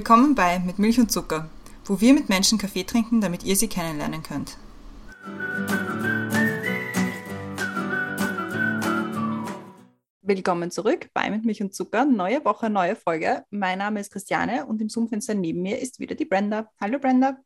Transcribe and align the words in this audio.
Willkommen 0.00 0.34
bei 0.34 0.58
Mit 0.60 0.78
Milch 0.78 0.98
und 0.98 1.12
Zucker, 1.12 1.50
wo 1.84 2.00
wir 2.00 2.14
mit 2.14 2.30
Menschen 2.30 2.56
Kaffee 2.56 2.84
trinken, 2.84 3.20
damit 3.20 3.44
ihr 3.44 3.54
sie 3.54 3.68
kennenlernen 3.68 4.22
könnt. 4.22 4.56
Willkommen 10.22 10.70
zurück 10.70 11.10
bei 11.12 11.28
Mit 11.28 11.44
Milch 11.44 11.60
und 11.60 11.74
Zucker. 11.74 12.06
Neue 12.06 12.42
Woche, 12.46 12.70
neue 12.70 12.96
Folge. 12.96 13.44
Mein 13.50 13.76
Name 13.76 14.00
ist 14.00 14.10
Christiane 14.10 14.64
und 14.64 14.80
im 14.80 14.88
Zoom-Fenster 14.88 15.34
neben 15.34 15.60
mir 15.60 15.78
ist 15.78 16.00
wieder 16.00 16.14
die 16.14 16.24
Brenda. 16.24 16.70
Hallo 16.80 16.98
Brenda. 16.98 17.36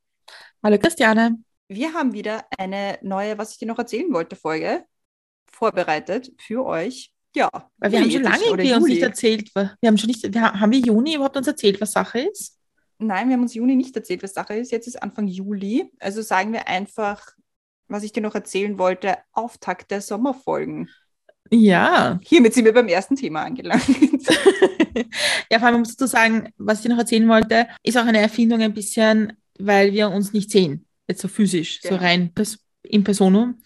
Hallo 0.62 0.78
Christiane. 0.78 1.42
Wir 1.66 1.92
haben 1.92 2.12
wieder 2.12 2.44
eine 2.56 3.00
neue, 3.02 3.36
was 3.36 3.50
ich 3.50 3.58
dir 3.58 3.66
noch 3.66 3.80
erzählen 3.80 4.12
wollte, 4.12 4.36
Folge 4.36 4.84
vorbereitet 5.50 6.30
für 6.38 6.64
euch. 6.64 7.13
Ja. 7.34 7.50
Weil 7.78 7.92
wir 7.92 8.00
haben 8.00 8.10
schon 8.10 8.22
lange 8.22 8.44
irgendwie 8.44 8.72
uns 8.72 8.86
nicht 8.86 9.02
erzählt, 9.02 9.54
wir 9.54 9.76
haben 9.84 9.98
schon 9.98 10.08
nicht, 10.08 10.32
wir, 10.32 10.52
haben 10.52 10.72
wir 10.72 10.78
Juni 10.78 11.14
überhaupt 11.14 11.36
uns 11.36 11.46
erzählt, 11.46 11.80
was 11.80 11.92
Sache 11.92 12.20
ist? 12.20 12.58
Nein, 12.98 13.28
wir 13.28 13.34
haben 13.34 13.42
uns 13.42 13.54
Juni 13.54 13.74
nicht 13.74 13.94
erzählt, 13.96 14.22
was 14.22 14.34
Sache 14.34 14.54
ist. 14.54 14.70
Jetzt 14.70 14.86
ist 14.86 15.02
Anfang 15.02 15.26
Juli. 15.26 15.90
Also 15.98 16.22
sagen 16.22 16.52
wir 16.52 16.68
einfach, 16.68 17.32
was 17.88 18.04
ich 18.04 18.12
dir 18.12 18.22
noch 18.22 18.34
erzählen 18.34 18.78
wollte, 18.78 19.16
Auftakt 19.32 19.90
der 19.90 20.00
Sommerfolgen. 20.00 20.88
Ja. 21.50 22.18
Hiermit 22.22 22.54
sind 22.54 22.64
wir 22.64 22.72
beim 22.72 22.88
ersten 22.88 23.16
Thema 23.16 23.42
angelangt. 23.42 23.84
ja, 25.50 25.58
vor 25.58 25.68
allem 25.68 25.80
muss 25.80 25.96
du 25.96 26.06
sagen, 26.06 26.52
was 26.56 26.78
ich 26.78 26.84
dir 26.84 26.90
noch 26.90 26.98
erzählen 26.98 27.28
wollte, 27.28 27.66
ist 27.82 27.98
auch 27.98 28.06
eine 28.06 28.20
Erfindung 28.20 28.62
ein 28.62 28.72
bisschen, 28.72 29.34
weil 29.58 29.92
wir 29.92 30.10
uns 30.10 30.32
nicht 30.32 30.50
sehen. 30.50 30.86
Jetzt 31.08 31.20
so 31.20 31.28
physisch, 31.28 31.82
genau. 31.82 31.96
so 31.96 32.00
rein 32.00 32.32
in 32.82 33.04
Personum. 33.04 33.58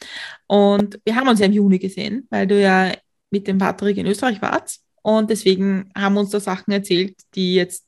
Und 0.46 0.98
wir 1.04 1.14
haben 1.14 1.28
uns 1.28 1.40
ja 1.40 1.46
im 1.46 1.52
Juni 1.52 1.78
gesehen, 1.78 2.26
weil 2.30 2.46
du 2.46 2.60
ja 2.60 2.92
mit 3.30 3.46
dem 3.46 3.58
Patrick 3.58 3.96
in 3.96 4.06
Österreich 4.06 4.40
wart. 4.42 4.76
Und 5.02 5.30
deswegen 5.30 5.90
haben 5.96 6.16
uns 6.16 6.30
da 6.30 6.40
Sachen 6.40 6.72
erzählt, 6.72 7.16
die 7.34 7.54
jetzt 7.54 7.86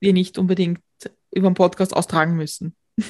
wir 0.00 0.12
nicht 0.12 0.38
unbedingt 0.38 0.80
über 1.30 1.50
den 1.50 1.54
Podcast 1.54 1.94
austragen 1.94 2.36
müssen. 2.36 2.76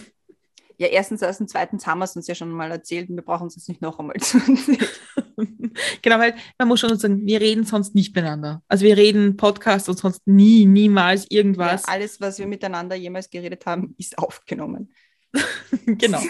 Ja, 0.79 0.89
erstens, 0.89 1.23
erstens, 1.23 1.53
zweitens 1.53 1.87
haben 1.87 2.01
wir 2.01 2.07
es 2.07 2.17
uns 2.17 2.27
ja 2.27 2.35
schon 2.35 2.51
mal 2.51 2.69
erzählt 2.69 3.09
und 3.09 3.15
wir 3.15 3.23
brauchen 3.23 3.47
es 3.47 3.55
jetzt 3.55 3.69
nicht 3.69 3.81
noch 3.81 4.01
einmal 4.01 4.17
zu 4.17 4.39
genau, 6.03 6.19
weil 6.19 6.35
man 6.59 6.67
muss 6.67 6.81
schon 6.81 6.99
sagen, 6.99 7.25
wir 7.25 7.41
reden 7.41 7.65
sonst 7.65 7.95
nicht 7.95 8.17
miteinander. 8.17 8.63
Also 8.67 8.85
wir 8.85 8.97
reden 8.97 9.37
Podcast 9.37 9.89
und 9.89 9.99
sonst 9.99 10.27
nie, 10.27 10.67
niemals 10.67 11.31
irgendwas. 11.31 11.83
Ja, 11.87 11.93
alles, 11.93 12.21
was 12.21 12.41
wir 12.41 12.49
miteinander 12.49 12.97
jemals 12.97 13.31
geredet 13.31 13.65
haben, 13.65 13.95
ist 13.97 14.19
aufgenommen. 14.19 14.93
genau. 15.87 16.21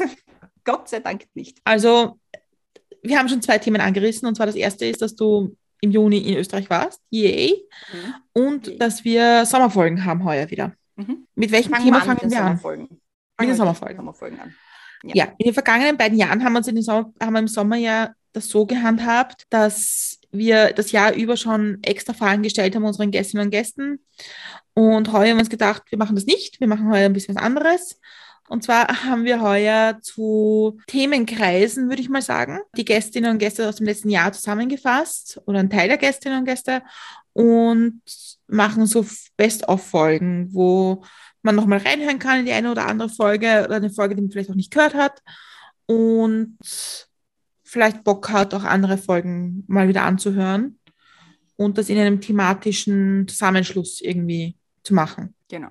Gott 0.65 0.89
sei 0.89 1.01
Dank 1.01 1.25
nicht. 1.33 1.59
Also 1.65 2.19
wir 3.03 3.19
haben 3.19 3.29
schon 3.29 3.43
zwei 3.43 3.59
Themen 3.59 3.81
angerissen. 3.81 4.27
Und 4.27 4.37
zwar 4.37 4.47
das 4.47 4.55
erste 4.55 4.87
ist, 4.87 5.03
dass 5.03 5.15
du 5.15 5.57
im 5.81 5.91
Juni 5.91 6.19
in 6.19 6.37
Österreich 6.37 6.71
warst, 6.71 7.01
yay. 7.11 7.67
Mhm. 7.93 8.15
Und 8.33 8.69
okay. 8.69 8.79
dass 8.79 9.05
wir 9.05 9.45
Sommerfolgen 9.45 10.05
haben 10.05 10.25
heuer 10.25 10.49
wieder. 10.51 10.73
Mhm. 10.97 11.27
Mit 11.35 11.51
welchem 11.51 11.73
fangen 11.73 11.85
Thema 11.85 11.99
wir 11.99 12.05
fangen 12.05 12.31
wir 12.31 12.41
an? 12.41 12.53
Mit 13.41 13.49
den 13.49 13.57
Sommerfolgen. 13.57 13.97
Sommerfolgen 13.97 14.41
an. 14.41 14.55
Ja. 15.03 15.13
ja. 15.15 15.33
in 15.39 15.47
den 15.47 15.55
vergangenen 15.55 15.97
beiden 15.97 16.17
Jahren 16.17 16.45
haben 16.45 16.53
wir 16.53 16.59
uns 16.59 16.69
in 16.69 16.77
den 16.77 16.85
Sommer, 16.85 17.13
haben 17.21 17.33
wir 17.33 17.41
im 17.41 17.49
Sommer 17.49 17.77
ja 17.77 18.13
das 18.33 18.49
so 18.49 18.65
gehandhabt, 18.65 19.47
dass 19.51 20.21
wir 20.31 20.73
das 20.73 20.93
Jahr 20.93 21.13
über 21.13 21.37
schon 21.37 21.79
extra 21.83 22.13
Fragen 22.13 22.43
gestellt 22.43 22.75
haben 22.75 22.85
unseren 22.85 23.11
Gästinnen 23.11 23.47
und 23.47 23.51
Gästen. 23.51 24.05
Und 24.75 25.13
heuer 25.13 25.31
haben 25.31 25.37
wir 25.37 25.41
uns 25.41 25.51
gedacht, 25.51 25.83
wir 25.91 25.99
machen 25.99 26.15
das 26.15 26.25
nicht. 26.25 26.61
Wir 26.61 26.69
machen 26.69 26.91
heuer 26.91 27.07
ein 27.07 27.13
bisschen 27.13 27.35
was 27.35 27.43
anderes. 27.43 28.01
Und 28.49 28.65
zwar 28.65 29.05
haben 29.05 29.25
wir 29.25 29.41
heuer 29.41 29.99
zu 30.03 30.79
Themenkreisen, 30.87 31.89
würde 31.89 32.03
ich 32.03 32.09
mal 32.09 32.23
sagen, 32.23 32.61
die 32.77 32.85
Gästinnen 32.85 33.31
und 33.31 33.39
Gäste 33.39 33.69
aus 33.69 33.77
dem 33.77 33.87
letzten 33.87 34.11
Jahr 34.11 34.33
zusammengefasst 34.33 35.41
oder 35.47 35.61
ein 35.61 35.71
Teil 35.71 35.89
der 35.89 35.99
Gästinnen 35.99 36.41
und 36.41 36.45
Gäste 36.45 36.83
und 37.33 38.03
machen 38.47 38.87
so 38.87 39.07
Best-of-Folgen, 39.37 40.53
wo 40.53 41.05
man 41.43 41.55
nochmal 41.55 41.79
reinhören 41.79 42.19
kann 42.19 42.41
in 42.41 42.47
die 42.47 42.53
eine 42.53 42.71
oder 42.71 42.87
andere 42.87 43.09
Folge 43.09 43.65
oder 43.65 43.77
eine 43.77 43.91
Folge, 43.91 44.15
die 44.15 44.23
man 44.23 44.31
vielleicht 44.31 44.51
auch 44.51 44.55
nicht 44.55 44.73
gehört 44.73 44.95
hat 44.95 45.23
und 45.87 46.59
vielleicht 47.65 48.05
Bock 48.05 48.31
hat, 48.31 48.55
auch 48.55 48.65
andere 48.65 48.99
Folgen 48.99 49.65
mal 49.67 49.89
wieder 49.89 50.03
anzuhören 50.03 50.79
und 51.57 51.79
das 51.79 51.89
in 51.89 51.99
einem 51.99 52.21
thematischen 52.21 53.27
Zusammenschluss 53.29 54.01
irgendwie 54.01 54.57
zu 54.83 54.95
machen. 54.95 55.35
Genau. 55.49 55.69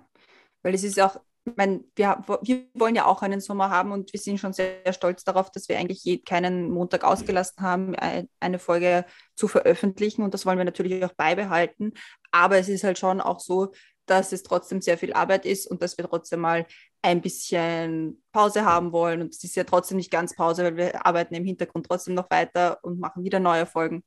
Weil 0.63 0.73
es 0.73 0.83
ist 0.83 0.99
auch 0.99 1.19
meine, 1.55 1.83
wir, 1.95 2.23
wir 2.43 2.65
wollen 2.73 2.95
ja 2.95 3.05
auch 3.05 3.21
einen 3.21 3.41
Sommer 3.41 3.69
haben 3.69 3.91
und 3.91 4.13
wir 4.13 4.19
sind 4.19 4.39
schon 4.39 4.53
sehr, 4.53 4.93
stolz 4.93 5.23
darauf, 5.23 5.51
dass 5.51 5.69
wir 5.69 5.77
eigentlich 5.77 6.23
keinen 6.25 6.69
Montag 6.69 7.03
ausgelassen 7.03 7.63
haben, 7.63 7.95
eine 8.39 8.59
Folge 8.59 9.05
zu 9.35 9.47
veröffentlichen 9.47 10.23
und 10.23 10.33
das 10.33 10.45
wollen 10.45 10.57
wir 10.57 10.65
natürlich 10.65 11.03
auch 11.03 11.13
beibehalten. 11.13 11.93
Aber 12.31 12.57
es 12.57 12.69
ist 12.69 12.83
halt 12.83 12.99
schon 12.99 13.21
auch 13.21 13.39
so, 13.39 13.71
dass 14.05 14.31
es 14.33 14.43
trotzdem 14.43 14.81
sehr 14.81 14.97
viel 14.97 15.13
Arbeit 15.13 15.45
ist 15.45 15.67
und 15.69 15.81
dass 15.81 15.97
wir 15.97 16.07
trotzdem 16.07 16.41
mal 16.41 16.65
ein 17.01 17.21
bisschen 17.21 18.21
Pause 18.31 18.65
haben 18.65 18.91
wollen. 18.91 19.21
Und 19.21 19.33
es 19.33 19.43
ist 19.43 19.55
ja 19.55 19.63
trotzdem 19.63 19.97
nicht 19.97 20.11
ganz 20.11 20.35
Pause, 20.35 20.63
weil 20.63 20.77
wir 20.77 21.05
arbeiten 21.05 21.33
im 21.33 21.45
Hintergrund 21.45 21.87
trotzdem 21.87 22.13
noch 22.13 22.29
weiter 22.29 22.79
und 22.83 22.99
machen 22.99 23.23
wieder 23.23 23.39
neue 23.39 23.65
Folgen. 23.65 24.03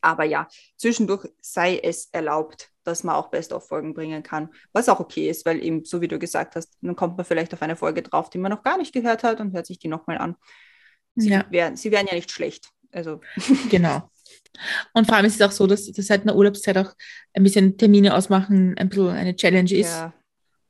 Aber 0.00 0.24
ja, 0.24 0.48
zwischendurch 0.76 1.28
sei 1.40 1.78
es 1.78 2.08
erlaubt, 2.12 2.70
dass 2.84 3.04
man 3.04 3.16
auch 3.16 3.30
Best-of-Folgen 3.30 3.94
bringen 3.94 4.22
kann, 4.22 4.48
was 4.72 4.88
auch 4.88 5.00
okay 5.00 5.28
ist, 5.28 5.44
weil 5.44 5.62
eben, 5.62 5.84
so 5.84 6.00
wie 6.00 6.08
du 6.08 6.18
gesagt 6.18 6.56
hast, 6.56 6.76
dann 6.80 6.96
kommt 6.96 7.16
man 7.16 7.26
vielleicht 7.26 7.52
auf 7.52 7.62
eine 7.62 7.76
Folge 7.76 8.02
drauf, 8.02 8.30
die 8.30 8.38
man 8.38 8.50
noch 8.50 8.62
gar 8.62 8.78
nicht 8.78 8.92
gehört 8.92 9.22
hat 9.22 9.40
und 9.40 9.52
hört 9.52 9.66
sich 9.66 9.78
die 9.78 9.88
nochmal 9.88 10.18
an. 10.18 10.36
Sie, 11.14 11.30
ja. 11.30 11.44
wären, 11.50 11.76
sie 11.76 11.90
wären 11.90 12.06
ja 12.06 12.14
nicht 12.14 12.30
schlecht. 12.30 12.70
Also. 12.92 13.20
Genau. 13.70 14.10
Und 14.92 15.06
vor 15.06 15.16
allem 15.16 15.26
ist 15.26 15.40
es 15.40 15.42
auch 15.42 15.52
so, 15.52 15.66
dass 15.66 15.90
das 15.90 16.06
seit 16.06 16.22
einer 16.22 16.34
Urlaubszeit 16.34 16.76
auch 16.78 16.92
ein 17.32 17.42
bisschen 17.42 17.76
Termine 17.76 18.14
ausmachen, 18.14 18.76
ein 18.76 18.88
bisschen 18.88 19.10
eine 19.10 19.36
Challenge 19.36 19.72
ist. 19.72 19.90
Ja. 19.90 20.12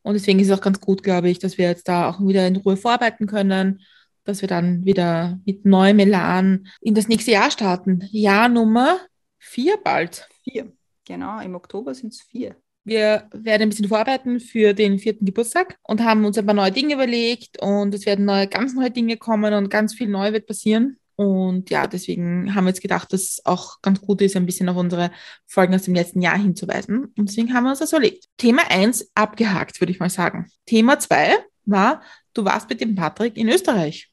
Und 0.02 0.14
deswegen 0.14 0.40
ist 0.40 0.48
es 0.48 0.58
auch 0.58 0.62
ganz 0.62 0.80
gut, 0.80 1.02
glaube 1.02 1.28
ich, 1.30 1.38
dass 1.38 1.58
wir 1.58 1.68
jetzt 1.68 1.88
da 1.88 2.08
auch 2.08 2.20
wieder 2.20 2.46
in 2.46 2.56
Ruhe 2.56 2.76
vorarbeiten 2.76 3.26
können, 3.26 3.80
dass 4.28 4.42
wir 4.42 4.48
dann 4.48 4.84
wieder 4.84 5.40
mit 5.46 5.64
neuem 5.64 5.98
Elan 5.98 6.68
in 6.80 6.94
das 6.94 7.08
nächste 7.08 7.32
Jahr 7.32 7.50
starten. 7.50 8.06
Jahr 8.12 8.48
Nummer 8.48 8.98
vier 9.38 9.78
bald. 9.82 10.28
Vier. 10.44 10.72
Genau, 11.06 11.40
im 11.40 11.54
Oktober 11.54 11.94
sind 11.94 12.12
es 12.12 12.20
vier. 12.20 12.56
Wir 12.84 13.28
werden 13.32 13.62
ein 13.62 13.68
bisschen 13.70 13.88
vorarbeiten 13.88 14.40
für 14.40 14.74
den 14.74 14.98
vierten 14.98 15.24
Geburtstag 15.24 15.78
und 15.82 16.02
haben 16.02 16.24
uns 16.24 16.38
ein 16.38 16.46
paar 16.46 16.54
neue 16.54 16.72
Dinge 16.72 16.94
überlegt 16.94 17.60
und 17.60 17.94
es 17.94 18.06
werden 18.06 18.24
neue, 18.24 18.46
ganz 18.46 18.74
neue 18.74 18.90
Dinge 18.90 19.16
kommen 19.16 19.52
und 19.54 19.70
ganz 19.70 19.94
viel 19.94 20.08
neu 20.08 20.32
wird 20.32 20.46
passieren. 20.46 20.98
Und 21.16 21.68
ja, 21.70 21.86
deswegen 21.86 22.54
haben 22.54 22.64
wir 22.64 22.70
jetzt 22.70 22.80
gedacht, 22.80 23.12
dass 23.12 23.22
es 23.22 23.46
auch 23.46 23.82
ganz 23.82 24.00
gut 24.00 24.22
ist, 24.22 24.36
ein 24.36 24.46
bisschen 24.46 24.68
auf 24.68 24.76
unsere 24.76 25.10
Folgen 25.46 25.74
aus 25.74 25.82
dem 25.82 25.94
letzten 25.94 26.22
Jahr 26.22 26.38
hinzuweisen. 26.38 27.12
Und 27.16 27.28
deswegen 27.28 27.52
haben 27.52 27.64
wir 27.64 27.70
uns 27.70 27.80
das 27.80 27.92
überlegt. 27.92 28.26
Thema 28.36 28.62
1 28.70 29.10
abgehakt, 29.14 29.80
würde 29.80 29.90
ich 29.90 29.98
mal 29.98 30.10
sagen. 30.10 30.50
Thema 30.64 30.98
2 30.98 31.34
war, 31.66 32.02
du 32.34 32.44
warst 32.44 32.70
mit 32.70 32.80
dem 32.80 32.94
Patrick 32.94 33.36
in 33.36 33.48
Österreich. 33.48 34.07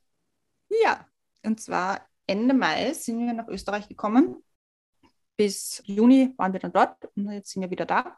Ja, 0.84 1.08
und 1.44 1.60
zwar 1.60 2.08
Ende 2.28 2.54
Mai 2.54 2.94
sind 2.94 3.26
wir 3.26 3.34
nach 3.34 3.48
Österreich 3.48 3.88
gekommen 3.88 4.44
bis 5.38 5.82
Juni 5.86 6.34
waren 6.38 6.54
wir 6.54 6.60
dann 6.60 6.74
dort 6.74 6.98
und 7.16 7.32
jetzt 7.32 7.52
sind 7.52 7.62
wir 7.62 7.72
wieder 7.72 7.86
da. 7.86 8.18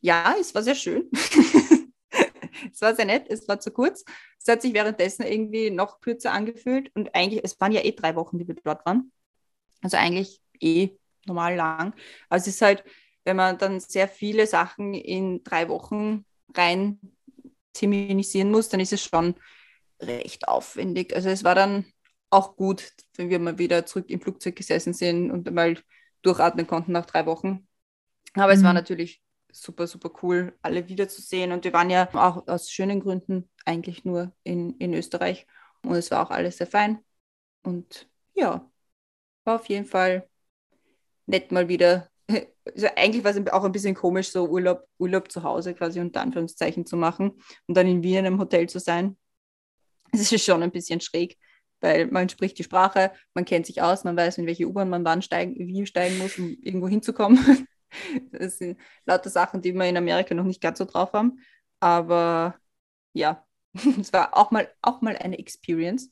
Ja, 0.00 0.34
es 0.38 0.54
war 0.54 0.62
sehr 0.62 0.74
schön. 0.74 1.10
es 2.72 2.80
war 2.80 2.94
sehr 2.94 3.06
nett, 3.06 3.26
es 3.28 3.48
war 3.48 3.60
zu 3.60 3.70
kurz. 3.70 4.04
Es 4.38 4.46
hat 4.48 4.62
sich 4.62 4.74
währenddessen 4.74 5.22
irgendwie 5.24 5.70
noch 5.70 6.00
kürzer 6.00 6.32
angefühlt 6.32 6.90
und 6.94 7.14
eigentlich, 7.14 7.42
es 7.42 7.58
waren 7.60 7.72
ja 7.72 7.82
eh 7.82 7.92
drei 7.92 8.14
Wochen, 8.16 8.38
die 8.38 8.46
wir 8.46 8.54
dort 8.54 8.84
waren. 8.84 9.12
Also 9.82 9.96
eigentlich 9.96 10.40
eh 10.60 10.90
normal 11.26 11.56
lang. 11.56 11.94
Also 12.28 12.50
es 12.50 12.56
ist 12.56 12.62
halt, 12.62 12.84
wenn 13.24 13.36
man 13.36 13.56
dann 13.56 13.80
sehr 13.80 14.08
viele 14.08 14.46
Sachen 14.46 14.92
in 14.92 15.42
drei 15.44 15.68
Wochen 15.68 16.26
rein 16.54 17.00
terminisieren 17.72 18.50
muss, 18.50 18.68
dann 18.68 18.80
ist 18.80 18.92
es 18.92 19.02
schon 19.02 19.34
recht 20.00 20.48
aufwendig. 20.48 21.14
Also 21.14 21.28
es 21.28 21.44
war 21.44 21.54
dann 21.54 21.84
auch 22.30 22.56
gut, 22.56 22.92
wenn 23.16 23.30
wir 23.30 23.38
mal 23.38 23.58
wieder 23.58 23.86
zurück 23.86 24.10
im 24.10 24.20
Flugzeug 24.20 24.56
gesessen 24.56 24.92
sind 24.92 25.30
und 25.30 25.50
mal 25.52 25.76
durchatmen 26.22 26.66
konnten 26.66 26.92
nach 26.92 27.06
drei 27.06 27.26
Wochen. 27.26 27.66
Aber 28.34 28.52
mhm. 28.52 28.58
es 28.58 28.64
war 28.64 28.72
mhm. 28.72 28.78
natürlich 28.78 29.22
super, 29.52 29.86
super 29.86 30.10
cool, 30.22 30.56
alle 30.62 30.88
wiederzusehen. 30.88 31.52
Und 31.52 31.64
wir 31.64 31.72
waren 31.72 31.90
ja 31.90 32.08
auch 32.12 32.46
aus 32.48 32.70
schönen 32.70 33.00
Gründen 33.00 33.48
eigentlich 33.64 34.04
nur 34.04 34.32
in, 34.42 34.76
in 34.78 34.94
Österreich. 34.94 35.46
Und 35.82 35.94
es 35.94 36.10
war 36.10 36.26
auch 36.26 36.30
alles 36.30 36.58
sehr 36.58 36.66
fein. 36.66 36.98
Und 37.62 38.08
ja, 38.34 38.68
war 39.44 39.56
auf 39.56 39.66
jeden 39.66 39.86
Fall 39.86 40.28
nett 41.26 41.52
mal 41.52 41.68
wieder. 41.68 42.08
Also 42.66 42.86
eigentlich 42.96 43.22
war 43.22 43.30
es 43.30 43.46
auch 43.52 43.62
ein 43.64 43.72
bisschen 43.72 43.94
komisch, 43.94 44.30
so 44.30 44.48
Urlaub, 44.48 44.88
Urlaub 44.96 45.30
zu 45.30 45.42
Hause 45.42 45.74
quasi 45.74 46.00
unter 46.00 46.22
Anführungszeichen 46.22 46.86
zu 46.86 46.96
machen 46.96 47.32
und 47.66 47.76
dann 47.76 47.86
in 47.86 48.02
Wien 48.02 48.24
im 48.24 48.40
Hotel 48.40 48.70
zu 48.70 48.80
sein. 48.80 49.18
Es 50.14 50.32
ist 50.32 50.44
schon 50.44 50.62
ein 50.62 50.70
bisschen 50.70 51.00
schräg 51.00 51.36
weil 51.84 52.06
man 52.06 52.28
spricht 52.30 52.58
die 52.58 52.64
Sprache, 52.64 53.12
man 53.34 53.44
kennt 53.44 53.66
sich 53.66 53.82
aus, 53.82 54.04
man 54.04 54.16
weiß, 54.16 54.38
in 54.38 54.46
welche 54.46 54.66
U-Bahn 54.66 54.88
man 54.88 55.04
wann 55.04 55.20
steigen, 55.20 55.54
wie 55.58 55.86
steigen 55.86 56.18
muss, 56.18 56.38
um 56.38 56.56
irgendwo 56.62 56.88
hinzukommen. 56.88 57.38
Das 58.32 58.58
sind 58.58 58.76
lauter 59.06 59.30
Sachen, 59.30 59.62
die 59.62 59.72
wir 59.72 59.84
in 59.84 59.96
Amerika 59.96 60.34
noch 60.34 60.42
nicht 60.42 60.60
ganz 60.60 60.78
so 60.78 60.84
drauf 60.84 61.12
haben. 61.12 61.38
Aber 61.78 62.56
ja, 63.12 63.46
es 64.00 64.12
war 64.12 64.36
auch 64.36 64.50
mal, 64.50 64.68
auch 64.82 65.00
mal 65.00 65.16
eine 65.16 65.38
Experience. 65.38 66.10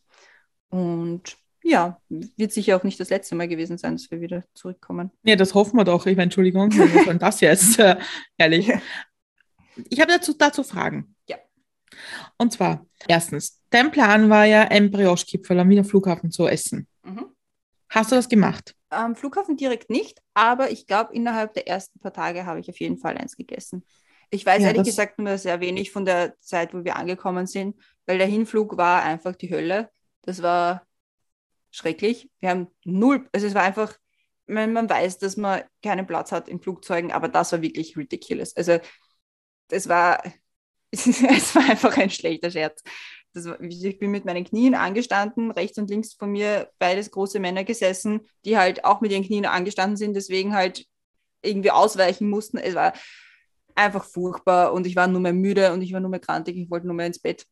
Und 0.69 1.37
ja, 1.65 2.01
wird 2.09 2.53
sicher 2.53 2.77
auch 2.77 2.85
nicht 2.85 3.01
das 3.01 3.11
letzte 3.11 3.35
Mal 3.35 3.49
gewesen 3.49 3.79
sein, 3.79 3.97
dass 3.97 4.09
wir 4.13 4.21
wieder 4.21 4.45
zurückkommen. 4.55 5.11
Ja, 5.25 5.35
das 5.35 5.55
hoffen 5.55 5.77
wir 5.77 5.83
doch. 5.83 6.07
Ich 6.07 6.17
meine, 6.17 6.27
Entschuldigung, 6.27 6.71
was 6.71 7.05
soll 7.05 7.19
das 7.19 7.41
jetzt? 7.41 7.81
Äh, 7.81 7.97
ehrlich. 8.39 8.71
Ich 9.89 10.01
habe 10.01 10.13
dazu, 10.13 10.35
dazu 10.35 10.63
Fragen. 10.65 11.17
Und 12.39 12.53
zwar, 12.53 12.87
erstens, 13.09 13.61
dein 13.71 13.91
Plan 13.91 14.31
war 14.31 14.45
ja, 14.45 14.63
ein 14.63 14.91
Brioche-Kipferl 14.91 15.61
am 15.61 15.69
Wiener 15.69 15.85
Flughafen 15.85 16.31
zu 16.31 16.47
essen. 16.47 16.87
Mhm. 17.03 17.27
Hast 17.89 18.11
du 18.11 18.17
das 18.17 18.29
gemacht? 18.29 18.75
Am 18.89 19.17
Flughafen 19.17 19.57
direkt 19.57 19.91
nicht, 19.91 20.23
aber 20.35 20.71
ich 20.71 20.87
glaube, 20.87 21.15
innerhalb 21.15 21.55
der 21.55 21.69
ersten 21.69 21.99
paar 22.01 22.13
Tage 22.13 22.47
habe 22.47 22.61
ich 22.61 22.69
auf 22.69 22.81
jeden 22.81 22.99
Fall 22.99 23.17
eins 23.17 23.37
gegessen. 23.37 23.85
Ich 24.31 24.47
weiß 24.47 24.63
ja, 24.63 24.69
ehrlich 24.69 24.85
gesagt 24.85 25.19
nur 25.19 25.37
sehr 25.37 25.61
wenig 25.61 25.93
von 25.93 26.07
der 26.07 26.39
Zeit, 26.41 26.73
wo 26.73 26.85
wir 26.85 26.97
angekommen 26.97 27.47
sind, 27.47 27.77
weil 28.07 28.17
der 28.17 28.27
Hinflug 28.27 28.79
war 28.79 29.03
einfach 29.03 29.37
die 29.37 29.51
Hölle. 29.51 29.91
Das 30.23 30.43
war 30.43 30.87
schrecklich. 31.71 32.31
Wir 32.41 32.51
haben 32.51 32.69
null, 32.85 33.29
also 33.33 33.47
es 33.47 33.55
war 33.55 33.63
einfach, 33.63 33.95
man, 34.47 34.73
man 34.73 34.89
weiß, 34.89 35.19
dass 35.19 35.37
man 35.37 35.63
keinen 35.83 36.07
Platz 36.07 36.33
hat 36.33 36.49
in 36.49 36.61
Flugzeugen, 36.61 37.13
aber 37.13 37.29
das 37.29 37.53
war 37.53 37.61
wirklich 37.61 37.97
ridiculous. 37.97 38.57
Also 38.57 38.79
das 39.69 39.89
war, 39.89 40.23
es 41.31 41.55
war 41.55 41.69
einfach 41.69 41.97
ein 41.97 42.11
schlechter 42.11 42.51
Scherz. 42.51 42.83
War, 43.35 43.59
ich 43.63 43.99
bin 43.99 44.11
mit 44.11 44.27
meinen 44.27 44.45
Knien 44.45 44.75
angestanden, 44.75 45.51
rechts 45.51 45.79
und 45.79 45.89
links 45.89 46.13
von 46.13 46.31
mir 46.31 46.71
beides 46.79 47.11
große 47.11 47.41
Männer 47.41 47.65
gesessen, 47.65 48.21
die 48.45 48.59
halt 48.59 48.85
auch 48.85 49.01
mit 49.01 49.11
ihren 49.11 49.25
Knien 49.25 49.47
angestanden 49.47 49.97
sind, 49.97 50.15
deswegen 50.15 50.55
halt 50.55 50.87
irgendwie 51.41 51.71
ausweichen 51.71 52.29
mussten. 52.29 52.59
Es 52.59 52.75
war 52.75 52.93
einfach 53.75 54.05
furchtbar 54.05 54.75
und 54.75 54.87
ich 54.87 54.97
war 54.97 55.07
nur 55.07 55.21
mehr 55.21 55.33
müde 55.33 55.73
und 55.73 55.81
ich 55.81 55.95
war 55.95 56.01
nur 56.01 56.11
mehr 56.11 56.21
krantig, 56.21 56.57
ich 56.57 56.71
wollte 56.71 56.87
nur 56.87 56.95
mehr 56.95 57.07
ins 57.07 57.21
Bett. 57.21 57.47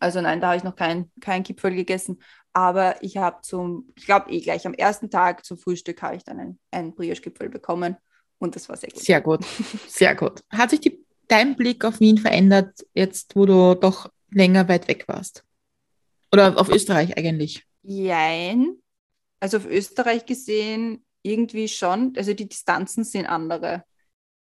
Also 0.00 0.20
nein, 0.20 0.40
da 0.40 0.48
habe 0.48 0.56
ich 0.56 0.64
noch 0.64 0.76
keinen 0.76 1.10
kein 1.20 1.42
Kipfel 1.42 1.74
gegessen. 1.74 2.20
Aber 2.52 2.96
ich 3.02 3.16
habe 3.16 3.42
zum, 3.42 3.92
ich 3.94 4.06
glaube 4.06 4.30
eh 4.30 4.40
gleich 4.40 4.66
am 4.66 4.74
ersten 4.74 5.08
Tag 5.08 5.44
zum 5.44 5.56
Frühstück 5.56 6.02
habe 6.02 6.16
ich 6.16 6.24
dann 6.24 6.40
einen, 6.40 6.58
einen 6.70 6.94
Brioche-Gipfel 6.94 7.48
bekommen 7.48 7.96
und 8.38 8.56
das 8.56 8.68
war 8.68 8.76
sehr 8.76 8.90
gut. 8.90 9.02
Sehr 9.02 9.20
gut, 9.20 9.44
sehr 9.86 10.14
gut. 10.16 10.40
Hat 10.50 10.70
sich 10.70 10.80
die, 10.80 11.04
dein 11.30 11.56
Blick 11.56 11.84
auf 11.84 12.00
Wien 12.00 12.18
verändert, 12.18 12.86
jetzt 12.94 13.36
wo 13.36 13.46
du 13.46 13.74
doch 13.74 14.10
länger 14.30 14.68
weit 14.68 14.88
weg 14.88 15.04
warst? 15.08 15.44
Oder 16.32 16.58
auf 16.58 16.68
Österreich 16.68 17.16
eigentlich? 17.16 17.64
Jein. 17.82 18.76
Also 19.40 19.58
auf 19.58 19.66
Österreich 19.66 20.26
gesehen 20.26 21.04
irgendwie 21.22 21.68
schon. 21.68 22.12
Also 22.16 22.34
die 22.34 22.48
Distanzen 22.48 23.04
sind 23.04 23.26
andere 23.26 23.84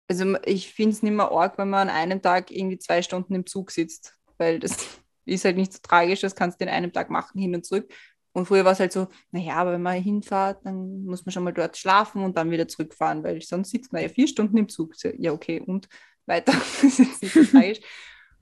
also 0.08 0.36
ich 0.44 0.72
finde 0.72 0.92
es 0.92 1.02
nicht 1.02 1.12
mehr 1.12 1.30
arg, 1.30 1.58
wenn 1.58 1.70
man 1.70 1.88
an 1.88 1.94
einem 1.94 2.22
Tag 2.22 2.50
irgendwie 2.50 2.78
zwei 2.78 3.02
Stunden 3.02 3.34
im 3.34 3.46
Zug 3.46 3.70
sitzt, 3.70 4.14
weil 4.38 4.58
das 4.58 4.76
ist 5.24 5.44
halt 5.44 5.56
nicht 5.56 5.72
so 5.72 5.78
tragisch, 5.82 6.20
das 6.20 6.34
kannst 6.34 6.60
du 6.60 6.64
in 6.64 6.70
einem 6.70 6.92
Tag 6.92 7.10
machen, 7.10 7.40
hin 7.40 7.54
und 7.54 7.64
zurück. 7.64 7.92
Und 8.32 8.46
früher 8.46 8.64
war 8.64 8.72
es 8.72 8.80
halt 8.80 8.92
so, 8.92 9.06
naja, 9.30 9.54
aber 9.54 9.72
wenn 9.72 9.82
man 9.82 10.02
hinfahrt, 10.02 10.66
dann 10.66 11.04
muss 11.04 11.24
man 11.24 11.32
schon 11.32 11.44
mal 11.44 11.52
dort 11.52 11.76
schlafen 11.76 12.24
und 12.24 12.36
dann 12.36 12.50
wieder 12.50 12.66
zurückfahren, 12.66 13.22
weil 13.22 13.40
sonst 13.40 13.70
sitzt 13.70 13.92
man 13.92 14.02
ja 14.02 14.08
vier 14.08 14.26
Stunden 14.26 14.56
im 14.56 14.68
Zug. 14.68 14.94
Ja, 15.18 15.32
okay, 15.32 15.60
und 15.60 15.88
weiter. 16.26 16.52
das 16.82 16.84
ist 16.84 16.98
jetzt 16.98 17.22
nicht 17.22 17.34
so 17.34 17.44
tragisch. 17.58 17.80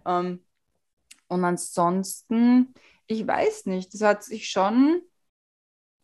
Um, 0.05 0.27
ähm, 0.27 0.45
und 1.29 1.45
ansonsten, 1.45 2.75
ich 3.07 3.27
weiß 3.27 3.67
nicht, 3.67 3.95
es 3.95 4.03
hat 4.03 4.23
sich 4.23 4.49
schon, 4.49 5.01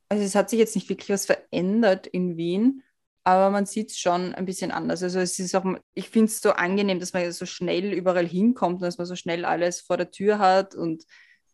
also 0.08 0.24
es 0.24 0.34
hat 0.34 0.48
sich 0.48 0.58
jetzt 0.58 0.74
nicht 0.74 0.88
wirklich 0.88 1.10
was 1.10 1.26
verändert 1.26 2.06
in 2.06 2.36
Wien, 2.36 2.82
aber 3.24 3.50
man 3.50 3.66
sieht 3.66 3.90
es 3.90 3.98
schon 3.98 4.34
ein 4.34 4.46
bisschen 4.46 4.70
anders. 4.70 5.02
Also 5.02 5.20
es 5.20 5.38
ist 5.38 5.54
auch, 5.54 5.66
ich 5.92 6.08
finde 6.08 6.26
es 6.26 6.40
so 6.40 6.52
angenehm, 6.52 6.98
dass 6.98 7.12
man 7.12 7.30
so 7.30 7.44
schnell 7.44 7.92
überall 7.92 8.26
hinkommt 8.26 8.76
und 8.76 8.82
dass 8.82 8.96
man 8.96 9.06
so 9.06 9.16
schnell 9.16 9.44
alles 9.44 9.82
vor 9.82 9.98
der 9.98 10.10
Tür 10.10 10.38
hat 10.38 10.74
und 10.74 11.04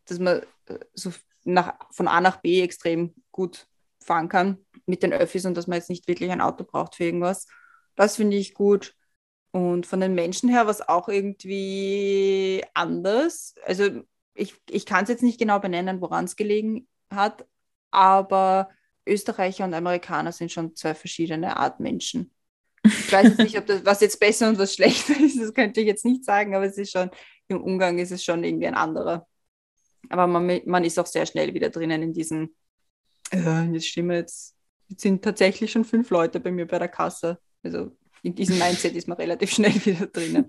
dass 0.04 0.20
man 0.20 0.42
äh, 0.66 0.78
so 0.92 1.12
nach, 1.42 1.74
von 1.90 2.06
A 2.06 2.20
nach 2.20 2.36
B 2.42 2.62
extrem 2.62 3.12
gut 3.32 3.66
fahren 3.98 4.28
kann 4.28 4.58
mit 4.86 5.02
den 5.02 5.12
Öffis 5.12 5.46
und 5.46 5.56
dass 5.56 5.66
man 5.66 5.78
jetzt 5.78 5.90
nicht 5.90 6.06
wirklich 6.06 6.30
ein 6.30 6.40
Auto 6.40 6.62
braucht 6.62 6.94
für 6.94 7.04
irgendwas. 7.04 7.48
Das 7.96 8.16
finde 8.16 8.36
ich 8.36 8.54
gut. 8.54 8.94
Und 9.54 9.86
von 9.86 10.00
den 10.00 10.16
Menschen 10.16 10.48
her 10.48 10.64
war 10.64 10.72
es 10.72 10.80
auch 10.80 11.08
irgendwie 11.08 12.64
anders. 12.74 13.54
Also 13.64 14.02
ich, 14.34 14.56
ich 14.68 14.84
kann 14.84 15.04
es 15.04 15.08
jetzt 15.08 15.22
nicht 15.22 15.38
genau 15.38 15.60
benennen, 15.60 16.00
woran 16.00 16.24
es 16.24 16.34
gelegen 16.34 16.88
hat, 17.08 17.46
aber 17.92 18.68
Österreicher 19.06 19.64
und 19.64 19.72
Amerikaner 19.72 20.32
sind 20.32 20.50
schon 20.50 20.74
zwei 20.74 20.92
verschiedene 20.92 21.56
Art 21.56 21.78
Menschen. 21.78 22.34
Ich 22.82 23.12
weiß 23.12 23.28
jetzt 23.28 23.38
nicht, 23.38 23.56
ob 23.56 23.66
das, 23.66 23.84
was 23.84 24.00
jetzt 24.00 24.18
besser 24.18 24.48
und 24.48 24.58
was 24.58 24.74
schlechter 24.74 25.14
ist, 25.24 25.40
das 25.40 25.54
könnte 25.54 25.82
ich 25.82 25.86
jetzt 25.86 26.04
nicht 26.04 26.24
sagen, 26.24 26.56
aber 26.56 26.66
es 26.66 26.76
ist 26.76 26.90
schon, 26.90 27.12
im 27.46 27.62
Umgang 27.62 28.00
ist 28.00 28.10
es 28.10 28.24
schon 28.24 28.42
irgendwie 28.42 28.66
ein 28.66 28.74
anderer. 28.74 29.24
Aber 30.08 30.26
man, 30.26 30.62
man 30.64 30.82
ist 30.82 30.98
auch 30.98 31.06
sehr 31.06 31.26
schnell 31.26 31.54
wieder 31.54 31.70
drinnen 31.70 32.02
in 32.02 32.12
diesen, 32.12 32.56
äh, 33.30 33.70
jetzt 33.70 33.86
stimmt 33.86 34.10
jetzt, 34.10 34.56
jetzt 34.88 35.02
sind 35.02 35.22
tatsächlich 35.22 35.70
schon 35.70 35.84
fünf 35.84 36.10
Leute 36.10 36.40
bei 36.40 36.50
mir 36.50 36.66
bei 36.66 36.80
der 36.80 36.88
Kasse. 36.88 37.38
Also 37.62 37.92
in 38.24 38.34
diesem 38.34 38.58
Mindset 38.58 38.94
ist 38.94 39.06
man 39.06 39.16
relativ 39.16 39.50
schnell 39.50 39.74
wieder 39.84 40.06
drinnen. 40.06 40.46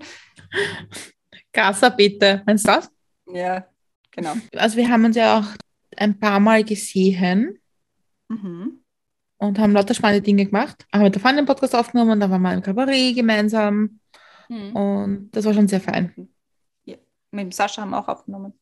Kassa, 1.52 1.90
bitte. 1.90 2.42
Meinst 2.46 2.68
du 2.68 2.72
das? 2.72 2.92
Ja, 3.32 3.68
genau. 4.12 4.34
Also 4.56 4.78
wir 4.78 4.90
haben 4.90 5.06
uns 5.06 5.16
ja 5.16 5.40
auch 5.40 5.46
ein 5.98 6.20
paar 6.20 6.40
Mal 6.40 6.64
gesehen 6.64 7.60
Mhm. 8.28 8.82
Und 9.38 9.60
haben 9.60 9.74
lauter 9.74 9.94
spannende 9.94 10.22
Dinge 10.22 10.46
gemacht. 10.46 10.86
Haben 10.94 11.04
mit 11.04 11.16
der 11.16 11.22
Freundin 11.22 11.46
Podcast 11.46 11.76
aufgenommen, 11.76 12.20
dann 12.20 12.32
waren 12.32 12.42
wir 12.42 12.54
im 12.54 12.62
Kabarett 12.62 13.16
gemeinsam. 13.16 14.00
Mhm. 14.50 14.76
Und 14.76 15.30
das 15.32 15.46
war 15.46 15.54
schon 15.54 15.68
sehr 15.68 15.82
fein. 15.82 16.30
Ja. 16.86 16.96
Mit 17.32 17.46
dem 17.46 17.52
Sascha 17.52 17.82
haben 17.82 17.92
wir 17.92 18.00
auch 18.00 18.08
aufgenommen. 18.08 18.54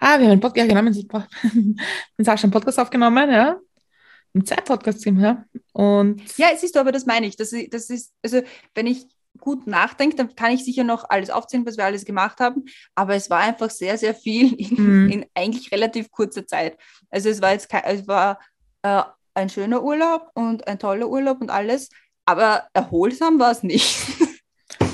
Ah, 0.00 0.18
wir 0.18 0.24
haben 0.24 0.32
einen 0.32 0.40
Podcast, 0.40 0.70
ja, 0.70 0.74
genau, 0.74 0.82
mit 2.16 2.26
Sascha 2.26 2.44
einen 2.44 2.52
Podcast 2.52 2.78
aufgenommen, 2.78 3.30
ja. 3.30 3.60
Im 4.36 4.44
Zeit-Podcast, 4.44 5.02
ja. 5.06 5.46
Und 5.72 6.36
ja, 6.36 6.48
siehst 6.54 6.74
du, 6.74 6.80
aber 6.80 6.92
das 6.92 7.06
meine 7.06 7.26
ich. 7.26 7.36
Das, 7.36 7.54
das 7.70 7.88
ist, 7.88 8.12
also, 8.22 8.42
wenn 8.74 8.86
ich 8.86 9.06
gut 9.38 9.66
nachdenke, 9.66 10.14
dann 10.14 10.34
kann 10.36 10.52
ich 10.52 10.62
sicher 10.62 10.84
noch 10.84 11.08
alles 11.08 11.30
aufzählen, 11.30 11.64
was 11.64 11.78
wir 11.78 11.86
alles 11.86 12.04
gemacht 12.04 12.38
haben. 12.38 12.64
Aber 12.94 13.14
es 13.14 13.30
war 13.30 13.38
einfach 13.38 13.70
sehr, 13.70 13.96
sehr 13.96 14.14
viel 14.14 14.52
in, 14.52 15.04
mhm. 15.04 15.10
in 15.10 15.26
eigentlich 15.34 15.72
relativ 15.72 16.10
kurzer 16.10 16.46
Zeit. 16.46 16.76
Also 17.08 17.30
es 17.30 17.40
war 17.40 17.52
jetzt 17.52 17.70
kein, 17.70 17.84
es 17.86 18.06
war 18.06 18.38
äh, 18.82 19.02
ein 19.32 19.48
schöner 19.48 19.82
Urlaub 19.82 20.30
und 20.34 20.68
ein 20.68 20.78
toller 20.78 21.08
Urlaub 21.08 21.40
und 21.40 21.48
alles, 21.48 21.88
aber 22.26 22.66
erholsam 22.74 23.38
war 23.38 23.52
es 23.52 23.62
nicht. 23.62 23.96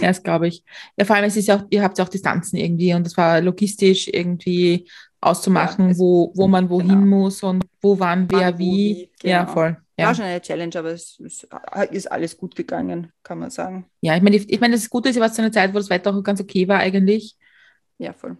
Ja, 0.01 0.09
das 0.09 0.23
glaube 0.23 0.49
ich. 0.49 0.65
Ja, 0.97 1.05
vor 1.05 1.15
allem, 1.15 1.27
es 1.27 1.37
ist 1.37 1.47
ja 1.47 1.57
auch, 1.57 1.65
ihr 1.71 1.83
habt 1.83 1.97
ja 1.97 2.05
auch 2.05 2.09
Distanzen 2.09 2.57
irgendwie 2.57 2.93
und 2.93 3.07
es 3.07 3.17
war 3.17 3.41
logistisch 3.41 4.09
irgendwie 4.09 4.89
auszumachen, 5.23 5.91
ja, 5.91 5.99
wo, 5.99 6.33
wo 6.35 6.49
man 6.49 6.69
wohin 6.69 6.89
genau. 6.89 7.19
muss 7.19 7.43
und 7.43 7.65
wo 7.81 7.99
wann, 7.99 8.31
wer, 8.31 8.59
wie. 8.59 9.11
Genau. 9.21 9.33
Ja, 9.33 9.47
voll. 9.47 9.77
Ja. 9.97 10.07
War 10.07 10.15
schon 10.15 10.25
eine 10.25 10.41
Challenge, 10.41 10.77
aber 10.77 10.91
es, 10.91 11.21
ist 11.21 12.11
alles 12.11 12.37
gut 12.37 12.55
gegangen, 12.55 13.13
kann 13.23 13.39
man 13.39 13.51
sagen. 13.51 13.87
Ja, 14.01 14.17
ich 14.17 14.23
meine, 14.23 14.37
ich 14.37 14.61
meine, 14.61 14.75
das 14.75 14.91
Gute 14.91 15.11
ist, 15.11 15.17
ihr 15.17 15.23
wart 15.23 15.35
zu 15.35 15.43
einer 15.43 15.53
Zeit, 15.53 15.73
wo 15.73 15.79
das 15.79 15.91
Wetter 15.91 16.15
auch 16.15 16.23
ganz 16.23 16.41
okay 16.41 16.67
war 16.67 16.79
eigentlich. 16.79 17.37
Ja, 17.99 18.13
voll. 18.13 18.37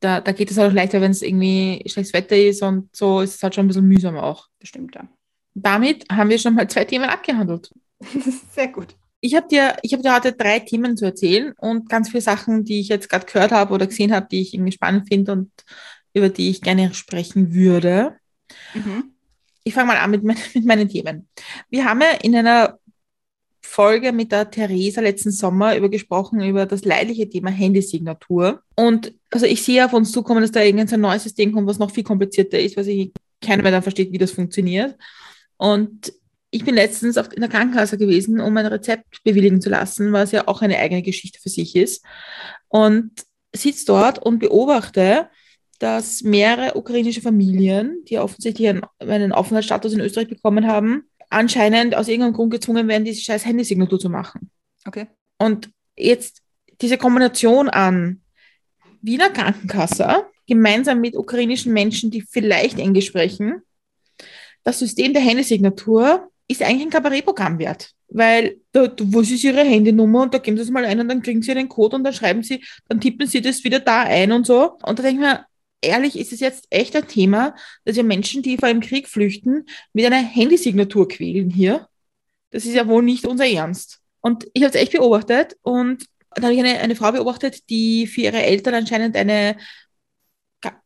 Da, 0.00 0.20
da 0.20 0.32
geht 0.32 0.50
es 0.50 0.58
halt 0.58 0.70
auch 0.70 0.74
leichter, 0.74 1.00
wenn 1.00 1.12
es 1.12 1.22
irgendwie 1.22 1.82
schlechtes 1.86 2.12
Wetter 2.12 2.36
ist 2.36 2.62
und 2.62 2.94
so 2.94 3.20
ist 3.20 3.36
es 3.36 3.42
halt 3.42 3.54
schon 3.54 3.66
ein 3.66 3.68
bisschen 3.68 3.86
mühsam 3.86 4.16
auch. 4.16 4.48
Das 4.58 4.68
stimmt, 4.70 4.94
ja 4.94 5.08
damit 5.54 6.04
haben 6.10 6.30
wir 6.30 6.38
schon 6.38 6.54
mal 6.54 6.68
zwei 6.68 6.84
Themen 6.84 7.08
abgehandelt. 7.08 7.70
Sehr 8.52 8.68
gut. 8.68 8.96
Ich 9.20 9.34
habe 9.34 9.48
dir, 9.48 9.68
hab 9.68 10.02
dir 10.02 10.14
heute 10.14 10.32
drei 10.32 10.58
Themen 10.58 10.98
zu 10.98 11.06
erzählen 11.06 11.54
und 11.56 11.88
ganz 11.88 12.10
viele 12.10 12.20
Sachen, 12.20 12.64
die 12.64 12.80
ich 12.80 12.88
jetzt 12.88 13.08
gerade 13.08 13.24
gehört 13.24 13.52
habe 13.52 13.72
oder 13.72 13.86
gesehen 13.86 14.12
habe, 14.12 14.26
die 14.30 14.42
ich 14.42 14.52
irgendwie 14.52 14.72
spannend 14.72 15.08
finde 15.08 15.32
und 15.32 15.50
über 16.14 16.28
die 16.28 16.50
ich 16.50 16.62
gerne 16.62 16.94
sprechen 16.94 17.52
würde. 17.52 18.16
Mhm. 18.72 19.12
Ich 19.64 19.74
fange 19.74 19.88
mal 19.88 19.96
an 19.96 20.10
mit, 20.10 20.22
mit 20.54 20.64
meinen 20.64 20.88
Themen. 20.88 21.28
Wir 21.68 21.84
haben 21.84 22.00
ja 22.00 22.12
in 22.22 22.34
einer 22.34 22.78
Folge 23.60 24.12
mit 24.12 24.30
der 24.30 24.50
Theresa 24.50 25.00
letzten 25.00 25.32
Sommer 25.32 25.76
über 25.76 25.88
gesprochen, 25.88 26.40
über 26.42 26.66
das 26.66 26.84
leidliche 26.84 27.28
Thema 27.28 27.50
Handysignatur. 27.50 28.62
Und 28.76 29.14
also 29.30 29.46
ich 29.46 29.62
sehe 29.62 29.84
auf 29.84 29.92
uns 29.92 30.12
zukommen, 30.12 30.42
dass 30.42 30.52
da 30.52 30.62
irgendein 30.62 31.00
neues 31.00 31.24
System 31.24 31.52
kommt, 31.52 31.66
was 31.66 31.78
noch 31.78 31.90
viel 31.90 32.04
komplizierter 32.04 32.58
ist, 32.58 32.76
was 32.76 32.86
ich 32.86 33.12
keiner 33.40 33.62
mehr 33.62 33.72
dann 33.72 33.82
versteht, 33.82 34.12
wie 34.12 34.18
das 34.18 34.30
funktioniert. 34.30 34.96
Und 35.56 36.12
ich 36.50 36.64
bin 36.64 36.76
letztens 36.76 37.16
in 37.16 37.40
der 37.40 37.48
Krankenkasse 37.48 37.98
gewesen, 37.98 38.38
um 38.38 38.56
ein 38.56 38.66
Rezept 38.66 39.24
bewilligen 39.24 39.60
zu 39.60 39.70
lassen, 39.70 40.12
was 40.12 40.30
ja 40.30 40.46
auch 40.46 40.62
eine 40.62 40.78
eigene 40.78 41.02
Geschichte 41.02 41.40
für 41.40 41.48
sich 41.48 41.74
ist. 41.74 42.04
Und 42.68 43.10
sitze 43.52 43.86
dort 43.86 44.20
und 44.20 44.38
beobachte, 44.38 45.28
dass 45.82 46.22
mehrere 46.22 46.76
ukrainische 46.76 47.20
Familien, 47.20 48.04
die 48.08 48.18
offensichtlich 48.18 48.68
einen, 48.68 48.82
einen 48.98 49.32
Aufenthaltsstatus 49.32 49.92
in 49.92 50.00
Österreich 50.00 50.28
bekommen 50.28 50.66
haben, 50.66 51.04
anscheinend 51.30 51.94
aus 51.94 52.08
irgendeinem 52.08 52.34
Grund 52.34 52.52
gezwungen 52.52 52.88
werden, 52.88 53.04
diese 53.04 53.20
scheiß 53.20 53.44
Handysignatur 53.44 53.98
zu 53.98 54.08
machen. 54.08 54.50
Okay. 54.86 55.06
Und 55.38 55.70
jetzt 55.96 56.42
diese 56.80 56.98
Kombination 56.98 57.68
an 57.68 58.20
Wiener 59.02 59.30
Krankenkasse 59.30 60.24
gemeinsam 60.46 61.00
mit 61.00 61.16
ukrainischen 61.16 61.72
Menschen, 61.72 62.10
die 62.10 62.22
vielleicht 62.22 62.78
Englisch 62.78 63.06
sprechen, 63.06 63.62
das 64.62 64.78
System 64.78 65.12
der 65.12 65.22
Handysignatur 65.22 66.30
ist 66.48 66.62
eigentlich 66.62 66.82
ein 66.82 66.90
Kabarettprogramm 66.90 67.58
wert. 67.58 67.90
Weil, 68.08 68.58
da, 68.72 68.88
was 68.98 69.30
ist 69.30 69.44
Ihre 69.44 69.62
Handynummer? 69.62 70.22
Und 70.22 70.34
da 70.34 70.38
geben 70.38 70.56
Sie 70.56 70.62
es 70.62 70.70
mal 70.70 70.84
ein 70.84 71.00
und 71.00 71.08
dann 71.08 71.22
kriegen 71.22 71.42
Sie 71.42 71.54
den 71.54 71.68
Code 71.68 71.96
und 71.96 72.04
dann 72.04 72.12
schreiben 72.12 72.42
Sie, 72.42 72.64
dann 72.88 73.00
tippen 73.00 73.26
Sie 73.26 73.40
das 73.40 73.64
wieder 73.64 73.80
da 73.80 74.02
ein 74.02 74.32
und 74.32 74.46
so. 74.46 74.78
Und 74.82 74.98
da 74.98 75.02
denke 75.02 75.22
ich 75.22 75.28
mir, 75.28 75.46
ehrlich, 75.84 76.18
ist 76.18 76.32
es 76.32 76.40
jetzt 76.40 76.66
echt 76.70 76.96
ein 76.96 77.06
Thema, 77.06 77.54
dass 77.84 77.96
wir 77.96 78.04
Menschen, 78.04 78.42
die 78.42 78.56
vor 78.56 78.68
einem 78.68 78.80
Krieg 78.80 79.08
flüchten, 79.08 79.66
mit 79.92 80.04
einer 80.04 80.16
Handysignatur 80.16 81.08
quälen 81.08 81.50
hier? 81.50 81.88
Das 82.50 82.64
ist 82.64 82.74
ja 82.74 82.86
wohl 82.86 83.02
nicht 83.02 83.26
unser 83.26 83.46
Ernst. 83.46 84.00
Und 84.20 84.46
ich 84.52 84.62
habe 84.62 84.74
es 84.74 84.80
echt 84.80 84.92
beobachtet 84.92 85.56
und 85.62 86.06
da 86.34 86.44
habe 86.44 86.54
ich 86.54 86.60
eine, 86.60 86.78
eine 86.80 86.96
Frau 86.96 87.12
beobachtet, 87.12 87.68
die 87.70 88.06
für 88.06 88.22
ihre 88.22 88.42
Eltern 88.42 88.74
anscheinend 88.74 89.16
eine 89.16 89.56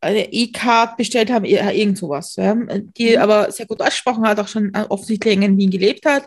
eine 0.01 0.33
E-Card 0.33 0.97
bestellt 0.97 1.31
haben, 1.31 1.45
irgend 1.45 1.99
sowas, 1.99 2.35
ja, 2.37 2.53
die 2.55 3.17
mhm. 3.17 3.23
aber 3.23 3.53
sehr 3.53 3.67
gut 3.67 3.81
ausgesprochen 3.81 4.27
hat, 4.27 4.41
auch 4.41 4.49
schon 4.49 4.75
offensichtlich 4.89 5.41
in 5.41 5.57
Wien 5.57 5.71
gelebt 5.71 6.05
hat. 6.05 6.27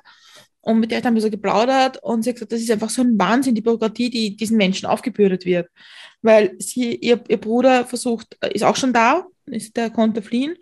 Und 0.61 0.79
mit 0.79 0.91
der 0.91 0.99
hat 0.99 1.05
ein 1.05 1.15
bisschen 1.15 1.31
geplaudert 1.31 1.97
und 2.03 2.23
sie 2.23 2.29
hat 2.29 2.35
gesagt, 2.35 2.51
das 2.51 2.61
ist 2.61 2.71
einfach 2.71 2.89
so 2.89 3.01
ein 3.01 3.17
Wahnsinn, 3.17 3.55
die 3.55 3.61
Bürokratie, 3.61 4.09
die 4.09 4.35
diesen 4.35 4.57
Menschen 4.57 4.85
aufgebürdet 4.85 5.45
wird. 5.45 5.69
Weil 6.21 6.55
sie, 6.59 6.95
ihr, 6.95 7.23
ihr 7.27 7.37
Bruder 7.37 7.85
versucht, 7.85 8.37
ist 8.53 8.63
auch 8.63 8.75
schon 8.75 8.93
da, 8.93 9.25
ist, 9.47 9.75
der 9.75 9.89
konnte 9.89 10.21
fliehen. 10.21 10.55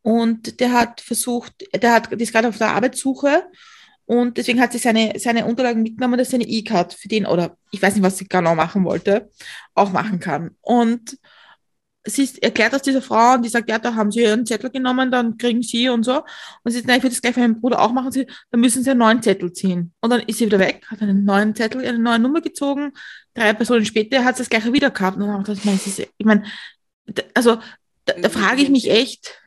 Und 0.00 0.58
der 0.60 0.72
hat 0.72 1.00
versucht, 1.00 1.52
der 1.74 1.92
hat, 1.92 2.12
ist 2.12 2.32
gerade 2.32 2.48
auf 2.48 2.58
der 2.58 2.70
Arbeitssuche 2.70 3.44
und 4.06 4.36
deswegen 4.36 4.60
hat 4.60 4.72
sie 4.72 4.78
seine, 4.78 5.12
seine 5.18 5.46
Unterlagen 5.46 5.82
mitgenommen, 5.82 6.18
dass 6.18 6.30
sie 6.30 6.36
eine 6.36 6.48
E-Card 6.48 6.92
für 6.94 7.08
den, 7.08 7.24
oder 7.26 7.56
ich 7.70 7.80
weiß 7.80 7.94
nicht, 7.94 8.02
was 8.02 8.18
sie 8.18 8.26
genau 8.26 8.54
machen 8.54 8.84
wollte, 8.84 9.30
auch 9.74 9.92
machen 9.92 10.20
kann. 10.20 10.56
Und 10.60 11.18
sie 12.04 12.24
ist, 12.24 12.42
erklärt 12.42 12.72
das 12.72 12.82
dieser 12.82 13.02
Frau 13.02 13.34
und 13.34 13.44
die 13.44 13.48
sagt, 13.48 13.68
ja, 13.68 13.78
da 13.78 13.94
haben 13.94 14.10
sie 14.10 14.20
ihren 14.20 14.44
Zettel 14.44 14.70
genommen, 14.70 15.10
dann 15.10 15.36
kriegen 15.38 15.62
sie 15.62 15.88
und 15.88 16.04
so. 16.04 16.22
Und 16.62 16.70
sie 16.70 16.78
sagt, 16.78 16.88
nein, 16.88 16.98
ich 16.98 17.02
würde 17.02 17.14
das 17.14 17.22
gleich 17.22 17.34
für 17.34 17.40
meinen 17.40 17.60
Bruder 17.60 17.80
auch 17.80 17.92
machen. 17.92 18.10
Sie, 18.10 18.26
dann 18.50 18.60
müssen 18.60 18.82
sie 18.82 18.90
einen 18.90 18.98
neuen 18.98 19.22
Zettel 19.22 19.52
ziehen. 19.52 19.92
Und 20.00 20.10
dann 20.10 20.20
ist 20.20 20.38
sie 20.38 20.46
wieder 20.46 20.58
weg, 20.58 20.84
hat 20.88 21.00
einen 21.02 21.24
neuen 21.24 21.54
Zettel, 21.54 21.86
eine 21.86 21.98
neue 21.98 22.18
Nummer 22.18 22.40
gezogen. 22.40 22.92
Drei 23.34 23.52
Personen 23.52 23.84
später 23.84 24.24
hat 24.24 24.36
sie 24.36 24.42
das 24.42 24.50
gleiche 24.50 24.72
wieder 24.72 24.90
gehabt. 24.90 25.16
Und 25.16 25.22
dann 25.22 25.32
habe 25.32 25.42
ich 25.42 25.46
gedacht, 25.46 25.86
ich 25.86 25.96
meine, 25.96 26.08
ich 26.18 26.26
meine 26.26 26.44
also 27.34 27.58
da, 28.04 28.14
da 28.14 28.28
frage 28.28 28.62
ich 28.62 28.68
mich 28.68 28.90
echt, 28.90 29.38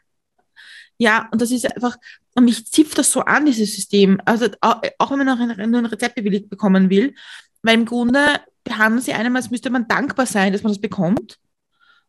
ja, 0.97 1.27
und 1.31 1.41
das 1.41 1.51
ist 1.51 1.65
einfach, 1.65 1.97
und 2.35 2.45
mich 2.45 2.65
zipft 2.71 2.97
das 2.97 3.11
so 3.11 3.21
an, 3.21 3.45
dieses 3.45 3.75
System. 3.75 4.21
Also 4.25 4.47
auch, 4.61 4.81
auch 4.97 5.11
wenn 5.11 5.17
man 5.17 5.27
noch 5.27 5.39
ein, 5.39 5.69
nur 5.69 5.81
ein 5.81 5.85
Rezept 5.85 6.15
bewilligt 6.15 6.49
bekommen 6.49 6.89
will, 6.89 7.15
weil 7.63 7.75
im 7.75 7.85
Grunde 7.85 8.39
behandeln 8.63 9.01
sie 9.01 9.13
einem, 9.13 9.35
als 9.35 9.51
müsste 9.51 9.69
man 9.69 9.87
dankbar 9.87 10.25
sein, 10.25 10.53
dass 10.53 10.63
man 10.63 10.71
das 10.71 10.81
bekommt. 10.81 11.37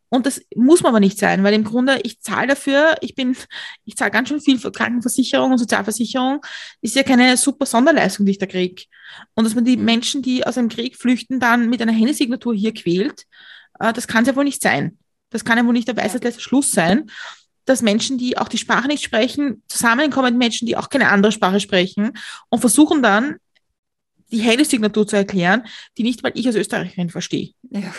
Und 0.09 0.25
das 0.25 0.41
muss 0.55 0.81
man 0.81 0.91
aber 0.91 0.99
nicht 0.99 1.17
sein, 1.17 1.43
weil 1.43 1.53
im 1.53 1.63
Grunde 1.63 1.99
ich 2.03 2.21
zahle 2.21 2.47
dafür, 2.47 2.95
ich 3.01 3.15
bin, 3.15 3.35
ich 3.83 3.97
zahle 3.97 4.11
ganz 4.11 4.29
schön 4.29 4.39
viel 4.39 4.57
für 4.57 4.71
Krankenversicherung 4.71 5.51
und 5.51 5.57
Sozialversicherung, 5.57 6.41
ist 6.81 6.95
ja 6.95 7.03
keine 7.03 7.35
super 7.35 7.65
Sonderleistung, 7.65 8.25
die 8.25 8.31
ich 8.33 8.37
da 8.37 8.45
kriege. 8.45 8.83
Und 9.35 9.43
dass 9.43 9.55
man 9.55 9.65
die 9.65 9.77
Menschen, 9.77 10.21
die 10.21 10.45
aus 10.45 10.57
einem 10.57 10.69
Krieg 10.69 10.95
flüchten, 10.95 11.39
dann 11.39 11.69
mit 11.69 11.81
einer 11.81 11.91
Händesignatur 11.91 12.53
hier 12.53 12.73
quält, 12.73 13.25
äh, 13.79 13.91
das 13.91 14.07
kann 14.07 14.23
es 14.23 14.29
ja 14.29 14.35
wohl 14.35 14.45
nicht 14.45 14.61
sein. 14.61 14.97
Das 15.29 15.43
kann 15.43 15.57
ja 15.57 15.65
wohl 15.65 15.73
nicht 15.73 15.87
der 15.87 15.97
Weisheit 15.97 16.23
letzter 16.23 16.41
Schluss 16.41 16.71
sein, 16.71 17.11
dass 17.65 17.81
Menschen, 17.81 18.17
die 18.17 18.37
auch 18.37 18.47
die 18.47 18.57
Sprache 18.57 18.87
nicht 18.87 19.03
sprechen, 19.03 19.61
zusammenkommen 19.67 20.33
mit 20.33 20.39
Menschen, 20.39 20.67
die 20.67 20.77
auch 20.77 20.89
keine 20.89 21.09
andere 21.09 21.33
Sprache 21.33 21.59
sprechen 21.59 22.13
und 22.49 22.61
versuchen 22.61 23.03
dann, 23.03 23.37
die 24.31 24.39
Händesignatur 24.39 25.07
zu 25.07 25.15
erklären, 25.15 25.63
die 25.97 26.03
nicht 26.03 26.23
weil 26.23 26.33
ich 26.35 26.47
als 26.47 26.55
Österreicherin 26.55 27.09
verstehe. 27.09 27.51
Ja. 27.69 27.93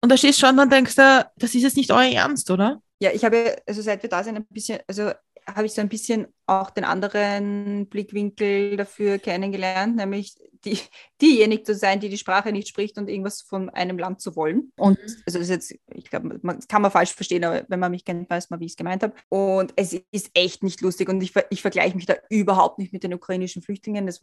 Und 0.00 0.10
da 0.10 0.16
stehst 0.16 0.40
du 0.40 0.46
schon 0.46 0.58
und 0.58 0.72
denkst 0.72 0.94
du, 0.94 1.30
das 1.36 1.54
ist 1.54 1.62
jetzt 1.62 1.76
nicht 1.76 1.90
euer 1.90 2.12
Ernst, 2.12 2.50
oder? 2.50 2.80
Ja, 3.00 3.10
ich 3.12 3.24
habe, 3.24 3.56
also 3.66 3.82
seit 3.82 4.02
wir 4.02 4.10
da 4.10 4.22
sind, 4.24 4.36
ein 4.36 4.46
bisschen, 4.46 4.80
also 4.86 5.12
habe 5.46 5.66
ich 5.66 5.72
so 5.72 5.80
ein 5.80 5.88
bisschen 5.88 6.26
auch 6.46 6.70
den 6.70 6.84
anderen 6.84 7.86
Blickwinkel 7.88 8.76
dafür 8.76 9.18
kennengelernt, 9.18 9.96
nämlich 9.96 10.36
die, 10.64 10.78
diejenige 11.20 11.62
zu 11.62 11.74
sein, 11.74 12.00
die 12.00 12.08
die 12.08 12.18
Sprache 12.18 12.52
nicht 12.52 12.68
spricht 12.68 12.98
und 12.98 13.08
irgendwas 13.08 13.42
von 13.42 13.70
einem 13.70 13.98
Land 13.98 14.20
zu 14.20 14.36
wollen. 14.36 14.72
Und 14.76 14.98
mhm. 14.98 15.22
also 15.26 15.38
das 15.38 15.48
ist 15.48 15.50
jetzt, 15.50 15.74
ich 15.94 16.10
glaube, 16.10 16.38
man 16.42 16.60
kann 16.68 16.82
man 16.82 16.90
falsch 16.90 17.14
verstehen, 17.14 17.44
aber 17.44 17.64
wenn 17.68 17.80
man 17.80 17.90
mich 17.90 18.04
kennt, 18.04 18.28
weiß 18.28 18.50
man, 18.50 18.60
wie 18.60 18.66
ich 18.66 18.72
es 18.72 18.76
gemeint 18.76 19.02
habe. 19.02 19.14
Und 19.28 19.72
es 19.76 19.94
ist 20.10 20.30
echt 20.34 20.62
nicht 20.62 20.80
lustig 20.80 21.08
und 21.08 21.22
ich, 21.22 21.32
ich 21.50 21.62
vergleiche 21.62 21.96
mich 21.96 22.06
da 22.06 22.14
überhaupt 22.28 22.78
nicht 22.78 22.92
mit 22.92 23.02
den 23.02 23.14
ukrainischen 23.14 23.62
Flüchtlingen. 23.62 24.06
Das 24.06 24.20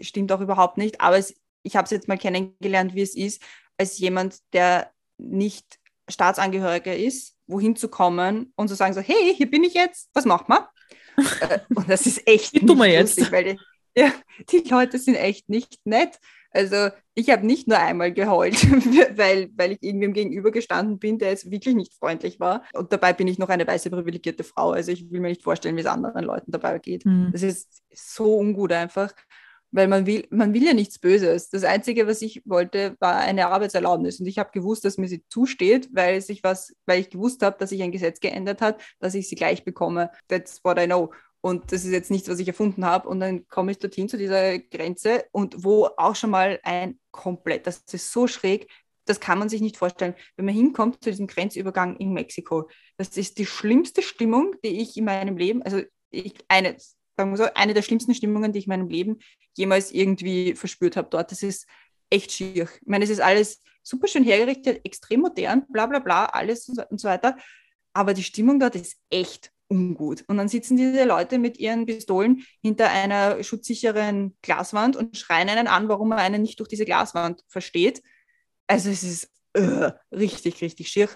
stimmt 0.00 0.32
auch 0.32 0.40
überhaupt 0.40 0.78
nicht. 0.78 1.00
Aber 1.00 1.18
es, 1.18 1.34
ich 1.62 1.76
habe 1.76 1.86
es 1.86 1.90
jetzt 1.90 2.08
mal 2.08 2.18
kennengelernt, 2.18 2.94
wie 2.94 3.02
es 3.02 3.16
ist, 3.16 3.42
als 3.78 3.98
jemand, 3.98 4.36
der 4.52 4.92
nicht 5.22 5.78
Staatsangehöriger 6.08 6.96
ist, 6.96 7.36
wohin 7.46 7.76
zu 7.76 7.88
kommen 7.88 8.52
und 8.56 8.68
zu 8.68 8.74
sagen 8.74 8.94
so, 8.94 9.00
hey, 9.00 9.34
hier 9.36 9.50
bin 9.50 9.64
ich 9.64 9.74
jetzt, 9.74 10.10
was 10.14 10.24
macht 10.24 10.48
man? 10.48 10.60
Äh, 11.42 11.58
und 11.74 11.90
das 11.90 12.06
ist 12.06 12.26
echt 12.26 12.54
nicht 12.54 12.66
lustig, 12.66 13.24
jetzt. 13.24 13.32
weil 13.32 13.44
die, 13.44 13.60
ja, 13.94 14.10
die 14.50 14.66
Leute 14.66 14.98
sind 14.98 15.14
echt 15.16 15.50
nicht 15.50 15.78
nett. 15.84 16.18
Also 16.50 16.88
ich 17.14 17.28
habe 17.30 17.46
nicht 17.46 17.68
nur 17.68 17.78
einmal 17.78 18.12
geheult, 18.12 18.54
weil, 19.16 19.50
weil 19.54 19.72
ich 19.72 19.82
irgendwem 19.82 20.14
gegenüber 20.14 20.50
gestanden 20.50 20.98
bin, 20.98 21.18
der 21.18 21.30
jetzt 21.30 21.50
wirklich 21.50 21.74
nicht 21.74 21.94
freundlich 21.94 22.40
war. 22.40 22.64
Und 22.72 22.92
dabei 22.92 23.12
bin 23.12 23.28
ich 23.28 23.38
noch 23.38 23.50
eine 23.50 23.66
weiße 23.66 23.90
privilegierte 23.90 24.44
Frau. 24.44 24.70
Also 24.70 24.92
ich 24.92 25.10
will 25.10 25.20
mir 25.20 25.28
nicht 25.28 25.42
vorstellen, 25.42 25.76
wie 25.76 25.80
es 25.80 25.86
anderen 25.86 26.24
Leuten 26.24 26.50
dabei 26.50 26.78
geht. 26.78 27.04
Mhm. 27.04 27.30
Das 27.32 27.42
ist 27.42 27.82
so 27.92 28.38
ungut 28.38 28.72
einfach 28.72 29.12
weil 29.72 29.88
man 29.88 30.06
will, 30.06 30.26
man 30.30 30.54
will 30.54 30.64
ja 30.64 30.74
nichts 30.74 30.98
Böses. 30.98 31.48
Das 31.48 31.64
Einzige, 31.64 32.06
was 32.06 32.22
ich 32.22 32.42
wollte, 32.44 32.94
war 33.00 33.16
eine 33.16 33.48
Arbeitserlaubnis. 33.48 34.20
Und 34.20 34.26
ich 34.26 34.38
habe 34.38 34.50
gewusst, 34.52 34.84
dass 34.84 34.98
mir 34.98 35.08
sie 35.08 35.24
zusteht, 35.28 35.88
weil 35.92 36.20
sich 36.20 36.44
was, 36.44 36.76
weil 36.86 37.00
ich 37.00 37.10
gewusst 37.10 37.42
habe, 37.42 37.56
dass 37.58 37.70
sich 37.70 37.82
ein 37.82 37.90
Gesetz 37.90 38.20
geändert 38.20 38.60
hat, 38.60 38.80
dass 39.00 39.14
ich 39.14 39.28
sie 39.28 39.34
gleich 39.34 39.64
bekomme. 39.64 40.10
That's 40.28 40.62
what 40.62 40.78
I 40.78 40.86
know. 40.86 41.12
Und 41.40 41.72
das 41.72 41.84
ist 41.84 41.90
jetzt 41.90 42.10
nichts, 42.10 42.28
was 42.28 42.38
ich 42.38 42.46
erfunden 42.46 42.84
habe. 42.84 43.08
Und 43.08 43.20
dann 43.20 43.48
komme 43.48 43.72
ich 43.72 43.78
dorthin 43.78 44.08
zu 44.08 44.16
dieser 44.16 44.58
Grenze 44.58 45.24
und 45.32 45.64
wo 45.64 45.88
auch 45.96 46.14
schon 46.14 46.30
mal 46.30 46.60
ein 46.62 47.00
komplett, 47.10 47.66
das 47.66 47.82
ist 47.90 48.12
so 48.12 48.26
schräg, 48.26 48.68
das 49.06 49.18
kann 49.18 49.38
man 49.38 49.48
sich 49.48 49.60
nicht 49.60 49.76
vorstellen. 49.76 50.14
Wenn 50.36 50.44
man 50.44 50.54
hinkommt 50.54 51.02
zu 51.02 51.10
diesem 51.10 51.26
Grenzübergang 51.26 51.96
in 51.96 52.12
Mexiko, 52.12 52.68
das 52.96 53.16
ist 53.16 53.38
die 53.38 53.46
schlimmste 53.46 54.02
Stimmung, 54.02 54.54
die 54.64 54.80
ich 54.80 54.96
in 54.96 55.06
meinem 55.06 55.36
Leben, 55.36 55.62
also 55.62 55.80
ich, 56.10 56.34
eine, 56.46 56.76
sagen 57.22 57.32
wir 57.32 57.36
so, 57.36 57.54
eine 57.54 57.74
der 57.74 57.82
schlimmsten 57.82 58.14
Stimmungen, 58.14 58.52
die 58.52 58.58
ich 58.58 58.66
in 58.66 58.70
meinem 58.70 58.88
Leben 58.88 59.18
jemals 59.54 59.92
irgendwie 59.92 60.54
verspürt 60.54 60.96
habe 60.96 61.08
dort. 61.10 61.30
Das 61.30 61.42
ist 61.42 61.66
echt 62.10 62.32
schier. 62.32 62.64
Ich 62.64 62.86
meine, 62.86 63.04
es 63.04 63.10
ist 63.10 63.20
alles 63.20 63.62
super 63.82 64.08
schön 64.08 64.24
hergerichtet, 64.24 64.84
extrem 64.84 65.20
modern, 65.20 65.66
bla 65.68 65.86
bla 65.86 65.98
bla, 65.98 66.26
alles 66.26 66.68
und 66.68 67.00
so 67.00 67.08
weiter. 67.08 67.36
Aber 67.92 68.14
die 68.14 68.22
Stimmung 68.22 68.58
dort 68.58 68.74
ist 68.74 68.96
echt 69.10 69.52
ungut. 69.68 70.24
Und 70.26 70.36
dann 70.36 70.48
sitzen 70.48 70.76
diese 70.76 71.04
Leute 71.04 71.38
mit 71.38 71.58
ihren 71.58 71.86
Pistolen 71.86 72.44
hinter 72.60 72.90
einer 72.90 73.42
schutzsicheren 73.42 74.36
Glaswand 74.42 74.96
und 74.96 75.16
schreien 75.16 75.48
einen 75.48 75.66
an, 75.66 75.88
warum 75.88 76.08
man 76.08 76.18
einen 76.18 76.42
nicht 76.42 76.60
durch 76.60 76.68
diese 76.68 76.84
Glaswand 76.84 77.42
versteht. 77.48 78.02
Also 78.66 78.90
es 78.90 79.02
ist 79.02 79.30
uh, 79.56 79.90
richtig, 80.10 80.60
richtig 80.60 80.88
schier. 80.88 81.08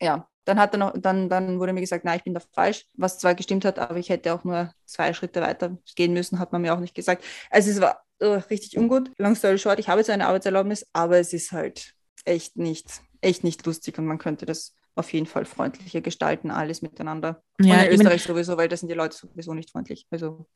Ja, 0.00 0.28
dann, 0.48 0.58
hat 0.58 0.72
er 0.74 0.78
noch, 0.78 0.94
dann, 0.96 1.28
dann 1.28 1.60
wurde 1.60 1.74
mir 1.74 1.82
gesagt, 1.82 2.04
nein, 2.04 2.16
ich 2.16 2.24
bin 2.24 2.32
da 2.32 2.40
falsch, 2.40 2.86
was 2.94 3.18
zwar 3.18 3.34
gestimmt 3.34 3.66
hat, 3.66 3.78
aber 3.78 3.98
ich 3.98 4.08
hätte 4.08 4.32
auch 4.32 4.44
nur 4.44 4.72
zwei 4.86 5.12
Schritte 5.12 5.42
weiter 5.42 5.76
gehen 5.94 6.14
müssen, 6.14 6.38
hat 6.38 6.52
man 6.52 6.62
mir 6.62 6.74
auch 6.74 6.80
nicht 6.80 6.94
gesagt. 6.94 7.22
Also 7.50 7.70
es 7.70 7.80
war 7.80 8.02
uh, 8.22 8.40
richtig 8.50 8.78
ungut. 8.78 9.10
Long 9.18 9.34
story 9.34 9.58
short, 9.58 9.78
ich 9.78 9.88
habe 9.88 10.00
jetzt 10.00 10.08
eine 10.08 10.26
Arbeitserlaubnis, 10.26 10.86
aber 10.94 11.18
es 11.18 11.34
ist 11.34 11.52
halt 11.52 11.92
echt 12.24 12.56
nicht, 12.56 13.02
echt 13.20 13.44
nicht 13.44 13.66
lustig 13.66 13.98
und 13.98 14.06
man 14.06 14.16
könnte 14.16 14.46
das 14.46 14.74
auf 14.94 15.12
jeden 15.12 15.26
Fall 15.26 15.44
freundlicher 15.44 16.00
gestalten, 16.00 16.50
alles 16.50 16.80
miteinander. 16.80 17.42
Ja, 17.60 17.74
und 17.74 17.80
in 17.80 17.92
Österreich 17.92 18.26
meine, 18.26 18.34
sowieso, 18.34 18.56
weil 18.56 18.68
da 18.68 18.76
sind 18.76 18.88
die 18.88 18.94
Leute 18.94 19.16
sowieso 19.16 19.52
nicht 19.52 19.70
freundlich. 19.70 20.06
Also 20.10 20.46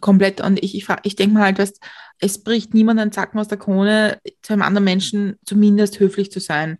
komplett. 0.00 0.40
Und 0.40 0.62
ich, 0.62 0.76
ich, 0.76 0.86
ich 1.02 1.16
denke 1.16 1.34
mal 1.34 1.42
halt, 1.42 1.58
weißt, 1.58 1.80
es 2.20 2.42
bricht 2.42 2.72
niemand 2.72 3.00
einen 3.00 3.12
Zacken 3.12 3.40
aus 3.40 3.48
der 3.48 3.58
Krone, 3.58 4.20
zu 4.42 4.52
einem 4.52 4.62
anderen 4.62 4.84
Menschen 4.84 5.38
zumindest 5.44 5.98
höflich 5.98 6.30
zu 6.30 6.38
sein 6.40 6.78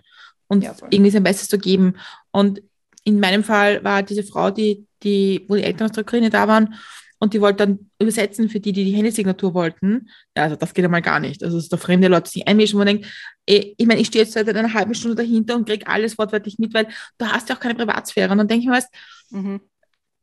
und 0.53 0.63
ja, 0.63 0.75
irgendwie 0.91 1.11
sein 1.11 1.23
Bestes 1.23 1.49
zu 1.49 1.59
geben. 1.59 1.95
Und 2.31 2.63
in 3.05 3.19
meinem 3.21 3.43
Fall 3.43 3.83
war 3.83 4.03
diese 4.03 4.23
Frau, 4.23 4.51
die, 4.51 4.87
die, 5.03 5.47
wo 5.49 5.57
die 5.57 5.63
Eltern 5.63 5.89
aus 5.89 5.93
der 5.93 6.03
Ukraine 6.03 6.29
da 6.29 6.47
waren, 6.47 6.75
und 7.19 7.35
die 7.35 7.41
wollte 7.41 7.59
dann 7.59 7.91
übersetzen 8.01 8.49
für 8.49 8.59
die, 8.59 8.73
die 8.73 8.85
die 8.85 8.97
Handysignatur 8.97 9.55
wollten. 9.55 10.09
Ja, 10.37 10.43
also 10.43 10.57
das 10.57 10.75
geht 10.75 10.85
einmal 10.85 11.03
gar 11.03 11.21
nicht. 11.21 11.45
Also, 11.45 11.57
dass 11.57 11.69
da 11.69 11.77
fremde 11.77 12.09
Leute 12.09 12.29
sich 12.29 12.49
einmischen, 12.49 12.75
wo 12.75 12.79
man 12.79 12.89
denkt, 12.89 13.07
ey, 13.47 13.77
ich 13.79 13.87
meine, 13.87 14.01
ich 14.01 14.09
stehe 14.09 14.25
jetzt 14.25 14.35
seit 14.35 14.49
einer 14.49 14.75
halben 14.75 14.93
Stunde 14.93 15.15
dahinter 15.15 15.55
und 15.55 15.69
kriege 15.69 15.87
alles 15.87 16.19
wortwörtlich 16.19 16.59
mit, 16.59 16.75
weil 16.75 16.89
du 17.19 17.27
hast 17.27 17.49
ja 17.49 17.55
auch 17.55 17.61
keine 17.61 17.77
Privatsphäre. 17.77 18.33
Und 18.33 18.39
dann 18.39 18.49
denke 18.49 18.63
ich 18.63 18.69
mir, 18.69 18.75
weißt, 18.75 18.89
mhm 19.31 19.61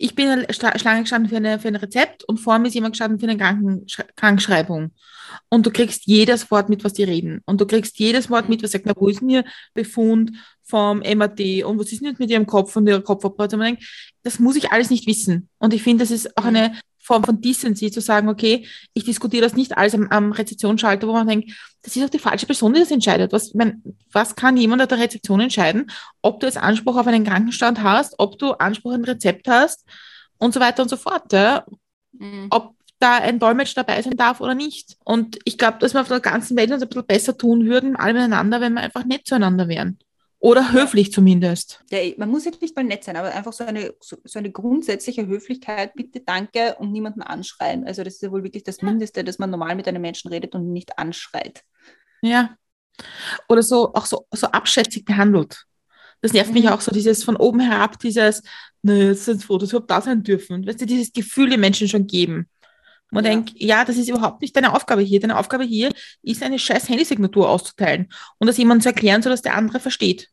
ich 0.01 0.15
bin 0.15 0.45
Schlange 0.49 1.01
gestanden 1.01 1.29
für, 1.29 1.35
eine, 1.35 1.59
für 1.59 1.67
ein 1.67 1.75
Rezept 1.75 2.23
und 2.23 2.39
vor 2.39 2.57
mir 2.57 2.69
ist 2.69 2.73
jemand 2.73 2.93
gestanden 2.93 3.19
für 3.19 3.27
eine 3.27 3.37
Krankensch 3.37 4.01
Krankschreibung. 4.15 4.91
Und 5.49 5.65
du 5.65 5.71
kriegst 5.71 6.07
jedes 6.07 6.49
Wort 6.49 6.69
mit, 6.69 6.85
was 6.85 6.93
die 6.93 7.03
reden. 7.03 7.41
Und 7.45 7.59
du 7.59 7.67
kriegst 7.67 7.99
jedes 7.99 8.29
Wort 8.29 8.47
mit, 8.47 8.63
was 8.63 8.71
sagt, 8.71 8.85
na, 8.85 8.93
wo 8.95 9.09
ist 9.09 9.19
denn 9.19 9.29
ihr 9.29 9.43
Befund 9.73 10.31
vom 10.63 10.99
MAD 10.99 11.63
und 11.65 11.77
was 11.77 11.91
ist 11.91 12.01
denn 12.01 12.07
jetzt 12.07 12.19
mit 12.19 12.29
ihrem 12.31 12.47
Kopf 12.47 12.75
und 12.77 12.87
ihrer 12.87 13.01
Kopfoperation? 13.01 13.77
Das 14.23 14.39
muss 14.39 14.55
ich 14.55 14.71
alles 14.71 14.89
nicht 14.89 15.05
wissen. 15.05 15.49
Und 15.59 15.73
ich 15.73 15.83
finde, 15.83 16.03
das 16.03 16.11
ist 16.11 16.37
auch 16.37 16.45
eine 16.45 16.79
Form 17.09 17.23
von 17.23 17.41
Decency, 17.41 17.89
zu 17.89 18.01
sagen, 18.01 18.29
okay, 18.29 18.67
ich 18.93 19.03
diskutiere 19.03 19.41
das 19.41 19.55
nicht 19.55 19.75
alles 19.75 19.95
am, 19.95 20.07
am 20.09 20.31
Rezeptionsschalter, 20.31 21.07
wo 21.07 21.13
man 21.13 21.27
denkt, 21.27 21.51
das 21.81 21.95
ist 21.95 22.03
auch 22.03 22.09
die 22.09 22.19
falsche 22.19 22.45
Person, 22.45 22.71
die 22.71 22.81
das 22.81 22.91
entscheidet. 22.91 23.33
Was, 23.33 23.55
mein, 23.55 23.81
was 24.11 24.35
kann 24.35 24.57
jemand 24.57 24.83
an 24.83 24.89
der 24.89 24.99
Rezeption 24.99 25.39
entscheiden, 25.39 25.89
ob 26.21 26.39
du 26.39 26.45
jetzt 26.45 26.59
Anspruch 26.59 26.97
auf 26.97 27.07
einen 27.07 27.23
Krankenstand 27.23 27.81
hast, 27.81 28.13
ob 28.19 28.37
du 28.37 28.51
Anspruch 28.51 28.91
auf 28.91 28.97
ein 28.97 29.05
Rezept 29.05 29.47
hast 29.47 29.87
und 30.37 30.53
so 30.53 30.59
weiter 30.59 30.83
und 30.83 30.89
so 30.89 30.97
fort. 30.97 31.33
Ja? 31.33 31.65
Mhm. 32.11 32.45
Ob 32.51 32.75
da 32.99 33.15
ein 33.17 33.39
Dolmetsch 33.39 33.75
dabei 33.75 33.99
sein 34.03 34.15
darf 34.15 34.39
oder 34.39 34.53
nicht. 34.53 34.95
Und 35.03 35.39
ich 35.45 35.57
glaube, 35.57 35.79
dass 35.79 35.95
wir 35.95 36.01
auf 36.01 36.09
der 36.09 36.19
ganzen 36.19 36.55
Welt 36.57 36.71
uns 36.71 36.83
ein 36.83 36.89
bisschen 36.89 37.07
besser 37.07 37.35
tun 37.35 37.65
würden, 37.65 37.95
alle 37.95 38.13
miteinander, 38.13 38.61
wenn 38.61 38.73
wir 38.73 38.81
einfach 38.81 39.05
nett 39.05 39.25
zueinander 39.25 39.67
wären. 39.67 39.97
Oder 40.41 40.71
höflich 40.71 41.11
zumindest. 41.11 41.83
Ja, 41.91 41.99
man 42.17 42.29
muss 42.29 42.45
jetzt 42.45 42.61
nicht 42.61 42.75
mal 42.75 42.83
nett 42.83 43.03
sein, 43.03 43.17
aber 43.17 43.33
einfach 43.33 43.51
so 43.51 43.65
eine, 43.65 43.93
so, 43.99 44.17
so, 44.23 44.39
eine 44.39 44.51
grundsätzliche 44.51 45.27
Höflichkeit, 45.27 45.93
bitte 45.95 46.21
danke 46.21 46.75
und 46.79 46.93
niemanden 46.93 47.21
anschreien. 47.21 47.85
Also 47.85 48.03
das 48.05 48.15
ist 48.15 48.21
ja 48.21 48.31
wohl 48.31 48.43
wirklich 48.43 48.63
das 48.63 48.81
Mindeste, 48.81 49.25
dass 49.25 49.37
man 49.37 49.49
normal 49.49 49.75
mit 49.75 49.87
einem 49.87 50.01
Menschen 50.01 50.31
redet 50.31 50.55
und 50.55 50.71
nicht 50.71 50.97
anschreit. 50.97 51.63
Ja. 52.21 52.55
Oder 53.49 53.63
so, 53.63 53.93
auch 53.93 54.05
so, 54.05 54.27
so 54.31 54.47
abschätzig 54.47 55.03
behandelt. 55.03 55.65
Das 56.21 56.31
nervt 56.31 56.49
mhm. 56.49 56.55
mich 56.55 56.69
auch 56.69 56.81
so, 56.81 56.91
dieses 56.91 57.23
von 57.23 57.35
oben 57.35 57.59
herab, 57.59 57.99
dieses, 57.99 58.41
ne, 58.81 59.09
jetzt 59.09 59.25
sind 59.25 59.43
froh, 59.43 59.57
dass 59.57 59.71
wir 59.71 59.77
überhaupt 59.77 59.91
da 59.91 60.01
sein 60.01 60.23
dürfen. 60.23 60.65
Weißt 60.65 60.79
du, 60.79 60.85
dieses 60.85 61.11
Gefühl, 61.11 61.49
die 61.49 61.57
Menschen 61.57 61.89
schon 61.89 62.07
geben. 62.07 62.49
Man 63.11 63.25
ja. 63.25 63.31
denkt, 63.31 63.53
ja, 63.55 63.85
das 63.85 63.97
ist 63.97 64.09
überhaupt 64.09 64.41
nicht 64.41 64.55
deine 64.55 64.75
Aufgabe 64.75 65.01
hier. 65.01 65.19
Deine 65.19 65.37
Aufgabe 65.37 65.63
hier 65.63 65.91
ist, 66.21 66.43
eine 66.43 66.59
scheiß 66.59 66.89
Handysignatur 66.89 67.49
auszuteilen 67.49 68.09
und 68.37 68.47
das 68.47 68.57
jemandem 68.57 68.83
zu 68.83 68.89
erklären, 68.89 69.21
sodass 69.21 69.41
der 69.41 69.55
andere 69.55 69.79
versteht. 69.79 70.29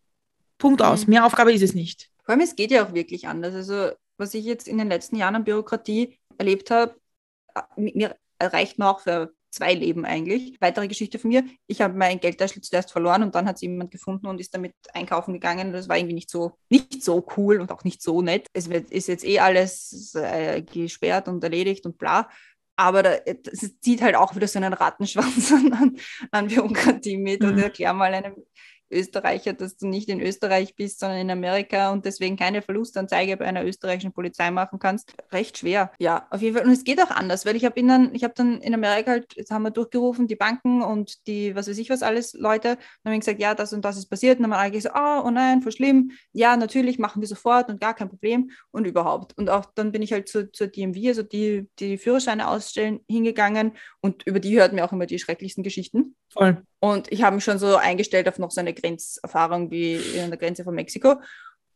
Punkt 0.59 0.81
mhm. 0.81 0.87
aus. 0.87 1.07
Mehr 1.07 1.25
Aufgabe 1.25 1.53
ist 1.53 1.63
es 1.63 1.75
nicht. 1.75 2.11
Vor 2.25 2.33
allem, 2.33 2.43
es 2.43 2.57
geht 2.57 2.71
ja 2.71 2.85
auch 2.85 2.93
wirklich 2.93 3.29
anders. 3.29 3.55
Also, 3.55 3.91
was 4.19 4.35
ich 4.35 4.45
jetzt 4.45 4.69
in 4.69 4.79
den 4.79 4.89
letzten 4.89 5.17
Jahren 5.17 5.37
an 5.37 5.45
Bürokratie 5.45 6.19
erlebt 6.39 6.71
habe, 6.71 6.97
mir 7.77 8.17
reicht 8.41 8.81
auch 8.81 9.01
für 9.01 9.33
zwei 9.51 9.73
Leben 9.75 10.05
eigentlich. 10.05 10.61
Weitere 10.61 10.87
Geschichte 10.87 11.19
von 11.19 11.31
mir. 11.31 11.45
Ich 11.67 11.81
habe 11.81 11.97
mein 11.97 12.21
Geldtaschel 12.21 12.61
zuerst 12.63 12.93
verloren 12.93 13.23
und 13.23 13.35
dann 13.35 13.47
hat 13.47 13.57
es 13.57 13.63
jemand 13.63 13.91
gefunden 13.91 14.27
und 14.27 14.39
ist 14.39 14.55
damit 14.55 14.75
einkaufen 14.93 15.33
gegangen. 15.33 15.73
Das 15.73 15.89
war 15.89 15.97
irgendwie 15.97 16.15
nicht 16.15 16.31
so, 16.31 16.59
nicht 16.69 17.03
so 17.03 17.27
cool 17.37 17.61
und 17.61 17.73
auch 17.73 17.85
nicht 17.85 18.03
so 18.03 18.21
nett. 18.21 18.47
Es 18.53 18.69
wird, 18.69 18.91
ist 18.91 19.09
jetzt 19.09 19.25
eh 19.25 19.39
alles 19.39 20.15
äh, 20.15 20.63
gesperrt 20.63 21.29
und 21.29 21.43
erledigt 21.43 21.87
und 21.87 21.97
bla. 21.97 22.29
Aber 22.77 23.27
es 23.27 23.81
zieht 23.81 24.03
halt 24.03 24.17
auch 24.17 24.37
wieder 24.37 24.47
so 24.47 24.59
einen 24.59 24.75
Rattenschwanz 24.75 25.53
an, 25.73 25.97
an 26.31 26.49
Bürokratie 26.49 27.17
mit. 27.17 27.43
Mhm. 27.43 27.49
Und 27.49 27.59
erklär 27.59 27.93
mal 27.95 28.13
einem 28.13 28.37
Österreicher, 28.91 29.53
dass 29.53 29.77
du 29.77 29.87
nicht 29.87 30.09
in 30.09 30.21
Österreich 30.21 30.77
bist, 30.77 31.01
sondern 31.01 31.19
in 31.19 31.31
Amerika 31.31 31.93
und 31.93 32.05
deswegen 32.05 32.37
keine 32.37 32.63
Verlustanzeige 32.63 33.37
bei 33.37 33.47
einer 33.47 33.65
österreichischen 33.65 34.13
Polizei 34.13 34.51
machen 34.51 34.79
kannst. 34.79 35.15
Recht 35.33 35.59
schwer. 35.59 35.91
Ja, 35.99 36.27
auf 36.31 36.43
jeden 36.43 36.57
Fall. 36.57 36.67
Und 36.67 36.73
es 36.73 36.85
geht 36.85 37.03
auch 37.03 37.11
anders, 37.11 37.47
weil 37.47 37.57
ich 37.57 37.65
habe 37.65 37.83
dann, 37.83 38.15
ich 38.15 38.25
habe 38.25 38.35
dann 38.35 38.61
in 38.61 38.75
Amerika 38.75 39.13
halt, 39.13 39.35
jetzt 39.37 39.51
haben 39.51 39.63
wir 39.63 39.71
durchgerufen, 39.71 40.27
die 40.27 40.37
Banken 40.37 40.83
und 40.83 41.27
die, 41.27 41.55
was 41.55 41.69
weiß 41.69 41.79
ich 41.79 41.91
was 41.91 42.03
alles, 42.03 42.35
Leute, 42.35 42.79
dann 43.03 43.13
haben 43.13 43.21
gesagt, 43.21 43.41
ja, 43.41 43.55
das 43.55 43.73
und 43.73 43.85
das 43.85 43.97
ist 43.97 44.07
passiert. 44.07 44.39
Und 44.39 44.45
dann 44.45 44.53
haben 44.53 44.59
wir 44.59 44.65
eigentlich 44.65 44.83
so, 44.85 44.91
oh, 44.95 45.23
oh 45.27 45.31
nein, 45.31 45.63
voll 45.63 45.73
schlimm. 45.73 46.13
Ja, 46.33 46.57
natürlich, 46.57 46.99
machen 46.99 47.21
wir 47.21 47.29
sofort 47.29 47.69
und 47.69 47.81
gar 47.81 47.95
kein 47.95 48.09
Problem 48.09 48.51
und 48.71 48.87
überhaupt. 48.87 49.37
Und 49.37 49.51
auch 49.51 49.67
dann 49.75 49.93
bin 49.93 50.03
ich 50.03 50.13
halt 50.13 50.29
zur, 50.29 50.53
zur 50.53 50.69
DMV, 50.69 51.09
also 51.09 51.23
die, 51.23 51.69
die 51.79 51.99
Führerscheine 51.99 52.49
ausstellen, 52.49 53.01
hingegangen 53.09 53.73
und 54.01 54.23
über 54.27 54.41
die 54.41 54.57
hörten 54.59 54.77
wir 54.77 54.85
auch 54.85 54.93
immer 54.93 55.07
die 55.07 55.19
schrecklichsten 55.19 55.63
Geschichten. 55.63 56.17
Voll. 56.29 56.63
Und 56.81 57.11
ich 57.11 57.23
habe 57.23 57.37
mich 57.37 57.45
schon 57.45 57.59
so 57.59 57.77
eingestellt 57.77 58.29
auf 58.29 58.39
noch 58.39 58.51
so 58.51 58.61
eine 58.61 58.75
Grenzerfahrung 58.75 59.71
wie 59.71 59.99
an 60.23 60.31
der 60.31 60.39
Grenze 60.39 60.65
von 60.65 60.75
Mexiko. 60.75 61.17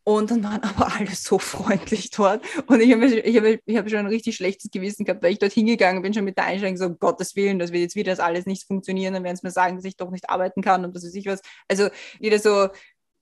Und 0.03 0.31
dann 0.31 0.43
waren 0.43 0.63
aber 0.63 0.93
alle 0.95 1.15
so 1.15 1.39
freundlich 1.39 2.11
dort. 2.11 2.45
Und 2.67 2.81
ich 2.81 2.93
habe 2.93 3.07
ich 3.07 3.37
hab, 3.37 3.45
ich 3.65 3.77
hab 3.77 3.91
schon 3.91 3.99
ein 4.01 4.07
richtig 4.07 4.37
schlechtes 4.37 4.71
Gewissen 4.71 5.05
gehabt, 5.05 5.23
weil 5.23 5.33
ich 5.33 5.39
dort 5.39 5.53
hingegangen 5.53 6.03
bin, 6.03 6.15
schon 6.15 6.25
mit 6.25 6.39
der 6.39 6.47
Einstellung, 6.47 6.77
so 6.77 6.87
um 6.87 6.99
Gottes 6.99 7.37
Willen, 7.37 7.59
dass 7.59 7.73
wir 7.73 7.81
jetzt 7.81 7.97
wieder 7.97 8.13
das 8.13 8.21
alles 8.21 8.47
nicht 8.47 8.67
funktionieren, 8.67 9.15
dann 9.15 9.25
werden 9.25 9.37
sie 9.37 9.47
mir 9.47 9.53
sagen, 9.53 9.77
dass 9.77 9.85
ich 9.85 9.97
doch 9.97 10.11
nicht 10.11 10.31
arbeiten 10.31 10.63
kann 10.63 10.85
und 10.85 10.97
dass 10.97 11.05
weiß 11.05 11.15
ich 11.15 11.27
was. 11.27 11.43
Also 11.69 11.89
wieder 12.19 12.39
so, 12.39 12.69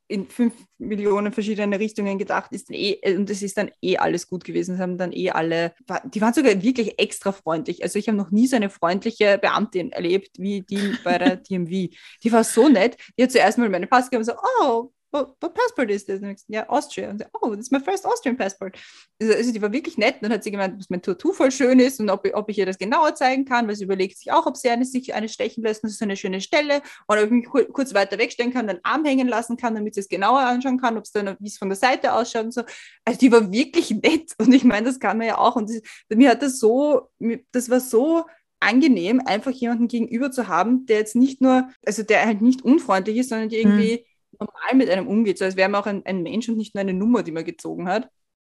in 0.09 0.29
fünf 0.29 0.55
Millionen 0.79 1.33
verschiedene 1.33 1.79
Richtungen 1.79 2.19
gedacht 2.19 2.53
ist 2.53 2.71
eh, 2.71 2.99
äh, 3.03 3.17
und 3.17 3.29
es 3.31 3.43
ist 3.43 3.59
dann 3.59 3.71
eh 3.83 3.99
alles 3.99 4.29
gut 4.29 4.45
gewesen. 4.45 4.75
Es 4.75 4.81
haben 4.81 4.97
dann 4.97 5.13
eh 5.13 5.31
alle, 5.31 5.75
die 6.05 6.21
waren 6.21 6.33
sogar 6.35 6.63
wirklich 6.63 6.99
extra 6.99 7.33
freundlich. 7.33 7.83
Also 7.83 7.99
ich 7.99 8.09
habe 8.09 8.17
noch 8.17 8.31
nie 8.31 8.47
so 8.47 8.57
eine 8.57 8.71
freundliche 8.71 9.39
Beamtin 9.39 9.93
erlebt 9.93 10.39
wie 10.39 10.63
die 10.63 10.95
bei 11.05 11.19
der 11.19 11.37
DMV. 11.51 11.95
Die 12.23 12.33
war 12.33 12.43
so 12.43 12.69
nett. 12.69 12.97
Die 13.19 13.23
hat 13.23 13.33
zuerst 13.33 13.59
mal 13.59 13.69
meine 13.69 13.87
Pass 13.87 14.11
gegeben 14.11 14.23
und 14.23 14.27
so, 14.27 14.41
oh, 14.63 14.93
what, 15.11 15.35
what 15.41 15.55
passport 15.55 15.91
is 15.91 16.05
this? 16.05 16.21
ja, 16.49 16.69
Austria. 16.69 17.11
Und 17.11 17.19
so, 17.21 17.25
oh, 17.41 17.55
that's 17.55 17.71
my 17.71 17.81
first 17.81 18.05
Austrian 18.05 18.37
passport. 18.37 18.77
Also, 19.21 19.35
also, 19.35 19.53
die 19.53 19.63
war 19.63 19.73
wirklich 19.73 19.97
nett. 19.97 20.17
Und 20.17 20.25
dann 20.25 20.33
hat 20.33 20.45
sie 20.45 20.51
gemeint, 20.51 20.79
dass 20.79 20.91
mein 20.91 21.03
Tattoo 21.03 21.33
voll 21.33 21.51
schön 21.51 21.81
ist 21.81 22.01
und 22.01 22.11
ob, 22.11 22.27
ob 22.35 22.49
ich 22.49 22.59
ihr 22.59 22.67
das 22.67 22.79
genauer 22.79 23.15
zeigen 23.15 23.45
kann, 23.45 23.67
weil 23.69 23.77
sie 23.77 23.85
überlegt 23.85 24.19
sich 24.19 24.33
auch, 24.33 24.47
ob 24.47 24.57
sie 24.57 24.69
eine, 24.69 24.85
sich 24.85 25.15
eine 25.15 25.29
stechen 25.29 25.63
lässt. 25.63 25.83
Das 25.85 25.93
ist 25.93 25.99
so 25.99 26.05
eine 26.05 26.17
schöne 26.17 26.41
Stelle. 26.41 26.83
Und 27.07 27.19
ob 27.19 27.25
ich 27.25 27.31
mich 27.31 27.47
kurz 27.73 27.95
weiter 27.95 28.19
wegstellen 28.19 28.53
kann, 28.53 28.67
den 28.67 28.81
Arm 28.83 29.05
hängen 29.05 29.29
lassen 29.29 29.57
kann, 29.57 29.75
damit 29.75 29.95
sie 29.95 30.01
es 30.01 30.09
genauer 30.09 30.41
anschauen 30.41 30.79
kann, 30.79 30.97
ob 30.97 31.05
es 31.05 31.13
dann, 31.13 31.37
wie 31.41 31.49
es 31.49 31.59
von 31.59 31.69
der 31.69 31.77
Seite 31.77 32.13
ausschaut 32.13 32.45
und 32.45 32.55
so. 32.55 32.63
Also 33.05 33.19
die 33.19 33.33
war 33.33 33.51
wirklich 33.51 33.91
nett. 33.91 34.33
Und 34.39 34.53
ich 34.53 34.65
meine, 34.65 34.87
das 34.87 35.01
kann 35.01 35.19
man 35.19 35.27
ja 35.27 35.39
auch. 35.39 35.57
Und 35.57 35.71
das, 35.71 35.81
mir 36.15 36.31
hat 36.31 36.43
das 36.43 36.59
so, 36.59 37.11
das 37.53 37.71
war 37.71 37.81
so 37.81 38.25
angenehm, 38.61 39.23
einfach 39.25 39.53
jemanden 39.53 39.87
gegenüber 39.87 40.33
zu 40.33 40.49
haben, 40.49 40.85
der 40.87 40.99
jetzt 40.99 41.15
nicht 41.15 41.41
nur, 41.41 41.69
also 41.87 42.03
der 42.03 42.27
halt 42.27 42.43
nicht 42.43 42.63
unfreundlich 42.63 43.17
ist, 43.17 43.29
sondern 43.29 43.49
die 43.49 43.57
irgendwie 43.57 43.97
hm 43.97 44.05
normal 44.39 44.75
mit 44.75 44.91
einem 44.91 45.07
umgeht, 45.07 45.39
so 45.39 45.45
als 45.45 45.57
wäre 45.57 45.69
man 45.69 45.81
auch 45.83 45.87
ein, 45.87 46.05
ein 46.05 46.23
Mensch 46.23 46.49
und 46.49 46.57
nicht 46.57 46.75
nur 46.75 46.81
eine 46.81 46.95
Nummer, 46.95 47.23
die 47.23 47.33
man 47.33 47.45
gezogen 47.45 47.89
hat. 47.89 48.09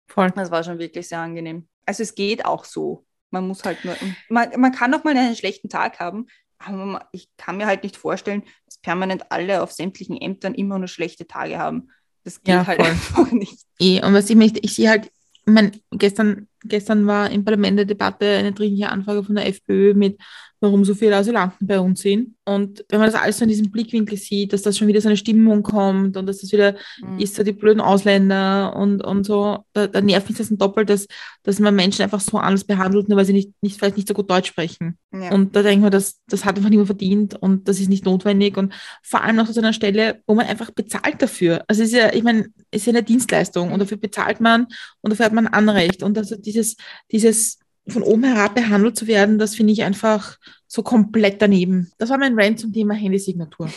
Voll. 0.08 0.30
Das 0.34 0.50
war 0.50 0.62
schon 0.62 0.78
wirklich 0.78 1.08
sehr 1.08 1.20
angenehm. 1.20 1.68
Also 1.84 2.02
es 2.02 2.14
geht 2.14 2.44
auch 2.44 2.64
so. 2.64 3.04
Man 3.30 3.48
muss 3.48 3.64
halt 3.64 3.84
nur, 3.84 3.96
man, 4.28 4.50
man 4.58 4.72
kann 4.72 4.94
auch 4.94 5.04
mal 5.04 5.16
einen 5.16 5.36
schlechten 5.36 5.68
Tag 5.68 5.98
haben, 5.98 6.26
aber 6.58 7.08
ich 7.12 7.28
kann 7.36 7.56
mir 7.56 7.66
halt 7.66 7.82
nicht 7.82 7.96
vorstellen, 7.96 8.42
dass 8.64 8.78
permanent 8.78 9.30
alle 9.30 9.62
auf 9.62 9.72
sämtlichen 9.72 10.16
Ämtern 10.16 10.54
immer 10.54 10.78
nur 10.78 10.88
schlechte 10.88 11.26
Tage 11.26 11.58
haben. 11.58 11.90
Das 12.24 12.42
geht 12.42 12.54
ja, 12.54 12.66
halt 12.66 12.80
voll. 12.80 12.90
einfach 12.90 13.32
nicht. 13.32 13.60
Eh, 13.78 14.02
und 14.04 14.14
was 14.14 14.30
ich 14.30 14.36
möchte, 14.36 14.60
ich 14.60 14.74
sehe 14.74 14.88
halt, 14.88 15.06
ich 15.06 15.52
meine, 15.52 15.72
gestern, 15.92 16.48
gestern 16.64 17.06
war 17.06 17.30
im 17.30 17.44
Parlament 17.44 17.78
eine 17.78 17.86
Debatte 17.86 18.26
eine 18.36 18.52
dringliche 18.52 18.90
Anfrage 18.90 19.22
von 19.22 19.36
der 19.36 19.46
FPÖ 19.46 19.94
mit 19.94 20.18
warum 20.60 20.84
so 20.84 20.94
viele 20.94 21.16
Asylanten 21.16 21.66
bei 21.66 21.78
uns 21.78 22.00
sind. 22.00 22.34
Und 22.44 22.84
wenn 22.88 23.00
man 23.00 23.10
das 23.10 23.20
alles 23.20 23.38
so 23.38 23.44
in 23.44 23.48
diesem 23.48 23.70
Blickwinkel 23.70 24.16
sieht, 24.16 24.52
dass 24.52 24.62
das 24.62 24.78
schon 24.78 24.86
wieder 24.88 25.00
so 25.00 25.08
eine 25.08 25.16
Stimmung 25.16 25.62
kommt 25.62 26.16
und 26.16 26.26
dass 26.26 26.38
das 26.38 26.52
wieder 26.52 26.76
mhm. 27.02 27.18
ist, 27.18 27.34
so 27.34 27.42
die 27.42 27.52
blöden 27.52 27.80
Ausländer 27.80 28.74
und, 28.76 29.04
und 29.04 29.24
so, 29.24 29.64
da, 29.72 29.86
da 29.88 30.00
nervt 30.00 30.28
mich 30.28 30.38
das 30.38 30.50
ein 30.50 30.58
doppelt, 30.58 30.88
dass, 30.88 31.08
dass 31.42 31.58
man 31.58 31.74
Menschen 31.74 32.02
einfach 32.02 32.20
so 32.20 32.38
anders 32.38 32.64
behandelt, 32.64 33.08
nur 33.08 33.18
weil 33.18 33.24
sie 33.24 33.32
nicht, 33.32 33.50
nicht, 33.62 33.78
vielleicht 33.78 33.96
nicht 33.96 34.08
so 34.08 34.14
gut 34.14 34.30
Deutsch 34.30 34.48
sprechen. 34.48 34.96
Ja. 35.12 35.32
Und 35.32 35.56
da 35.56 35.62
denke 35.62 35.78
ich 35.78 35.84
mir, 35.84 35.90
das, 35.90 36.20
das 36.28 36.44
hat 36.44 36.56
einfach 36.56 36.70
niemand 36.70 36.88
verdient 36.88 37.34
und 37.34 37.68
das 37.68 37.80
ist 37.80 37.88
nicht 37.88 38.04
notwendig. 38.04 38.56
Und 38.56 38.72
vor 39.02 39.22
allem 39.22 39.40
auch 39.40 39.48
aus 39.48 39.58
einer 39.58 39.72
Stelle, 39.72 40.22
wo 40.26 40.34
man 40.34 40.46
einfach 40.46 40.70
bezahlt 40.70 41.20
dafür. 41.20 41.64
Also 41.66 41.82
es 41.82 41.88
ist 41.88 41.94
ja, 41.94 42.12
ich 42.12 42.22
meine, 42.22 42.46
es 42.70 42.82
ist 42.82 42.86
ja 42.86 42.92
eine 42.92 43.02
Dienstleistung 43.02 43.72
und 43.72 43.80
dafür 43.80 43.96
bezahlt 43.96 44.40
man 44.40 44.66
und 45.00 45.10
dafür 45.10 45.26
hat 45.26 45.32
man 45.32 45.48
Anrecht. 45.48 46.02
Und 46.02 46.16
also 46.16 46.36
dieses, 46.36 46.76
dieses 47.10 47.58
von 47.88 48.03
oben 48.03 48.25
herab 48.25 48.55
behandelt 48.55 48.96
zu 48.96 49.07
werden, 49.07 49.38
das 49.38 49.55
finde 49.55 49.72
ich 49.72 49.83
einfach 49.85 50.38
so 50.66 50.83
komplett 50.83 51.40
daneben. 51.40 51.92
Das 51.99 52.11
war 52.11 52.18
mein 52.18 52.38
Rant 52.38 52.61
zum 52.61 52.72
Thema 52.72 52.94
Handysignatur. 52.94 53.70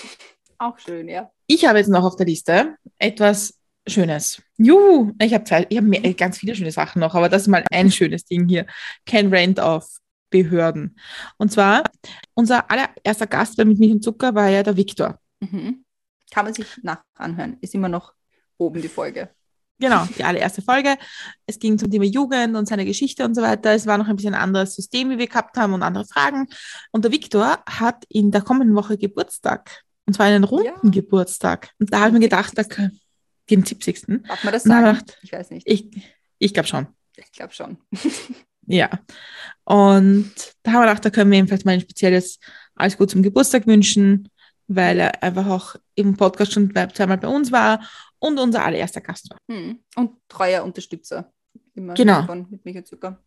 Auch 0.58 0.78
schön, 0.78 1.08
ja. 1.08 1.32
Ich 1.48 1.66
habe 1.66 1.78
jetzt 1.78 1.90
noch 1.90 2.04
auf 2.04 2.16
der 2.16 2.26
Liste 2.26 2.76
etwas 2.98 3.56
Schönes. 3.88 4.42
Juhu, 4.58 5.14
ich 5.22 5.34
habe 5.34 5.46
Zeit, 5.46 5.68
ich 5.70 5.78
habe 5.78 6.14
ganz 6.14 6.38
viele 6.38 6.56
schöne 6.56 6.72
Sachen 6.72 7.00
noch, 7.00 7.16
aber 7.16 7.30
das 7.30 7.44
ist 7.44 7.48
mal 7.48 7.64
ein 7.72 7.92
schönes 7.92 8.26
Ding 8.26 8.48
hier. 8.48 8.66
Kein 9.06 9.34
Rant 9.34 9.60
auf 9.60 10.00
Behörden. 10.30 11.00
Und 11.38 11.52
zwar, 11.52 11.84
unser 12.34 12.70
allererster 12.70 13.26
Gast 13.26 13.58
bei 13.58 13.66
Mit 13.66 13.80
Milch 13.80 13.94
und 13.94 14.04
Zucker 14.04 14.36
war 14.36 14.50
ja 14.50 14.64
der 14.64 14.78
Viktor. 14.78 15.20
Mhm. 15.40 15.86
Kann 16.32 16.46
man 16.46 16.54
sich 16.54 16.68
nach 16.84 17.02
anhören. 17.16 17.58
Ist 17.62 17.74
immer 17.74 17.90
noch 17.90 18.14
oben 18.58 18.82
die 18.82 18.90
Folge. 18.90 19.30
Genau, 19.80 20.06
die 20.18 20.24
allererste 20.26 20.62
Folge. 20.62 20.98
Es 21.46 21.58
ging 21.58 21.78
zum 21.78 21.90
Thema 21.90 22.04
Jugend 22.04 22.56
und 22.58 22.68
seine 22.68 22.84
Geschichte 22.84 23.24
und 23.24 23.34
so 23.34 23.42
weiter. 23.42 23.72
Es 23.72 23.88
war 23.88 23.98
noch 23.98 24.08
ein 24.08 24.18
bisschen 24.18 24.34
ein 24.34 24.42
anderes 24.42 24.76
System, 24.76 25.10
wie 25.10 25.18
wir 25.18 25.28
gehabt 25.28 25.56
haben 25.56 25.74
und 25.74 25.84
andere 25.84 26.06
Fragen. 26.06 26.48
Und 26.92 27.06
der 27.06 27.14
Viktor 27.14 27.64
hat 27.66 28.04
in 28.10 28.30
der 28.32 28.42
kommenden 28.42 28.76
Woche 28.76 28.98
Geburtstag. 28.98 29.84
Und 30.06 30.14
zwar 30.14 30.26
einen 30.26 30.44
runden 30.44 30.66
ja. 30.66 30.92
Geburtstag. 30.92 31.70
Und 31.80 31.94
da 31.94 32.00
habe 32.00 32.10
ich 32.10 32.14
mir 32.14 32.20
gedacht, 32.20 32.58
da, 32.58 32.64
den 33.50 33.64
70. 33.64 34.24
Darf 34.28 34.44
man 34.44 34.54
das 34.54 34.64
sagen? 34.64 34.98
Gedacht, 34.98 35.18
ich 35.22 35.32
weiß 35.32 35.50
nicht. 35.52 35.66
Ich, 35.66 35.86
ich 36.40 36.54
glaube 36.54 36.68
schon. 36.68 36.88
Ich 37.16 37.32
glaube 37.32 37.54
schon. 37.54 37.78
ja. 38.66 38.90
Und 39.64 40.34
da 40.64 40.72
haben 40.72 40.82
wir 40.82 40.88
gedacht, 40.88 41.06
da 41.06 41.10
können 41.10 41.32
wir 41.32 41.40
ihm 41.40 41.48
vielleicht 41.48 41.66
mal 41.66 41.72
ein 41.72 41.82
spezielles 41.82 42.40
Alles 42.76 42.98
Gute 42.98 43.14
zum 43.14 43.24
Geburtstag 43.24 43.66
wünschen, 43.66 44.28
weil 44.68 45.00
er 45.00 45.24
einfach 45.24 45.48
auch 45.48 45.76
im 45.96 46.18
Podcast 46.18 46.52
schon 46.52 46.74
zweimal 46.94 47.18
bei 47.18 47.30
uns 47.30 47.52
war 47.54 47.80
und 48.20 48.40
unser 48.40 48.64
allererster 48.64 49.02
Gast 49.02 49.30
war. 49.30 49.38
Hm. 49.50 49.80
Und 49.96 50.18
treuer 50.28 50.64
Unterstützer. 50.64 51.34
Immer 51.74 51.94
genau. 51.94 52.24
Mit 52.50 52.66
Michael 52.66 52.84
Zucker. 52.84 53.24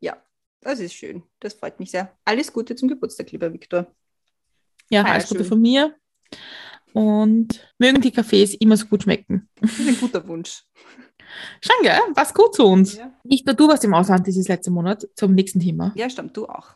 Ja, 0.00 0.16
das 0.60 0.80
ist 0.80 0.94
schön. 0.94 1.22
Das 1.38 1.54
freut 1.54 1.78
mich 1.78 1.90
sehr. 1.90 2.16
Alles 2.24 2.52
Gute 2.52 2.74
zum 2.74 2.88
Geburtstag, 2.88 3.30
lieber 3.32 3.52
Viktor. 3.52 3.86
Ja, 4.90 5.04
alles 5.04 5.28
Gute 5.28 5.44
von 5.44 5.60
mir. 5.60 5.94
Und 6.92 7.72
mögen 7.78 8.00
die 8.00 8.10
Kaffees 8.10 8.54
immer 8.54 8.76
so 8.76 8.86
gut 8.86 9.04
schmecken. 9.04 9.48
Das 9.60 9.78
ist 9.78 9.88
ein 9.88 10.00
guter 10.00 10.26
Wunsch. 10.26 10.64
Schon, 11.60 11.76
gell? 11.82 12.00
Was 12.14 12.34
gut 12.34 12.54
zu 12.56 12.64
uns. 12.64 12.96
Ja. 12.96 13.12
Nicht 13.22 13.46
nur 13.46 13.54
du 13.54 13.68
warst 13.68 13.84
im 13.84 13.94
Ausland 13.94 14.26
dieses 14.26 14.48
letzte 14.48 14.72
Monat 14.72 15.06
zum 15.14 15.34
nächsten 15.34 15.60
Thema. 15.60 15.92
Ja, 15.94 16.10
stimmt, 16.10 16.36
du 16.36 16.46
auch. 16.46 16.74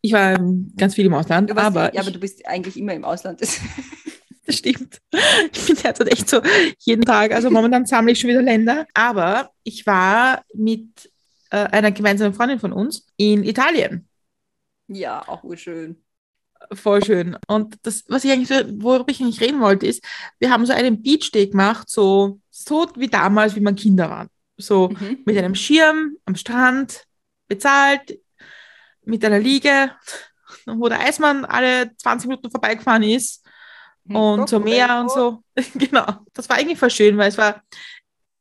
Ich 0.00 0.12
war 0.12 0.38
ganz 0.76 0.94
viel 0.94 1.06
im 1.06 1.14
Ausland, 1.14 1.50
aber. 1.56 1.94
Ja, 1.94 2.00
aber 2.00 2.10
du 2.10 2.18
bist 2.18 2.46
eigentlich 2.46 2.76
immer 2.76 2.94
im 2.94 3.04
Ausland. 3.04 3.40
Das 4.46 4.56
stimmt. 4.56 5.00
Ich 5.52 5.66
bin 5.66 5.76
derzeit 5.76 6.08
echt 6.12 6.28
so 6.28 6.40
jeden 6.78 7.04
Tag. 7.04 7.32
Also 7.32 7.50
momentan 7.50 7.84
sammle 7.84 8.12
ich 8.12 8.20
schon 8.20 8.30
wieder 8.30 8.42
Länder. 8.42 8.86
Aber 8.94 9.50
ich 9.64 9.84
war 9.86 10.44
mit 10.54 11.10
äh, 11.50 11.56
einer 11.56 11.90
gemeinsamen 11.90 12.32
Freundin 12.32 12.60
von 12.60 12.72
uns 12.72 13.06
in 13.16 13.42
Italien. 13.42 14.08
Ja, 14.86 15.26
auch 15.28 15.42
schön. 15.56 16.02
Voll 16.72 17.04
schön. 17.04 17.36
Und 17.48 17.76
das, 17.82 18.04
was 18.08 18.24
ich 18.24 18.30
eigentlich, 18.30 18.50
worüber 18.80 19.08
ich 19.08 19.20
eigentlich 19.20 19.40
reden 19.40 19.60
wollte, 19.60 19.86
ist, 19.86 20.02
wir 20.38 20.50
haben 20.50 20.64
so 20.64 20.72
einen 20.72 21.02
Beachday 21.02 21.48
gemacht, 21.48 21.90
so, 21.90 22.40
so 22.50 22.88
wie 22.96 23.08
damals, 23.08 23.56
wie 23.56 23.60
man 23.60 23.74
Kinder 23.74 24.08
waren. 24.08 24.28
So 24.56 24.88
mhm. 24.88 25.18
mit 25.26 25.36
einem 25.36 25.54
Schirm 25.54 26.16
am 26.24 26.36
Strand, 26.36 27.04
bezahlt, 27.48 28.18
mit 29.04 29.24
einer 29.24 29.40
Liege. 29.40 29.90
wo 30.66 30.88
der 30.88 31.00
Eismann 31.00 31.44
alle 31.44 31.96
20 31.96 32.28
Minuten 32.28 32.50
vorbeigefahren 32.50 33.02
ist 33.02 33.45
hm, 34.08 34.16
und 34.16 34.48
so 34.48 34.60
Meer 34.60 35.00
und 35.00 35.10
so. 35.10 35.42
genau, 35.74 36.06
das 36.32 36.48
war 36.48 36.58
irgendwie 36.58 36.76
voll 36.76 36.90
schön, 36.90 37.16
weil 37.18 37.28
es 37.28 37.38
war, 37.38 37.62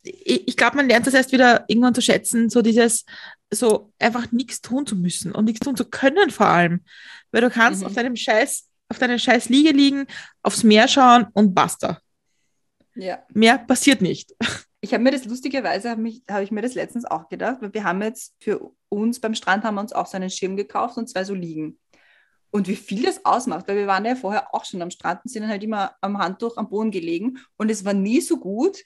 ich, 0.04 0.48
ich 0.48 0.58
glaube, 0.58 0.78
man 0.78 0.88
lernt 0.88 1.08
das 1.08 1.14
erst 1.14 1.32
wieder 1.32 1.66
irgendwann 1.68 1.96
zu 1.96 2.02
schätzen, 2.02 2.50
so 2.50 2.62
dieses, 2.62 3.06
so 3.52 3.92
einfach 4.00 4.32
nichts 4.32 4.62
tun 4.62 4.86
zu 4.86 4.96
müssen 4.96 5.32
und 5.32 5.46
nichts 5.46 5.66
tun 5.66 5.76
zu 5.76 5.86
können 5.86 6.30
vor 6.30 6.48
allem. 6.48 6.82
Weil 7.32 7.42
du 7.42 7.50
kannst 7.50 7.82
mhm. 7.82 7.88
auf 7.88 7.94
deinem 7.94 8.16
Scheiß, 8.16 8.68
auf 8.90 9.00
deiner 9.00 9.20
Scheiß 9.20 9.50
Liege 9.50 9.72
liegen, 9.72 10.08
aufs 10.44 10.64
Meer 10.64 10.88
schauen 10.88 11.28
und 11.34 11.54
basta. 11.54 12.00
Ja. 12.96 13.24
Mehr 13.34 13.58
passiert 13.58 14.02
nicht. 14.02 14.34
Ich 14.82 14.94
habe 14.94 15.02
mir 15.02 15.10
das 15.10 15.26
lustigerweise, 15.26 15.90
habe 15.90 16.08
hab 16.30 16.44
ich 16.44 16.52
mir 16.52 16.62
das 16.62 16.76
letztens 16.76 17.06
auch 17.06 17.28
gedacht, 17.28 17.58
weil 17.60 17.74
wir 17.74 17.84
haben 17.84 18.04
jetzt 18.04 18.36
für 18.40 18.72
uns 18.88 19.20
beim 19.20 19.34
Strand 19.34 19.64
haben 19.64 19.74
wir 19.74 19.82
uns 19.82 19.94
auch 19.94 20.06
so 20.06 20.16
einen 20.16 20.30
Schirm 20.30 20.56
gekauft 20.56 20.98
und 20.98 21.10
zwei 21.10 21.24
so 21.24 21.34
liegen. 21.34 21.80
Und 22.52 22.68
wie 22.68 22.76
viel 22.76 23.04
das 23.04 23.26
ausmacht, 23.26 23.68
weil 23.68 23.76
wir 23.76 23.88
waren 23.88 24.06
ja 24.06 24.16
vorher 24.16 24.54
auch 24.54 24.64
schon 24.66 24.82
am 24.82 24.92
Strand 24.92 25.22
und 25.24 25.32
sind 25.32 25.42
dann 25.42 25.52
halt 25.52 25.64
immer 25.64 25.96
am 26.02 26.18
Handtuch 26.18 26.58
am 26.58 26.70
Boden 26.70 26.92
gelegen 26.92 27.40
und 27.58 27.70
es 27.70 27.84
war 27.84 27.94
nie 27.94 28.22
so 28.22 28.38
gut 28.38 28.78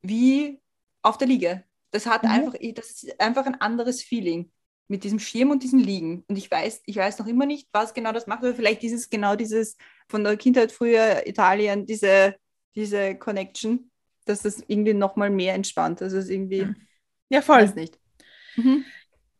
wie 0.00 0.60
auf 1.02 1.18
der 1.18 1.28
Liege. 1.28 1.64
Das 1.90 2.06
hat 2.06 2.22
mhm. 2.22 2.30
einfach, 2.30 2.54
das 2.74 2.90
ist 2.90 3.20
einfach 3.20 3.46
ein 3.46 3.60
anderes 3.60 4.02
Feeling 4.02 4.50
mit 4.88 5.04
diesem 5.04 5.18
Schirm 5.18 5.50
und 5.50 5.62
diesem 5.62 5.78
Liegen. 5.78 6.24
Und 6.28 6.36
ich 6.36 6.50
weiß, 6.50 6.82
ich 6.86 6.96
weiß 6.96 7.18
noch 7.18 7.26
immer 7.26 7.46
nicht, 7.46 7.68
was 7.72 7.94
genau 7.94 8.12
das 8.12 8.26
macht, 8.26 8.42
aber 8.42 8.54
vielleicht 8.54 8.82
ist 8.82 8.94
es 8.94 9.10
genau 9.10 9.36
dieses 9.36 9.76
von 10.08 10.24
der 10.24 10.36
Kindheit 10.36 10.72
früher 10.72 11.26
Italien, 11.26 11.84
diese, 11.84 12.36
diese 12.74 13.14
Connection, 13.16 13.90
dass 14.24 14.42
das 14.42 14.62
irgendwie 14.66 14.94
nochmal 14.94 15.30
mehr 15.30 15.54
entspannt. 15.54 16.00
Also 16.00 16.16
es 16.16 16.30
irgendwie. 16.30 16.64
Mhm. 16.64 16.76
Ja, 17.28 17.42
voll. 17.42 17.62
Weiß 17.62 17.74
nicht. 17.74 17.98
Mhm. 18.56 18.84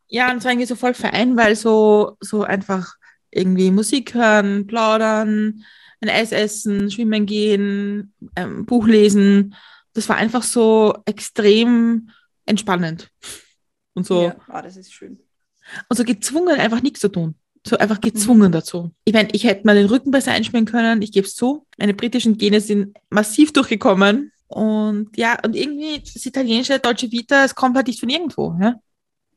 Ja, 0.07 0.31
und 0.31 0.37
es 0.37 0.43
war 0.43 0.51
irgendwie 0.51 0.67
so 0.67 0.75
voll 0.75 0.93
fein, 0.93 1.35
weil 1.35 1.55
so, 1.55 2.17
so 2.19 2.43
einfach 2.43 2.95
irgendwie 3.31 3.71
Musik 3.71 4.13
hören, 4.13 4.67
plaudern, 4.67 5.63
ein 6.01 6.09
Eis 6.09 6.31
essen, 6.31 6.89
schwimmen 6.89 7.25
gehen, 7.25 8.13
ähm, 8.35 8.65
Buch 8.65 8.87
lesen. 8.87 9.55
Das 9.93 10.07
war 10.09 10.15
einfach 10.15 10.43
so 10.43 10.95
extrem 11.05 12.09
entspannend. 12.45 13.11
Und 13.93 14.05
so. 14.05 14.23
Ja, 14.23 14.35
oh, 14.47 14.61
das 14.61 14.77
ist 14.77 14.93
schön. 14.93 15.19
Und 15.87 15.97
so 15.97 16.03
gezwungen, 16.03 16.59
einfach 16.59 16.81
nichts 16.81 16.99
zu 16.99 17.09
tun. 17.09 17.35
So 17.67 17.77
einfach 17.77 17.99
gezwungen 17.99 18.47
mhm. 18.47 18.53
dazu. 18.53 18.91
Ich 19.03 19.13
meine, 19.13 19.29
ich 19.33 19.43
hätte 19.43 19.65
mal 19.65 19.75
den 19.75 19.87
Rücken 19.87 20.11
besser 20.11 20.31
einspielen 20.31 20.65
können, 20.65 21.01
ich 21.01 21.11
gebe 21.11 21.27
es 21.27 21.35
zu. 21.35 21.67
Meine 21.77 21.93
britischen 21.93 22.37
Gene 22.37 22.61
sind 22.61 22.97
massiv 23.09 23.51
durchgekommen. 23.51 24.31
Und 24.47 25.15
ja, 25.17 25.37
und 25.43 25.55
irgendwie 25.55 25.99
das 25.99 26.25
italienische 26.25 26.79
Deutsche 26.79 27.11
Vita, 27.11 27.43
es 27.43 27.53
kommt 27.53 27.75
halt 27.75 27.87
nicht 27.87 27.99
von 27.99 28.09
irgendwo. 28.09 28.57
Ja? 28.59 28.75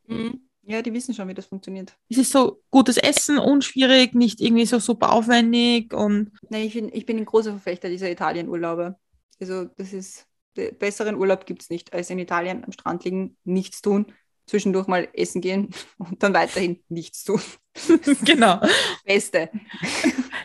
Mhm. 0.06 0.40
Ja, 0.64 0.80
die 0.80 0.92
wissen 0.92 1.12
schon, 1.14 1.28
wie 1.28 1.34
das 1.34 1.46
funktioniert. 1.46 1.96
Es 2.08 2.18
ist 2.18 2.32
so 2.32 2.62
gutes 2.70 2.96
Essen, 2.96 3.38
unschwierig, 3.38 4.14
nicht 4.14 4.40
irgendwie 4.40 4.66
so 4.66 4.78
super 4.78 5.12
aufwendig 5.12 5.92
und. 5.92 6.30
Nein, 6.48 6.62
ich 6.62 6.74
bin, 6.74 6.90
ich 6.92 7.04
bin 7.04 7.18
ein 7.18 7.24
großer 7.24 7.50
Verfechter 7.50 7.88
dieser 7.88 8.10
Italienurlaube. 8.10 8.96
Also, 9.40 9.64
das 9.76 9.92
ist, 9.92 10.26
besseren 10.54 11.16
Urlaub 11.16 11.46
gibt 11.46 11.62
es 11.62 11.70
nicht, 11.70 11.92
als 11.92 12.10
in 12.10 12.18
Italien 12.18 12.62
am 12.64 12.70
Strand 12.70 13.04
liegen, 13.04 13.36
nichts 13.44 13.82
tun, 13.82 14.06
zwischendurch 14.46 14.86
mal 14.86 15.08
essen 15.14 15.40
gehen 15.40 15.70
und 15.98 16.22
dann 16.22 16.34
weiterhin 16.34 16.82
nichts 16.88 17.24
tun. 17.24 17.40
genau. 18.24 18.60
Beste. 19.04 19.50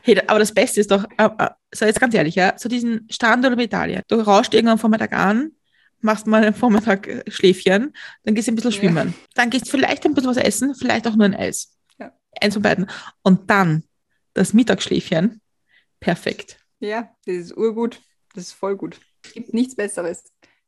Hey, 0.01 0.19
aber 0.25 0.39
das 0.39 0.53
Beste 0.53 0.79
ist 0.79 0.89
doch, 0.89 1.05
äh, 1.17 1.29
äh, 1.37 1.49
so 1.73 1.85
jetzt 1.85 1.99
ganz 1.99 2.15
ehrlich, 2.15 2.35
ja, 2.35 2.53
so 2.57 2.69
diesen 2.69 3.07
Strand 3.11 3.45
oder 3.45 3.57
Italien. 3.59 4.01
Du 4.07 4.15
rauscht 4.15 4.53
irgendwann 4.53 4.79
vom 4.79 4.89
Mittag 4.89 5.13
an, 5.13 5.51
machst 6.01 6.27
mal 6.27 6.43
einen 6.43 6.53
Vormittag 6.53 7.07
äh, 7.07 7.23
Schläfchen, 7.27 7.93
dann 8.23 8.35
gehst 8.35 8.47
du 8.47 8.51
ein 8.51 8.55
bisschen 8.55 8.71
schwimmen. 8.71 9.09
Ja. 9.09 9.27
Dann 9.35 9.49
gehst 9.49 9.67
du 9.67 9.71
vielleicht 9.71 10.05
ein 10.05 10.13
bisschen 10.13 10.29
was 10.29 10.37
essen, 10.37 10.75
vielleicht 10.75 11.07
auch 11.07 11.15
nur 11.15 11.25
ein 11.25 11.35
Eis. 11.35 11.77
Ja. 11.99 12.11
Eins 12.39 12.53
von 12.53 12.63
beiden. 12.63 12.89
Und 13.23 13.49
dann 13.49 13.83
das 14.33 14.53
Mittagsschläfchen. 14.53 15.41
Perfekt. 15.99 16.59
Ja, 16.79 17.09
das 17.25 17.35
ist 17.35 17.57
urgut. 17.57 17.99
Das 18.35 18.45
ist 18.45 18.53
voll 18.53 18.75
gut. 18.75 18.99
Es 19.23 19.33
gibt 19.33 19.53
nichts 19.53 19.75
Besseres. 19.75 20.23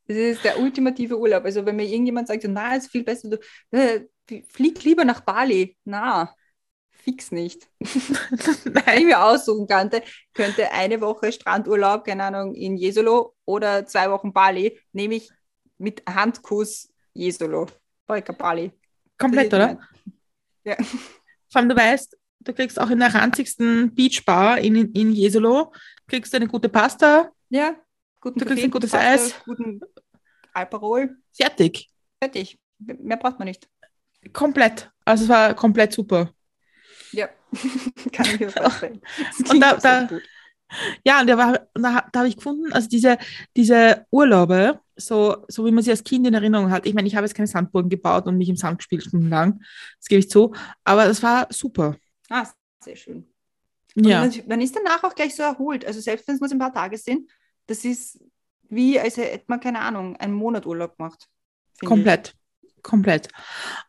Das 0.07 0.17
ist 0.17 0.43
der 0.43 0.59
ultimative 0.59 1.19
Urlaub. 1.19 1.45
Also 1.45 1.65
wenn 1.65 1.75
mir 1.75 1.85
irgendjemand 1.85 2.27
sagt, 2.27 2.43
na, 2.47 2.75
ist 2.75 2.91
viel 2.91 3.03
besser, 3.03 3.29
du 3.29 3.37
äh, 3.71 4.01
flieg 4.49 4.83
lieber 4.83 5.05
nach 5.05 5.21
Bali. 5.21 5.77
Na, 5.85 6.33
fix 7.09 7.31
nicht. 7.31 7.67
Wenn 7.79 8.97
ich 8.97 9.05
mir 9.05 9.23
aussuchen 9.23 9.67
könnte, 9.67 10.03
könnte 10.33 10.71
eine 10.71 11.01
Woche 11.01 11.31
Strandurlaub, 11.31 12.05
keine 12.05 12.25
Ahnung, 12.25 12.53
in 12.53 12.77
Jesolo 12.77 13.35
oder 13.45 13.85
zwei 13.85 14.11
Wochen 14.11 14.31
Bali, 14.31 14.79
nehme 14.93 15.15
ich 15.15 15.29
mit 15.77 16.03
Handkuss 16.07 16.91
Jesolo. 17.13 17.67
Polka 18.05 18.33
Bali. 18.33 18.71
Komplett, 19.17 19.53
oder? 19.53 19.79
Ja. 20.63 20.75
Vor 21.49 21.61
allem, 21.61 21.69
du 21.69 21.75
weißt, 21.75 22.17
du 22.41 22.53
kriegst 22.53 22.79
auch 22.79 22.89
in 22.89 22.99
der 22.99 23.13
ranzigsten 23.13 23.93
Beachbar 23.95 24.59
in, 24.59 24.75
in 24.93 25.11
Jesolo, 25.11 25.73
kriegst 26.07 26.31
du 26.33 26.37
eine 26.37 26.47
gute 26.47 26.69
Pasta. 26.69 27.31
Ja, 27.49 27.75
guten 28.21 28.39
du 28.39 28.45
kriegst 28.45 28.63
ein 28.63 28.71
gutes 28.71 28.91
Pasta, 28.91 29.07
Eis. 29.07 29.33
Guten 29.45 29.81
Alparol. 30.53 31.17
Fertig. 31.33 31.89
Fertig. 32.21 32.59
Mehr 32.77 33.17
braucht 33.17 33.39
man 33.39 33.47
nicht. 33.47 33.67
Komplett. 34.31 34.91
Also 35.05 35.23
es 35.23 35.29
war 35.29 35.53
komplett 35.55 35.93
super. 35.93 36.33
Ja, 37.11 37.29
kann 38.11 38.25
ich 38.25 38.39
mir 38.39 38.49
vorstellen. 38.49 39.01
und 39.49 39.59
da, 39.59 39.75
da 39.77 40.09
ja, 41.03 41.21
und 41.21 41.27
da, 41.27 41.37
war, 41.37 41.67
da, 41.73 42.07
da 42.11 42.19
habe 42.19 42.27
ich 42.27 42.35
gefunden, 42.35 42.71
also 42.73 42.87
diese, 42.87 43.17
diese 43.55 44.05
Urlaube, 44.11 44.79
so, 44.95 45.45
so 45.47 45.65
wie 45.65 45.71
man 45.71 45.83
sie 45.83 45.91
als 45.91 46.03
Kind 46.03 46.27
in 46.27 46.33
Erinnerung 46.33 46.71
hat. 46.71 46.85
Ich 46.85 46.93
meine, 46.93 47.07
ich 47.07 47.15
habe 47.15 47.25
jetzt 47.25 47.35
keine 47.35 47.47
Sandburgen 47.47 47.89
gebaut 47.89 48.27
und 48.27 48.37
mich 48.37 48.49
im 48.49 48.55
Sand 48.55 48.77
gespielt 48.77 49.03
stundenlang, 49.03 49.61
das 49.97 50.07
gebe 50.07 50.19
ich 50.19 50.29
zu, 50.29 50.53
aber 50.83 51.05
das 51.05 51.23
war 51.23 51.47
super. 51.49 51.97
Ah, 52.29 52.47
sehr 52.83 52.95
schön. 52.95 53.27
Und 53.95 54.05
ja. 54.05 54.21
Man, 54.21 54.33
man, 54.47 54.61
ist 54.61 54.75
danach 54.75 55.03
auch 55.03 55.15
gleich 55.15 55.35
so 55.35 55.43
erholt. 55.43 55.85
Also 55.85 55.99
selbst 55.99 56.27
wenn 56.27 56.35
es 56.35 56.41
nur 56.41 56.51
ein 56.51 56.59
paar 56.59 56.73
Tage 56.73 56.97
sind, 56.97 57.29
das 57.65 57.83
ist 57.83 58.19
wie, 58.69 58.99
als 58.99 59.17
hätte 59.17 59.45
man, 59.47 59.59
keine 59.59 59.79
Ahnung, 59.79 60.15
einen 60.17 60.33
Monat 60.33 60.67
Urlaub 60.67 60.97
gemacht. 60.97 61.27
Komplett, 61.83 62.35
ich. 62.61 62.83
komplett. 62.83 63.29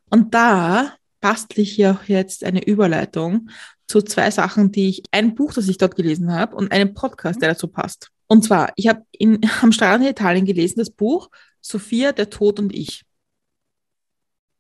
Und 0.09 0.35
da 0.35 0.97
bastle 1.21 1.63
hier 1.63 1.93
auch 1.93 2.09
jetzt 2.09 2.45
eine 2.45 2.65
Überleitung 2.65 3.51
zu 3.87 4.03
zwei 4.03 4.31
Sachen, 4.31 4.73
die 4.73 4.89
ich, 4.89 5.03
ein 5.11 5.35
Buch, 5.35 5.53
das 5.53 5.69
ich 5.69 5.79
dort 5.79 5.97
gelesen 5.97 6.33
habe 6.33 6.57
und 6.57 6.73
einen 6.73 6.95
Podcast, 6.95 7.43
der 7.43 7.51
dazu 7.51 7.69
passt. 7.69 8.11
Und 8.27 8.45
zwar, 8.45 8.73
ich 8.77 8.89
habe 8.89 9.05
am 9.63 9.73
Strand 9.73 10.05
in 10.05 10.11
Italien 10.11 10.47
gelesen, 10.47 10.79
das 10.79 10.91
Buch 10.91 11.31
Sophia, 11.61 12.13
der 12.13 12.31
Tod 12.31 12.59
und 12.59 12.75
ich. 12.75 13.05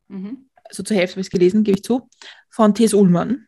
Mhm. 0.09 0.49
Also 0.64 0.83
zur 0.83 0.96
Hälfte 0.96 1.14
habe 1.14 1.20
ich 1.23 1.27
es 1.29 1.31
gelesen, 1.31 1.64
gebe 1.64 1.79
ich 1.79 1.85
zu, 1.85 2.09
von 2.49 2.75
T.S. 2.75 2.94
Ullmann. 2.94 3.46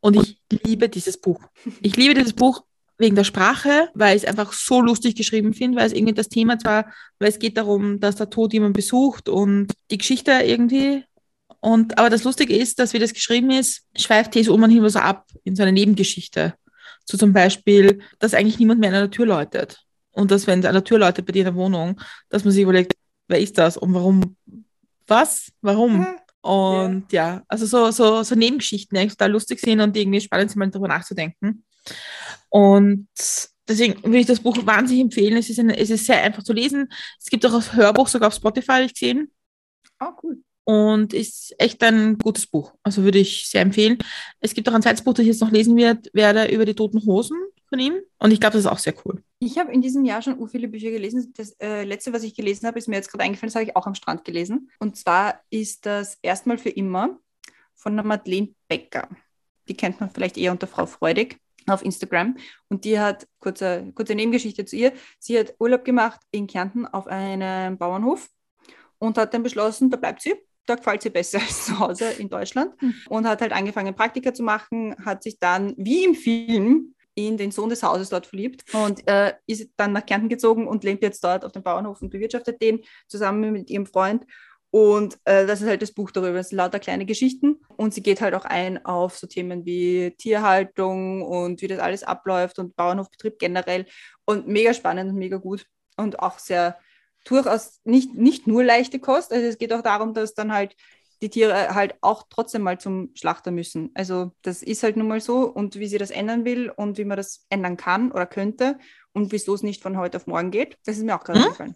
Und 0.00 0.16
ich 0.16 0.40
liebe 0.64 0.88
dieses 0.88 1.20
Buch. 1.20 1.40
Ich 1.80 1.96
liebe 1.96 2.14
dieses 2.14 2.32
Buch 2.32 2.64
wegen 2.98 3.16
der 3.16 3.24
Sprache, 3.24 3.88
weil 3.94 4.16
ich 4.16 4.24
es 4.24 4.28
einfach 4.28 4.52
so 4.52 4.80
lustig 4.80 5.16
geschrieben 5.16 5.54
finde, 5.54 5.78
weil 5.78 5.86
es 5.86 5.92
irgendwie 5.92 6.14
das 6.14 6.28
Thema 6.28 6.58
zwar, 6.58 6.92
weil 7.18 7.28
es 7.28 7.38
geht 7.38 7.56
darum, 7.56 7.98
dass 8.00 8.16
der 8.16 8.30
Tod 8.30 8.52
jemand 8.52 8.74
besucht 8.74 9.28
und 9.28 9.72
die 9.90 9.98
Geschichte 9.98 10.32
irgendwie 10.32 11.04
und, 11.60 11.98
aber 11.98 12.10
das 12.10 12.24
Lustige 12.24 12.56
ist, 12.56 12.78
dass 12.78 12.92
wie 12.92 12.98
das 12.98 13.12
geschrieben 13.12 13.50
ist, 13.50 13.84
schweift 13.96 14.32
T.S. 14.32 14.48
Ullmann 14.48 14.70
immer 14.70 14.90
so 14.90 15.00
ab 15.00 15.26
in 15.44 15.56
seiner 15.56 15.72
Nebengeschichte. 15.72 16.54
So 17.04 17.18
zum 17.18 17.32
Beispiel, 17.32 18.00
dass 18.18 18.34
eigentlich 18.34 18.58
niemand 18.58 18.80
mehr 18.80 18.90
an 18.90 18.94
der 18.94 19.10
Tür 19.10 19.26
läutet. 19.26 19.84
Und 20.12 20.30
dass, 20.30 20.46
wenn 20.46 20.64
an 20.64 20.74
der 20.74 20.84
Tür 20.84 20.98
läutet 20.98 21.26
bei 21.26 21.32
dir 21.32 21.40
in 21.40 21.46
der 21.46 21.54
Wohnung, 21.54 22.00
dass 22.28 22.44
man 22.44 22.52
sich 22.52 22.62
überlegt, 22.62 22.94
wer 23.28 23.40
ist 23.40 23.58
das 23.58 23.76
und 23.76 23.92
warum, 23.94 24.36
was, 25.06 25.50
warum? 25.60 26.06
Und 26.40 27.12
ja, 27.12 27.34
ja 27.34 27.42
also 27.48 27.66
so, 27.66 27.90
so, 27.90 28.22
so 28.22 28.34
Nebengeschichten, 28.34 28.98
die 28.98 29.08
total 29.08 29.32
lustig 29.32 29.60
sind 29.60 29.80
und 29.80 29.96
irgendwie 29.96 30.20
spannend 30.20 30.50
sind, 30.50 30.58
mal 30.58 30.70
darüber 30.70 30.88
nachzudenken. 30.88 31.64
Und 32.50 33.08
deswegen 33.66 34.02
würde 34.02 34.18
ich 34.18 34.26
das 34.26 34.40
Buch 34.40 34.56
wahnsinnig 34.64 35.04
empfehlen. 35.04 35.36
Es 35.36 35.50
ist, 35.50 35.58
ein, 35.58 35.70
es 35.70 35.90
ist 35.90 36.06
sehr 36.06 36.22
einfach 36.22 36.42
zu 36.42 36.52
lesen. 36.52 36.88
Es 37.20 37.26
gibt 37.26 37.44
auch 37.46 37.52
das 37.52 37.74
Hörbuch 37.74 38.08
sogar 38.08 38.28
auf 38.28 38.34
Spotify, 38.34 38.72
habe 38.72 38.84
ich 38.84 38.94
gesehen. 38.94 39.32
Oh, 40.00 40.12
cool 40.22 40.42
und 40.68 41.14
ist 41.14 41.54
echt 41.56 41.82
ein 41.82 42.18
gutes 42.18 42.46
Buch. 42.46 42.74
Also 42.82 43.02
würde 43.02 43.18
ich 43.18 43.46
sehr 43.46 43.62
empfehlen. 43.62 43.96
Es 44.38 44.52
gibt 44.52 44.68
auch 44.68 44.74
ein 44.74 44.82
zweites 44.82 45.02
Buch, 45.02 45.14
das 45.14 45.22
ich 45.22 45.28
jetzt 45.28 45.40
noch 45.40 45.50
lesen 45.50 45.78
werde 45.78 46.54
über 46.54 46.66
die 46.66 46.74
toten 46.74 47.02
Hosen 47.06 47.38
von 47.70 47.78
ihm. 47.78 47.94
Und 48.18 48.32
ich 48.32 48.38
glaube, 48.38 48.52
das 48.52 48.66
ist 48.66 48.70
auch 48.70 48.78
sehr 48.78 48.92
cool. 49.06 49.22
Ich 49.38 49.56
habe 49.56 49.72
in 49.72 49.80
diesem 49.80 50.04
Jahr 50.04 50.20
schon 50.20 50.46
viele 50.46 50.68
Bücher 50.68 50.90
gelesen. 50.90 51.32
Das 51.38 51.52
äh, 51.58 51.84
letzte, 51.84 52.12
was 52.12 52.22
ich 52.22 52.34
gelesen 52.34 52.66
habe, 52.66 52.78
ist 52.78 52.86
mir 52.86 52.96
jetzt 52.96 53.10
gerade 53.10 53.24
eingefallen, 53.24 53.48
das 53.48 53.54
habe 53.54 53.64
ich 53.64 53.76
auch 53.76 53.86
am 53.86 53.94
Strand 53.94 54.26
gelesen. 54.26 54.70
Und 54.78 54.98
zwar 54.98 55.40
ist 55.48 55.86
das 55.86 56.18
Erstmal 56.20 56.58
für 56.58 56.68
immer 56.68 57.18
von 57.74 57.96
der 57.96 58.04
Madeleine 58.04 58.48
Becker. 58.68 59.08
Die 59.68 59.74
kennt 59.74 60.00
man 60.00 60.10
vielleicht 60.10 60.36
eher 60.36 60.52
unter 60.52 60.66
Frau 60.66 60.84
Freudig 60.84 61.38
auf 61.66 61.82
Instagram. 61.82 62.36
Und 62.68 62.84
die 62.84 63.00
hat, 63.00 63.26
kurze, 63.40 63.90
kurze 63.94 64.14
Nebengeschichte 64.14 64.66
zu 64.66 64.76
ihr, 64.76 64.92
sie 65.18 65.38
hat 65.38 65.54
Urlaub 65.58 65.86
gemacht 65.86 66.20
in 66.30 66.46
Kärnten 66.46 66.84
auf 66.84 67.06
einem 67.06 67.78
Bauernhof 67.78 68.28
und 68.98 69.16
hat 69.16 69.32
dann 69.32 69.42
beschlossen, 69.42 69.88
da 69.88 69.96
bleibt 69.96 70.20
sie 70.20 70.34
da 70.68 70.74
gefällt 70.74 71.02
sie 71.02 71.10
besser 71.10 71.38
als 71.46 71.66
zu 71.66 71.78
Hause 71.78 72.10
in 72.18 72.28
Deutschland 72.28 72.80
mhm. 72.80 72.94
und 73.08 73.26
hat 73.26 73.40
halt 73.40 73.52
angefangen, 73.52 73.94
Praktika 73.94 74.34
zu 74.34 74.42
machen, 74.42 74.94
hat 75.04 75.22
sich 75.22 75.38
dann, 75.38 75.74
wie 75.76 76.04
im 76.04 76.14
Film, 76.14 76.94
in 77.14 77.36
den 77.36 77.50
Sohn 77.50 77.68
des 77.68 77.82
Hauses 77.82 78.10
dort 78.10 78.26
verliebt 78.26 78.62
und 78.72 79.06
äh, 79.08 79.34
ist 79.46 79.70
dann 79.76 79.92
nach 79.92 80.06
Kärnten 80.06 80.28
gezogen 80.28 80.68
und 80.68 80.84
lebt 80.84 81.02
jetzt 81.02 81.24
dort 81.24 81.44
auf 81.44 81.50
dem 81.50 81.64
Bauernhof 81.64 82.00
und 82.00 82.10
bewirtschaftet 82.10 82.62
den 82.62 82.80
zusammen 83.08 83.52
mit 83.52 83.70
ihrem 83.70 83.86
Freund. 83.86 84.24
Und 84.70 85.18
äh, 85.24 85.46
das 85.46 85.60
ist 85.60 85.66
halt 85.66 85.82
das 85.82 85.92
Buch 85.92 86.10
darüber. 86.10 86.38
Es 86.38 86.50
sind 86.50 86.58
lauter 86.58 86.78
kleine 86.78 87.06
Geschichten. 87.06 87.60
Und 87.76 87.94
sie 87.94 88.02
geht 88.02 88.20
halt 88.20 88.34
auch 88.34 88.44
ein 88.44 88.84
auf 88.84 89.16
so 89.16 89.26
Themen 89.26 89.64
wie 89.64 90.14
Tierhaltung 90.18 91.22
und 91.22 91.62
wie 91.62 91.68
das 91.68 91.80
alles 91.80 92.04
abläuft 92.04 92.58
und 92.58 92.76
Bauernhofbetrieb 92.76 93.38
generell. 93.38 93.86
Und 94.26 94.46
mega 94.46 94.74
spannend 94.74 95.10
und 95.10 95.18
mega 95.18 95.38
gut. 95.38 95.64
Und 95.96 96.20
auch 96.20 96.38
sehr 96.38 96.78
durchaus 97.28 97.80
nicht, 97.84 98.14
nicht 98.14 98.46
nur 98.46 98.64
leichte 98.64 98.98
Kost. 98.98 99.32
Also 99.32 99.46
es 99.46 99.58
geht 99.58 99.72
auch 99.72 99.82
darum, 99.82 100.14
dass 100.14 100.34
dann 100.34 100.52
halt 100.52 100.74
die 101.20 101.30
Tiere 101.30 101.74
halt 101.74 101.96
auch 102.00 102.24
trotzdem 102.30 102.62
mal 102.62 102.78
zum 102.78 103.10
Schlachter 103.14 103.50
müssen. 103.50 103.90
Also 103.94 104.32
das 104.42 104.62
ist 104.62 104.82
halt 104.82 104.96
nun 104.96 105.08
mal 105.08 105.20
so 105.20 105.42
und 105.42 105.76
wie 105.76 105.86
sie 105.86 105.98
das 105.98 106.10
ändern 106.10 106.44
will 106.44 106.70
und 106.70 106.98
wie 106.98 107.04
man 107.04 107.16
das 107.16 107.44
ändern 107.50 107.76
kann 107.76 108.12
oder 108.12 108.26
könnte 108.26 108.78
und 109.12 109.32
wieso 109.32 109.54
es 109.54 109.62
nicht 109.62 109.82
von 109.82 109.96
heute 109.96 110.16
auf 110.16 110.26
morgen 110.26 110.50
geht, 110.50 110.78
das 110.84 110.96
ist 110.96 111.04
mir 111.04 111.16
auch 111.16 111.24
gerade 111.24 111.40
hm? 111.40 111.48
gefallen. 111.48 111.74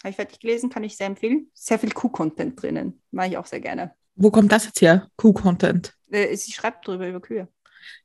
Habe 0.00 0.10
ich 0.10 0.16
fertig 0.16 0.40
gelesen, 0.40 0.70
kann 0.70 0.84
ich 0.84 0.96
sehr 0.96 1.06
empfehlen. 1.06 1.50
Sehr 1.54 1.78
viel 1.78 1.90
Kuh-Content 1.90 2.60
drinnen, 2.60 3.02
mache 3.10 3.28
ich 3.28 3.38
auch 3.38 3.46
sehr 3.46 3.60
gerne. 3.60 3.94
Wo 4.14 4.30
kommt 4.30 4.52
das 4.52 4.66
jetzt 4.66 4.80
her, 4.80 5.10
Kuh-Content? 5.16 5.94
Äh, 6.10 6.36
sie 6.36 6.52
schreibt 6.52 6.86
drüber 6.86 7.08
über 7.08 7.20
Kühe. 7.20 7.48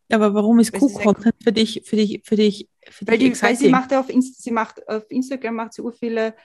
Ja, 0.10 0.18
aber 0.18 0.34
warum 0.34 0.60
ist 0.60 0.74
Kuh-Content 0.74 1.36
für 1.44 1.54
dich, 1.54 1.84
für 1.86 1.96
dich, 1.96 2.22
für 2.26 2.36
dich, 2.36 2.70
für 2.90 3.08
weil, 3.08 3.18
dich 3.18 3.34
die, 3.34 3.42
weil 3.42 3.56
sie 3.56 3.70
macht 3.70 3.94
auf, 3.94 4.10
Inst 4.10 4.42
sie 4.42 4.52
macht 4.52 4.88
auf 4.88 5.06
Instagram 5.10 5.56
macht 5.56 5.74
sie 5.74 5.84
viele 5.98 6.36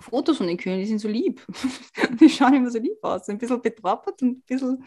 Fotos 0.00 0.38
von 0.38 0.46
den 0.46 0.56
Kühen, 0.56 0.78
die 0.78 0.86
sind 0.86 0.98
so 0.98 1.08
lieb. 1.08 1.44
die 2.20 2.28
schauen 2.28 2.54
immer 2.54 2.70
so 2.70 2.78
lieb 2.78 3.02
aus, 3.02 3.28
ein 3.28 3.38
bisschen 3.38 3.62
betrappert 3.62 4.22
und 4.22 4.38
ein 4.38 4.42
bisschen 4.42 4.84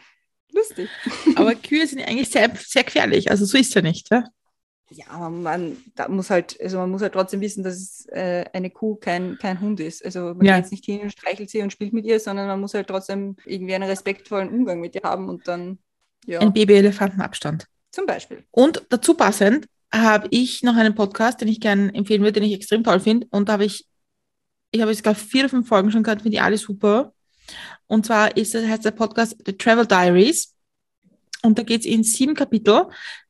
lustig. 0.52 0.90
Aber 1.36 1.56
Kühe 1.56 1.86
sind 1.88 2.02
eigentlich 2.02 2.30
sehr, 2.30 2.52
sehr 2.56 2.84
gefährlich, 2.84 3.30
also 3.30 3.46
so 3.46 3.58
ist 3.58 3.70
es 3.70 3.74
ja 3.74 3.82
nicht, 3.82 4.10
ja? 4.12 4.24
Ja, 4.90 5.30
man 5.30 5.76
da 5.96 6.08
muss 6.08 6.30
halt, 6.30 6.58
also 6.62 6.78
man 6.78 6.90
muss 6.90 7.02
halt 7.02 7.12
trotzdem 7.12 7.42
wissen, 7.42 7.62
dass 7.62 8.06
äh, 8.08 8.46
eine 8.54 8.70
Kuh 8.70 8.96
kein, 8.96 9.38
kein 9.38 9.60
Hund 9.60 9.82
ist. 9.82 10.04
Also 10.06 10.34
man 10.34 10.46
ja. 10.46 10.56
geht 10.56 10.64
jetzt 10.64 10.72
nicht 10.72 10.86
hin 10.86 11.02
und 11.02 11.12
streichelt 11.12 11.50
sie 11.50 11.62
und 11.62 11.74
spielt 11.74 11.92
mit 11.92 12.06
ihr, 12.06 12.22
sondern 12.22 12.48
man 12.48 12.62
muss 12.62 12.74
halt 12.74 12.88
trotzdem 12.88 13.36
irgendwie 13.46 13.76
einen 13.76 13.90
respektvollen 13.90 14.48
Umgang 14.48 14.80
mit 14.80 14.96
ihr 14.96 15.04
haben 15.04 15.28
und 15.28 15.46
dann, 15.48 15.80
ja. 16.26 16.40
Ein 16.40 16.54
Baby-Elefantenabstand. 16.54 17.68
Zum 17.92 18.06
Beispiel. 18.06 18.46
Und 18.52 18.86
dazu 18.90 19.14
passend 19.14 19.68
habe 19.92 20.28
ich 20.32 20.64
noch 20.64 20.76
einen 20.76 20.96
Podcast, 20.96 21.42
den 21.42 21.48
ich 21.48 21.60
gerne 21.60 21.94
empfehlen 21.94 22.22
würde, 22.22 22.40
den 22.40 22.44
ich 22.44 22.54
extrem 22.54 22.84
toll 22.84 23.00
finde. 23.00 23.28
Und 23.32 23.50
da 23.50 23.54
habe 23.54 23.66
ich 23.66 23.86
ich 24.78 24.82
habe 24.82 24.92
jetzt 24.92 25.04
gerade 25.04 25.20
vier 25.20 25.42
oder 25.42 25.50
fünf 25.50 25.68
Folgen 25.68 25.92
schon 25.92 26.04
gehört, 26.04 26.22
finde 26.22 26.38
ich 26.38 26.42
alle 26.42 26.58
super. 26.58 27.12
Und 27.88 28.06
zwar 28.06 28.38
ist 28.38 28.54
heißt 28.54 28.86
der 28.86 28.92
Podcast 28.92 29.36
The 29.46 29.54
Travel 29.54 29.88
Diaries. 29.88 30.54
Und 31.42 31.58
da 31.58 31.64
geht 31.64 31.82
es 31.82 31.88
in 31.88 32.04
sieben 32.04 32.36
Kapitel. 32.36 32.86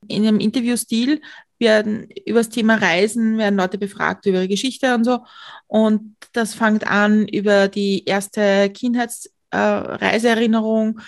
In 0.07 0.27
einem 0.27 0.39
Interviewstil 0.39 1.21
werden 1.59 2.09
über 2.25 2.39
das 2.39 2.49
Thema 2.49 2.75
Reisen, 2.75 3.37
werden 3.37 3.57
Leute 3.57 3.77
befragt 3.77 4.25
über 4.25 4.39
ihre 4.39 4.49
Geschichte 4.49 4.93
und 4.93 5.03
so. 5.03 5.19
Und 5.67 6.17
das 6.33 6.53
fängt 6.53 6.85
an 6.87 7.27
über 7.27 7.69
die 7.69 8.03
erste 8.05 8.69
Kindheitsreiseerinnerung 8.69 10.99
äh, 10.99 11.01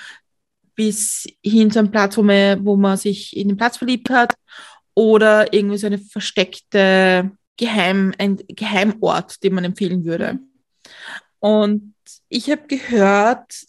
bis 0.75 1.27
hin 1.43 1.71
zu 1.71 1.79
einem 1.79 1.91
Platz, 1.91 2.15
wo 2.17 2.23
man, 2.23 2.65
wo 2.65 2.77
man 2.77 2.97
sich 2.97 3.35
in 3.35 3.49
den 3.49 3.57
Platz 3.57 3.77
verliebt 3.77 4.09
hat. 4.09 4.33
Oder 4.93 5.53
irgendwie 5.53 5.77
so 5.77 5.87
eine 5.87 5.97
versteckte 5.97 7.31
Geheim, 7.59 8.13
ein 8.17 8.37
Geheimort, 8.47 9.43
den 9.43 9.53
man 9.53 9.65
empfehlen 9.65 10.05
würde. 10.05 10.33
Mhm. 10.33 10.49
Und 11.39 11.93
ich 12.29 12.49
habe 12.49 12.63
gehört, 12.67 13.65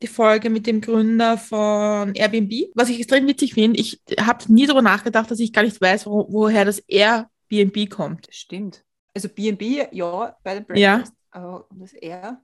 die 0.00 0.06
Folge 0.06 0.48
mit 0.48 0.66
dem 0.66 0.80
Gründer 0.80 1.36
von 1.36 2.14
Airbnb, 2.14 2.70
was 2.74 2.88
ich 2.88 2.98
extrem 2.98 3.26
witzig 3.26 3.52
finde. 3.54 3.78
Ich 3.78 4.02
habe 4.18 4.50
nie 4.50 4.66
darüber 4.66 4.82
nachgedacht, 4.82 5.30
dass 5.30 5.38
ich 5.38 5.52
gar 5.52 5.62
nicht 5.62 5.78
weiß, 5.78 6.06
wo, 6.06 6.26
woher 6.30 6.64
das 6.64 6.78
Airbnb 6.88 7.90
kommt. 7.90 8.26
Stimmt. 8.30 8.84
Also 9.14 9.28
BNB, 9.28 9.92
ja, 9.92 10.36
bei 10.42 10.54
der 10.54 10.60
Breakfast, 10.62 10.78
ja. 10.78 11.04
aber 11.30 11.66
das 11.72 11.92
Air. 11.92 12.40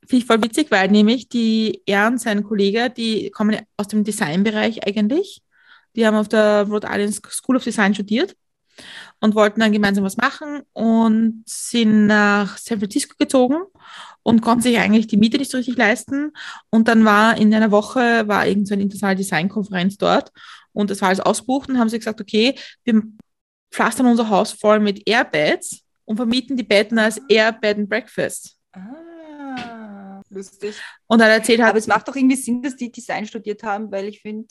Finde 0.00 0.16
ich 0.16 0.26
voll 0.26 0.42
witzig, 0.42 0.70
weil 0.72 0.88
nämlich 0.88 1.28
die 1.28 1.82
er 1.86 2.08
und 2.08 2.18
sein 2.18 2.42
Kollege, 2.42 2.90
die 2.90 3.30
kommen 3.30 3.56
aus 3.76 3.86
dem 3.86 4.02
Designbereich 4.02 4.84
eigentlich. 4.84 5.42
Die 5.94 6.04
haben 6.06 6.16
auf 6.16 6.28
der 6.28 6.66
Rhode 6.68 6.88
Island 6.90 7.14
School 7.14 7.56
of 7.56 7.64
Design 7.64 7.94
studiert 7.94 8.36
und 9.20 9.34
wollten 9.34 9.60
dann 9.60 9.72
gemeinsam 9.72 10.04
was 10.04 10.16
machen 10.16 10.62
und 10.72 11.44
sind 11.46 12.06
nach 12.06 12.58
San 12.58 12.78
Francisco 12.78 13.14
gezogen 13.18 13.56
und 14.22 14.42
konnten 14.42 14.62
sich 14.62 14.78
eigentlich 14.78 15.06
die 15.06 15.16
Miete 15.16 15.38
nicht 15.38 15.50
so 15.50 15.58
richtig 15.58 15.76
leisten. 15.76 16.32
Und 16.70 16.88
dann 16.88 17.04
war 17.04 17.36
in 17.36 17.54
einer 17.54 17.70
Woche 17.70 18.26
war 18.28 18.46
irgend 18.46 18.68
so 18.68 18.74
eine 18.74 18.82
internationale 18.82 19.16
Designkonferenz 19.16 19.96
dort 19.96 20.32
und 20.72 20.90
das 20.90 21.00
war 21.00 21.08
alles 21.08 21.20
ausbucht 21.20 21.68
und 21.68 21.78
haben 21.78 21.88
sie 21.88 21.98
gesagt, 21.98 22.20
okay, 22.20 22.54
wir 22.84 23.02
pflastern 23.70 24.06
unser 24.06 24.28
Haus 24.28 24.52
voll 24.52 24.80
mit 24.80 25.08
Airbeds 25.08 25.80
und 26.04 26.16
vermieten 26.16 26.56
die 26.56 26.62
Betten 26.62 26.98
als 26.98 27.20
Air 27.28 27.52
Bed 27.52 27.78
and 27.78 27.88
Breakfast. 27.88 28.56
Ah, 28.72 30.20
lustig. 30.30 30.76
Und 31.06 31.20
dann 31.20 31.30
erzählt 31.30 31.60
hat. 31.60 31.70
Aber 31.70 31.78
es 31.78 31.86
macht 31.86 32.08
doch 32.08 32.16
irgendwie 32.16 32.36
Sinn, 32.36 32.62
dass 32.62 32.76
die 32.76 32.90
Design 32.90 33.26
studiert 33.26 33.62
haben, 33.62 33.90
weil 33.90 34.08
ich 34.08 34.20
finde, 34.20 34.48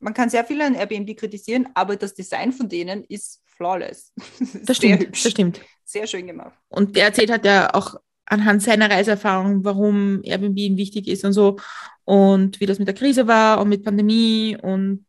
man 0.00 0.14
kann 0.14 0.30
sehr 0.30 0.44
viel 0.44 0.60
an 0.62 0.74
Airbnb 0.74 1.16
kritisieren, 1.16 1.68
aber 1.74 1.96
das 1.96 2.14
Design 2.14 2.52
von 2.52 2.68
denen 2.68 3.04
ist 3.04 3.42
flawless. 3.58 4.12
Das 4.64 4.78
stimmt, 4.78 5.02
hübsch. 5.02 5.22
das 5.22 5.32
stimmt. 5.32 5.60
Sehr 5.84 6.06
schön 6.06 6.26
gemacht. 6.26 6.56
Und 6.68 6.96
der 6.96 7.06
erzählt 7.06 7.30
hat 7.30 7.44
ja 7.44 7.74
auch 7.74 7.96
anhand 8.24 8.62
seiner 8.62 8.90
Reiseerfahrung, 8.90 9.64
warum 9.64 10.20
Airbnb 10.22 10.76
wichtig 10.76 11.08
ist 11.08 11.24
und 11.24 11.32
so 11.32 11.58
und 12.04 12.60
wie 12.60 12.66
das 12.66 12.78
mit 12.78 12.88
der 12.88 12.94
Krise 12.94 13.26
war 13.26 13.60
und 13.60 13.68
mit 13.68 13.84
Pandemie 13.84 14.56
und 14.60 15.04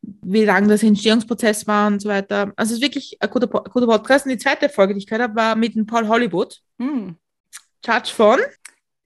wie 0.00 0.44
lang 0.44 0.68
das 0.68 0.82
Entstehungsprozess 0.82 1.66
war 1.66 1.86
und 1.86 2.00
so 2.00 2.08
weiter. 2.08 2.52
Also 2.56 2.72
es 2.72 2.78
ist 2.78 2.82
wirklich 2.82 3.16
ein 3.20 3.30
guter, 3.30 3.46
guter 3.46 3.86
Podcast. 3.86 4.26
Und 4.26 4.32
die 4.32 4.38
zweite 4.38 4.68
Folge, 4.68 4.94
die 4.94 4.98
ich 4.98 5.06
gehört 5.06 5.22
habe, 5.22 5.36
war 5.36 5.54
mit 5.54 5.74
dem 5.74 5.86
Paul 5.86 6.08
Hollywood, 6.08 6.60
hm. 6.78 7.16
Judge 7.84 8.12
von 8.12 8.40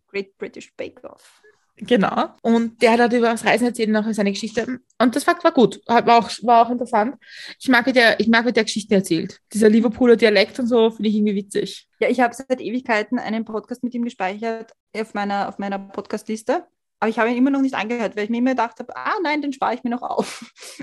Great 0.09 0.37
British 0.39 0.73
Bake 0.77 1.03
Off. 1.05 1.43
Genau. 1.79 2.31
Und 2.41 2.81
der 2.81 2.93
hat 2.93 3.01
halt 3.01 3.13
über 3.13 3.31
das 3.31 3.45
Reisen 3.45 3.67
erzählt, 3.67 3.91
nachher 3.91 4.15
seine 4.15 4.33
Geschichte. 4.33 4.81
Und 4.99 5.15
das 5.15 5.27
war, 5.27 5.43
war 5.45 5.53
gut. 5.53 5.81
War 5.87 6.19
auch, 6.19 6.31
war 6.43 6.67
auch 6.67 6.71
interessant. 6.71 7.17
Ich 7.61 7.69
mag, 7.69 7.85
wie 7.87 7.93
der, 7.93 8.19
ich 8.19 8.29
mag, 8.29 8.47
wie 8.47 8.53
der 8.53 8.65
Geschichten 8.65 8.95
erzählt. 8.95 9.41
Dieser 9.53 9.69
Liverpooler 9.69 10.17
Dialekt 10.17 10.59
und 10.59 10.69
so 10.69 10.91
finde 10.91 11.11
ich 11.11 11.17
irgendwie 11.17 11.35
witzig. 11.35 11.87
Ja, 12.01 12.09
ich 12.09 12.21
habe 12.21 12.35
seit 12.35 12.61
Ewigkeiten 12.61 13.19
einen 13.19 13.45
Podcast 13.45 13.85
mit 13.85 13.95
ihm 13.95 14.05
gespeichert 14.05 14.73
auf 14.97 15.13
meiner, 15.13 15.49
auf 15.49 15.59
meiner 15.59 15.79
Podcast-Liste. 15.79 16.67
Aber 16.99 17.11
ich 17.11 17.19
habe 17.19 17.31
ihn 17.31 17.37
immer 17.37 17.51
noch 17.51 17.61
nicht 17.61 17.75
angehört, 17.75 18.17
weil 18.17 18.25
ich 18.25 18.31
mir 18.31 18.39
immer 18.39 18.53
gedacht 18.53 18.79
habe, 18.79 18.97
ah 18.97 19.17
nein, 19.23 19.43
den 19.43 19.53
spare 19.53 19.75
ich 19.75 19.85
mir 19.85 19.91
noch 19.91 20.01
auf. 20.01 20.51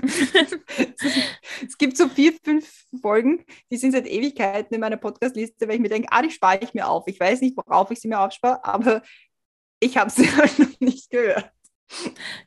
es 1.66 1.76
gibt 1.76 1.96
so 1.96 2.08
vier, 2.08 2.34
fünf 2.44 2.86
Folgen, 3.02 3.44
die 3.72 3.76
sind 3.78 3.90
seit 3.90 4.06
Ewigkeiten 4.06 4.74
in 4.74 4.80
meiner 4.80 4.96
Podcast-Liste, 4.96 5.66
weil 5.66 5.74
ich 5.74 5.80
mir 5.80 5.88
denke, 5.88 6.06
ah, 6.12 6.22
die 6.22 6.30
spare 6.30 6.60
ich 6.62 6.72
mir 6.72 6.88
auf. 6.88 7.08
Ich 7.08 7.18
weiß 7.18 7.40
nicht, 7.40 7.56
worauf 7.56 7.90
ich 7.90 7.98
sie 8.00 8.06
mir 8.06 8.20
aufspare, 8.20 8.64
aber 8.64 9.02
ich 9.80 9.96
habe 9.96 10.10
sie 10.10 10.30
halt 10.36 10.58
noch 10.58 10.80
nicht 10.80 11.10
gehört. 11.10 11.50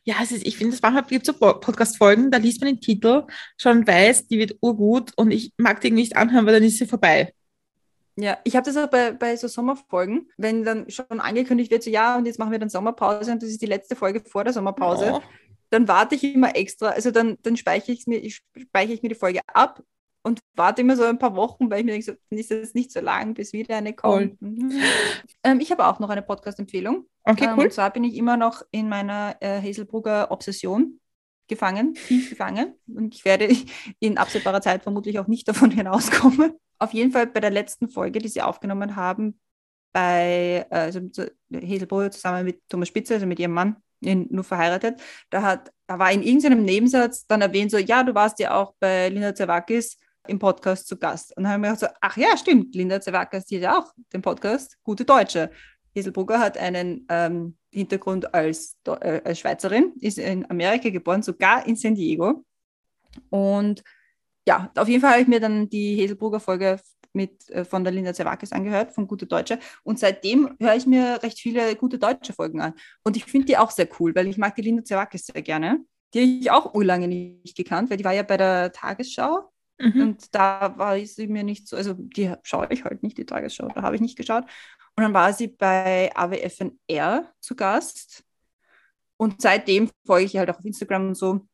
Ja, 0.04 0.16
es 0.22 0.32
ist, 0.32 0.46
ich 0.46 0.56
finde, 0.56 0.74
es 0.74 0.82
manchmal 0.82 1.04
gibt 1.04 1.24
so 1.24 1.32
Podcast-Folgen, 1.32 2.30
da 2.30 2.38
liest 2.38 2.60
man 2.60 2.74
den 2.74 2.80
Titel, 2.80 3.24
schon 3.56 3.86
weiß, 3.86 4.26
die 4.26 4.38
wird 4.38 4.56
urgut 4.60 5.12
und 5.16 5.30
ich 5.30 5.52
mag 5.56 5.80
die 5.80 5.90
nicht 5.90 6.16
anhören, 6.16 6.44
weil 6.44 6.54
dann 6.54 6.64
ist 6.64 6.78
sie 6.78 6.86
vorbei. 6.86 7.32
Ja, 8.16 8.36
ich 8.42 8.56
habe 8.56 8.66
das 8.66 8.76
auch 8.76 8.90
bei, 8.90 9.12
bei 9.12 9.36
so 9.36 9.46
Sommerfolgen, 9.46 10.28
wenn 10.36 10.64
dann 10.64 10.90
schon 10.90 11.20
angekündigt 11.20 11.70
wird, 11.70 11.84
so 11.84 11.90
ja, 11.90 12.16
und 12.16 12.26
jetzt 12.26 12.38
machen 12.38 12.50
wir 12.50 12.58
dann 12.58 12.68
Sommerpause 12.68 13.30
und 13.30 13.42
das 13.42 13.50
ist 13.50 13.62
die 13.62 13.66
letzte 13.66 13.94
Folge 13.94 14.20
vor 14.20 14.42
der 14.42 14.52
Sommerpause, 14.52 15.12
oh. 15.14 15.22
dann 15.70 15.86
warte 15.86 16.16
ich 16.16 16.24
immer 16.24 16.56
extra, 16.56 16.88
also 16.88 17.12
dann, 17.12 17.38
dann 17.42 17.56
speichere 17.56 17.92
ich 17.92 18.06
mir, 18.08 18.18
ich 18.18 18.42
speichere 18.58 18.94
ich 18.94 19.02
mir 19.02 19.10
die 19.10 19.14
Folge 19.14 19.40
ab 19.46 19.82
und 20.28 20.40
warte 20.54 20.82
immer 20.82 20.96
so 20.96 21.04
ein 21.04 21.18
paar 21.18 21.34
Wochen, 21.34 21.70
weil 21.70 21.80
ich 21.80 21.84
mir 21.84 21.92
denke, 21.92 22.06
so, 22.06 22.36
ist 22.36 22.50
das 22.50 22.74
nicht 22.74 22.92
so 22.92 23.00
lang, 23.00 23.34
bis 23.34 23.52
wieder 23.52 23.76
eine 23.76 23.92
kommt. 23.92 24.36
ähm, 25.42 25.60
ich 25.60 25.70
habe 25.70 25.86
auch 25.86 25.98
noch 25.98 26.10
eine 26.10 26.22
Podcast-Empfehlung. 26.22 27.06
Okay, 27.24 27.44
ähm, 27.44 27.54
cool. 27.56 27.64
Und 27.64 27.72
zwar 27.72 27.90
bin 27.92 28.04
ich 28.04 28.14
immer 28.14 28.36
noch 28.36 28.62
in 28.70 28.88
meiner 28.88 29.36
äh, 29.40 29.60
Hazelbrugger 29.60 30.30
Obsession 30.30 31.00
gefangen, 31.48 31.94
tief 31.94 32.30
gefangen. 32.30 32.74
Und 32.86 33.14
ich 33.14 33.24
werde 33.24 33.48
in 33.98 34.18
absehbarer 34.18 34.60
Zeit 34.60 34.82
vermutlich 34.82 35.18
auch 35.18 35.26
nicht 35.26 35.48
davon 35.48 35.70
hinauskommen. 35.72 36.52
Auf 36.78 36.92
jeden 36.92 37.10
Fall 37.10 37.26
bei 37.26 37.40
der 37.40 37.50
letzten 37.50 37.88
Folge, 37.88 38.20
die 38.20 38.28
sie 38.28 38.42
aufgenommen 38.42 38.94
haben, 38.94 39.40
bei 39.92 40.66
äh, 40.70 40.74
also 40.74 41.00
Hazelbrugger 41.52 42.10
zusammen 42.10 42.44
mit 42.44 42.60
Thomas 42.68 42.88
Spitzer, 42.88 43.14
also 43.14 43.26
mit 43.26 43.40
ihrem 43.40 43.52
Mann, 43.52 43.76
nur 44.00 44.44
verheiratet, 44.44 45.00
da, 45.30 45.42
hat, 45.42 45.72
da 45.86 45.98
war 45.98 46.12
in 46.12 46.22
irgendeinem 46.22 46.64
Nebensatz 46.64 47.26
dann 47.26 47.42
erwähnt, 47.42 47.70
so, 47.70 47.78
ja, 47.78 48.04
du 48.04 48.14
warst 48.14 48.38
ja 48.38 48.54
auch 48.54 48.74
bei 48.78 49.08
Linda 49.08 49.34
Zerwakis 49.34 49.98
im 50.26 50.38
Podcast 50.38 50.88
zu 50.88 50.96
Gast. 50.96 51.36
Und 51.36 51.44
dann 51.44 51.52
haben 51.52 51.62
wir 51.62 51.72
gedacht, 51.72 51.92
so, 51.92 51.98
ach 52.00 52.16
ja, 52.16 52.36
stimmt, 52.36 52.74
Linda 52.74 53.00
Zerwakas, 53.00 53.46
die 53.46 53.56
hat 53.56 53.62
ja 53.62 53.78
auch 53.78 53.92
den 54.12 54.22
Podcast 54.22 54.76
Gute 54.82 55.04
Deutsche. 55.04 55.50
Hieselbrugger 55.94 56.38
hat 56.38 56.58
einen 56.58 57.06
ähm, 57.08 57.56
Hintergrund 57.72 58.32
als, 58.34 58.76
äh, 58.86 59.20
als 59.24 59.40
Schweizerin, 59.40 59.92
ist 60.00 60.18
in 60.18 60.48
Amerika 60.50 60.90
geboren, 60.90 61.22
sogar 61.22 61.66
in 61.66 61.76
San 61.76 61.94
Diego. 61.94 62.44
Und 63.30 63.82
ja, 64.46 64.70
auf 64.76 64.88
jeden 64.88 65.00
Fall 65.00 65.12
habe 65.12 65.22
ich 65.22 65.28
mir 65.28 65.40
dann 65.40 65.68
die 65.68 65.96
Heselbrugger 65.96 66.40
Folge 66.40 66.78
mit, 67.12 67.48
äh, 67.50 67.64
von 67.64 67.84
der 67.84 67.92
Linda 67.92 68.14
Zerwakis 68.14 68.52
angehört, 68.52 68.92
von 68.92 69.06
Gute 69.06 69.26
Deutsche. 69.26 69.58
Und 69.82 69.98
seitdem 69.98 70.56
höre 70.60 70.76
ich 70.76 70.86
mir 70.86 71.22
recht 71.22 71.40
viele 71.40 71.74
gute 71.76 71.98
deutsche 71.98 72.32
Folgen 72.32 72.60
an. 72.60 72.74
Und 73.02 73.16
ich 73.16 73.24
finde 73.24 73.46
die 73.46 73.56
auch 73.56 73.70
sehr 73.70 73.88
cool, 73.98 74.14
weil 74.14 74.28
ich 74.28 74.38
mag 74.38 74.54
die 74.54 74.62
Linda 74.62 74.84
Zerwakis 74.84 75.26
sehr 75.26 75.42
gerne. 75.42 75.84
Die 76.14 76.20
habe 76.20 76.30
ich 76.30 76.50
auch 76.50 76.74
urlange 76.74 77.08
nicht 77.08 77.56
gekannt, 77.56 77.90
weil 77.90 77.96
die 77.98 78.04
war 78.04 78.14
ja 78.14 78.22
bei 78.22 78.36
der 78.36 78.72
Tagesschau 78.72 79.50
Mhm. 79.78 80.02
Und 80.02 80.34
da 80.34 80.76
war 80.76 80.98
sie 80.98 81.28
mir 81.28 81.44
nicht 81.44 81.68
so, 81.68 81.76
also 81.76 81.94
die 81.94 82.32
schaue 82.42 82.68
ich 82.70 82.84
halt 82.84 83.02
nicht, 83.02 83.18
die 83.18 83.26
Tagesschau, 83.26 83.68
da 83.68 83.82
habe 83.82 83.96
ich 83.96 84.02
nicht 84.02 84.16
geschaut. 84.16 84.44
Und 84.96 85.04
dann 85.04 85.14
war 85.14 85.32
sie 85.32 85.48
bei 85.48 86.10
AWFNR 86.14 87.32
zu 87.40 87.54
Gast. 87.54 88.24
Und 89.16 89.40
seitdem 89.40 89.90
folge 90.06 90.26
ich 90.26 90.36
halt 90.36 90.50
auch 90.50 90.58
auf 90.58 90.64
Instagram 90.64 91.08
und 91.08 91.14
so. 91.14 91.46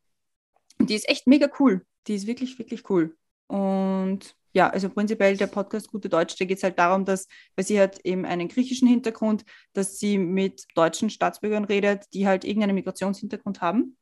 Und 0.79 0.91
die 0.91 0.95
ist 0.95 1.09
echt 1.09 1.27
mega 1.27 1.49
cool. 1.59 1.85
Die 2.07 2.15
ist 2.15 2.27
wirklich, 2.27 2.59
wirklich 2.59 2.89
cool. 2.91 3.17
Und 3.47 4.35
ja, 4.53 4.71
also 4.71 4.89
prinzipiell 4.89 5.37
der 5.37 5.49
Podcast 5.49 5.91
Gute 5.91 6.09
Deutsch, 6.09 6.37
da 6.39 6.45
geht 6.45 6.59
es 6.59 6.63
halt 6.63 6.79
darum, 6.79 7.05
dass, 7.05 7.27
weil 7.57 7.67
sie 7.67 7.81
hat 7.81 8.01
eben 8.05 8.25
einen 8.25 8.49
griechischen 8.49 8.89
Hintergrund, 8.89 9.45
dass 9.73 9.99
sie 9.99 10.17
mit 10.17 10.65
deutschen 10.75 11.11
Staatsbürgern 11.11 11.65
redet, 11.65 12.05
die 12.15 12.27
halt 12.27 12.45
irgendeinen 12.45 12.77
Migrationshintergrund 12.77 13.61
haben 13.61 13.97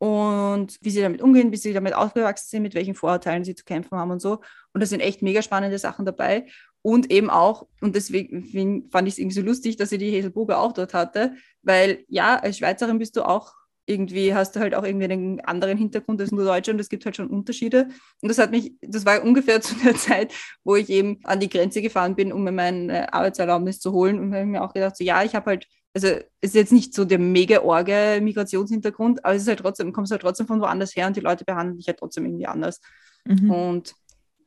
und 0.00 0.78
wie 0.80 0.88
sie 0.88 1.02
damit 1.02 1.20
umgehen, 1.20 1.52
wie 1.52 1.58
sie 1.58 1.74
damit 1.74 1.94
aufgewachsen 1.94 2.48
sind, 2.48 2.62
mit 2.62 2.74
welchen 2.74 2.94
Vorurteilen 2.94 3.44
sie 3.44 3.54
zu 3.54 3.64
kämpfen 3.64 3.98
haben 3.98 4.10
und 4.10 4.22
so. 4.22 4.40
Und 4.72 4.80
da 4.80 4.86
sind 4.86 5.00
echt 5.00 5.20
mega 5.20 5.42
spannende 5.42 5.78
Sachen 5.78 6.06
dabei. 6.06 6.46
Und 6.80 7.12
eben 7.12 7.28
auch, 7.28 7.66
und 7.82 7.94
deswegen 7.94 8.88
fand 8.90 9.06
ich 9.06 9.14
es 9.14 9.18
irgendwie 9.18 9.34
so 9.34 9.42
lustig, 9.42 9.76
dass 9.76 9.90
sie 9.90 9.98
die 9.98 10.10
Heselburger 10.10 10.58
auch 10.58 10.72
dort 10.72 10.94
hatte, 10.94 11.34
weil 11.62 12.06
ja, 12.08 12.36
als 12.36 12.56
Schweizerin 12.56 12.98
bist 12.98 13.14
du 13.16 13.24
auch 13.24 13.52
irgendwie, 13.84 14.34
hast 14.34 14.56
du 14.56 14.60
halt 14.60 14.74
auch 14.74 14.84
irgendwie 14.84 15.04
einen 15.04 15.40
anderen 15.40 15.76
Hintergrund 15.76 16.18
als 16.22 16.32
nur 16.32 16.46
Deutsche 16.46 16.70
und 16.70 16.80
es 16.80 16.88
gibt 16.88 17.04
halt 17.04 17.16
schon 17.16 17.28
Unterschiede. 17.28 17.88
Und 18.22 18.30
das 18.30 18.38
hat 18.38 18.52
mich, 18.52 18.72
das 18.80 19.04
war 19.04 19.22
ungefähr 19.22 19.60
zu 19.60 19.74
der 19.84 19.96
Zeit, 19.96 20.32
wo 20.64 20.76
ich 20.76 20.88
eben 20.88 21.18
an 21.24 21.40
die 21.40 21.50
Grenze 21.50 21.82
gefahren 21.82 22.16
bin, 22.16 22.32
um 22.32 22.42
mir 22.42 22.52
meine 22.52 23.12
Arbeitserlaubnis 23.12 23.80
zu 23.80 23.92
holen. 23.92 24.18
Und 24.18 24.34
habe 24.34 24.46
mir 24.46 24.62
auch 24.64 24.72
gedacht, 24.72 24.96
so 24.96 25.04
ja, 25.04 25.22
ich 25.24 25.34
habe 25.34 25.50
halt 25.50 25.66
also 25.94 26.06
es 26.06 26.24
ist 26.50 26.54
jetzt 26.54 26.72
nicht 26.72 26.94
so 26.94 27.04
der 27.04 27.18
mega 27.18 27.60
orge 27.60 28.20
Migrationshintergrund, 28.22 29.24
aber 29.24 29.34
es 29.34 29.42
ist 29.42 29.48
halt 29.48 29.60
trotzdem, 29.60 29.92
kommst 29.92 30.12
halt 30.12 30.22
trotzdem 30.22 30.46
von 30.46 30.60
woanders 30.60 30.94
her 30.94 31.06
und 31.06 31.16
die 31.16 31.20
Leute 31.20 31.44
behandeln 31.44 31.78
dich 31.78 31.88
halt 31.88 31.98
trotzdem 31.98 32.26
irgendwie 32.26 32.46
anders. 32.46 32.80
Mhm. 33.24 33.50
Und 33.50 33.94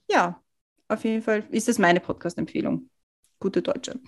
ja, 0.09 0.41
auf 0.87 1.03
jeden 1.03 1.21
Fall 1.21 1.45
ist 1.49 1.67
das 1.67 1.79
meine 1.79 1.99
Podcast-Empfehlung. 1.99 2.89
Gute 3.39 3.61
Deutsche. 3.61 3.99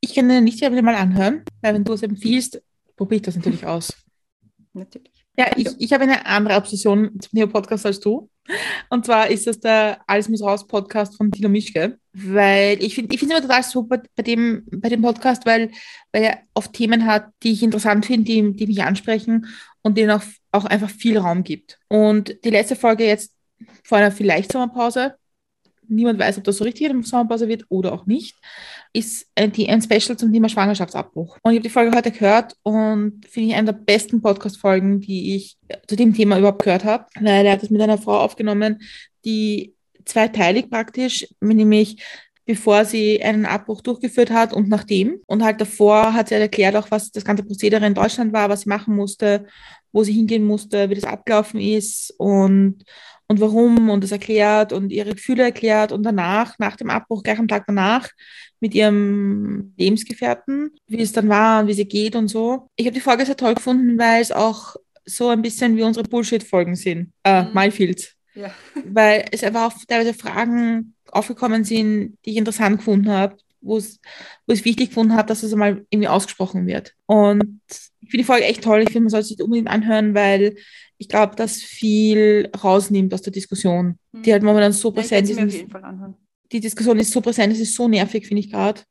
Ich 0.00 0.14
kann 0.14 0.28
den 0.28 0.44
nicht 0.44 0.60
mal 0.60 0.94
anhören, 0.94 1.44
weil 1.62 1.74
wenn 1.74 1.84
du 1.84 1.94
es 1.94 2.02
empfiehlst, 2.02 2.62
probiere 2.96 3.16
ich 3.16 3.22
das 3.22 3.36
natürlich 3.36 3.66
aus. 3.66 3.92
Natürlich. 4.72 5.13
Ja, 5.36 5.50
ich, 5.56 5.68
ich 5.78 5.92
habe 5.92 6.04
eine 6.04 6.24
andere 6.26 6.56
Obsession 6.56 7.10
zum 7.20 7.30
Thema 7.32 7.50
Podcast 7.50 7.86
als 7.86 7.98
du. 7.98 8.30
Und 8.88 9.06
zwar 9.06 9.28
ist 9.28 9.46
das 9.46 9.58
der 9.58 9.98
Alles 10.06 10.28
muss 10.28 10.42
raus 10.42 10.66
Podcast 10.66 11.16
von 11.16 11.32
Tilo 11.32 11.48
Mischke. 11.48 11.98
Weil 12.12 12.82
ich 12.82 12.94
finde 12.94 13.12
ich 13.12 13.20
finde 13.20 13.34
es 13.34 13.40
immer 13.40 13.48
total 13.48 13.62
super 13.64 14.02
bei 14.14 14.22
dem, 14.22 14.64
bei 14.70 14.88
dem 14.88 15.02
Podcast, 15.02 15.44
weil, 15.46 15.70
weil 16.12 16.22
er 16.22 16.38
oft 16.54 16.72
Themen 16.72 17.06
hat, 17.06 17.30
die 17.42 17.52
ich 17.52 17.62
interessant 17.62 18.06
finde, 18.06 18.24
die, 18.24 18.52
die 18.52 18.66
mich 18.66 18.82
ansprechen 18.82 19.46
und 19.82 19.98
denen 19.98 20.12
auch, 20.12 20.22
auch 20.52 20.64
einfach 20.66 20.90
viel 20.90 21.18
Raum 21.18 21.42
gibt. 21.42 21.78
Und 21.88 22.36
die 22.44 22.50
letzte 22.50 22.76
Folge 22.76 23.04
jetzt 23.04 23.34
vor 23.82 23.98
einer 23.98 24.12
vielleicht 24.12 24.52
Sommerpause, 24.52 25.16
niemand 25.88 26.18
weiß, 26.18 26.38
ob 26.38 26.44
das 26.44 26.56
so 26.56 26.64
richtig 26.64 26.88
eine 26.88 27.02
Sommerpause 27.02 27.48
wird 27.48 27.64
oder 27.68 27.92
auch 27.92 28.06
nicht, 28.06 28.36
ist 28.92 29.26
ein, 29.34 29.52
ein 29.68 29.82
Special 29.82 30.16
zum 30.16 30.32
Thema 30.32 30.48
Schwangerschaftsabbruch. 30.48 31.38
Und 31.42 31.52
ich 31.52 31.58
habe 31.58 31.68
die 31.68 31.72
Folge 31.72 31.96
heute 31.96 32.10
gehört 32.10 32.54
und 32.62 33.26
finde 33.28 33.50
ich 33.50 33.54
eine 33.54 33.72
der 33.72 33.78
besten 33.78 34.22
Podcast-Folgen, 34.22 35.00
die 35.00 35.36
ich 35.36 35.56
zu 35.86 35.96
dem 35.96 36.14
Thema 36.14 36.38
überhaupt 36.38 36.62
gehört 36.62 36.84
habe. 36.84 37.06
Weil 37.20 37.46
er 37.46 37.52
hat 37.52 37.62
das 37.62 37.70
mit 37.70 37.80
einer 37.80 37.98
Frau 37.98 38.18
aufgenommen, 38.20 38.82
die 39.24 39.74
zweiteilig 40.04 40.70
praktisch, 40.70 41.26
nämlich 41.40 42.02
bevor 42.46 42.84
sie 42.84 43.22
einen 43.22 43.46
Abbruch 43.46 43.80
durchgeführt 43.80 44.30
hat 44.30 44.52
und 44.52 44.68
nachdem. 44.68 45.20
Und 45.26 45.42
halt 45.42 45.60
davor 45.60 46.12
hat 46.12 46.28
sie 46.28 46.34
halt 46.34 46.42
erklärt 46.42 46.76
auch, 46.76 46.90
was 46.90 47.10
das 47.10 47.24
ganze 47.24 47.42
Prozedere 47.42 47.86
in 47.86 47.94
Deutschland 47.94 48.32
war, 48.32 48.48
was 48.48 48.62
sie 48.62 48.68
machen 48.68 48.94
musste, 48.94 49.46
wo 49.92 50.02
sie 50.04 50.12
hingehen 50.12 50.44
musste, 50.44 50.90
wie 50.90 50.94
das 50.94 51.04
abgelaufen 51.04 51.60
ist 51.60 52.12
und 52.18 52.84
und 53.28 53.40
warum 53.40 53.90
und 53.90 54.04
das 54.04 54.12
erklärt 54.12 54.72
und 54.72 54.90
ihre 54.90 55.14
Gefühle 55.14 55.44
erklärt 55.44 55.92
und 55.92 56.02
danach, 56.02 56.58
nach 56.58 56.76
dem 56.76 56.90
Abbruch, 56.90 57.22
gleich 57.22 57.38
am 57.38 57.48
Tag 57.48 57.64
danach, 57.66 58.10
mit 58.60 58.74
ihrem 58.74 59.74
Lebensgefährten, 59.76 60.70
wie 60.86 61.02
es 61.02 61.12
dann 61.12 61.28
war 61.28 61.60
und 61.60 61.68
wie 61.68 61.74
sie 61.74 61.86
geht 61.86 62.16
und 62.16 62.28
so. 62.28 62.68
Ich 62.76 62.86
habe 62.86 62.94
die 62.94 63.00
Folge 63.00 63.26
sehr 63.26 63.36
toll 63.36 63.54
gefunden, 63.54 63.98
weil 63.98 64.22
es 64.22 64.32
auch 64.32 64.76
so 65.04 65.28
ein 65.28 65.42
bisschen 65.42 65.76
wie 65.76 65.82
unsere 65.82 66.08
Bullshit-Folgen 66.08 66.76
sind. 66.76 67.12
Äh, 67.24 67.42
mhm. 67.42 67.54
Minefields. 67.54 68.14
Ja. 68.34 68.52
Weil 68.84 69.26
es 69.30 69.44
einfach 69.44 69.72
auch 69.72 69.78
teilweise 69.86 70.14
Fragen 70.14 70.94
aufgekommen 71.10 71.64
sind, 71.64 72.16
die 72.24 72.30
ich 72.30 72.36
interessant 72.36 72.78
gefunden 72.78 73.10
habe, 73.10 73.36
wo 73.60 73.76
es, 73.76 74.00
wo 74.46 74.52
ich 74.52 74.64
wichtig 74.64 74.88
gefunden 74.88 75.14
habe, 75.14 75.28
dass 75.28 75.42
es 75.42 75.52
einmal 75.52 75.84
irgendwie 75.90 76.08
ausgesprochen 76.08 76.66
wird. 76.66 76.94
Und 77.06 77.60
ich 78.00 78.10
finde 78.10 78.18
die 78.18 78.24
Folge 78.24 78.44
echt 78.44 78.64
toll. 78.64 78.80
Ich 78.80 78.88
finde, 78.90 79.02
man 79.02 79.10
sollte 79.10 79.28
sich 79.28 79.42
unbedingt 79.42 79.68
anhören, 79.68 80.14
weil 80.14 80.56
ich 80.98 81.08
glaube, 81.08 81.36
dass 81.36 81.56
viel 81.56 82.50
rausnimmt 82.62 83.12
aus 83.14 83.22
der 83.22 83.32
Diskussion, 83.32 83.98
mhm. 84.12 84.22
die 84.22 84.32
halt 84.32 84.42
momentan 84.42 84.72
so 84.72 84.92
präsent 84.92 85.28
ist. 85.28 85.66
Die 86.52 86.60
Diskussion 86.60 86.98
ist 86.98 87.10
so 87.10 87.20
präsent, 87.20 87.52
es 87.52 87.60
ist 87.60 87.74
so 87.74 87.88
nervig, 87.88 88.26
finde 88.26 88.40
ich 88.40 88.50
gerade. 88.50 88.82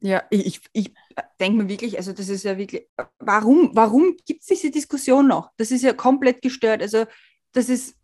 Ja, 0.00 0.22
ich, 0.30 0.60
ich 0.72 0.92
denke 1.40 1.62
mir 1.62 1.68
wirklich, 1.68 1.96
also 1.96 2.12
das 2.12 2.28
ist 2.28 2.44
ja 2.44 2.58
wirklich, 2.58 2.86
warum, 3.18 3.70
warum 3.72 4.16
gibt 4.26 4.42
es 4.42 4.46
diese 4.46 4.70
Diskussion 4.70 5.26
noch? 5.26 5.50
Das 5.56 5.70
ist 5.70 5.82
ja 5.82 5.94
komplett 5.94 6.42
gestört. 6.42 6.82
Also 6.82 7.06
das 7.52 7.68
ist 7.68 7.96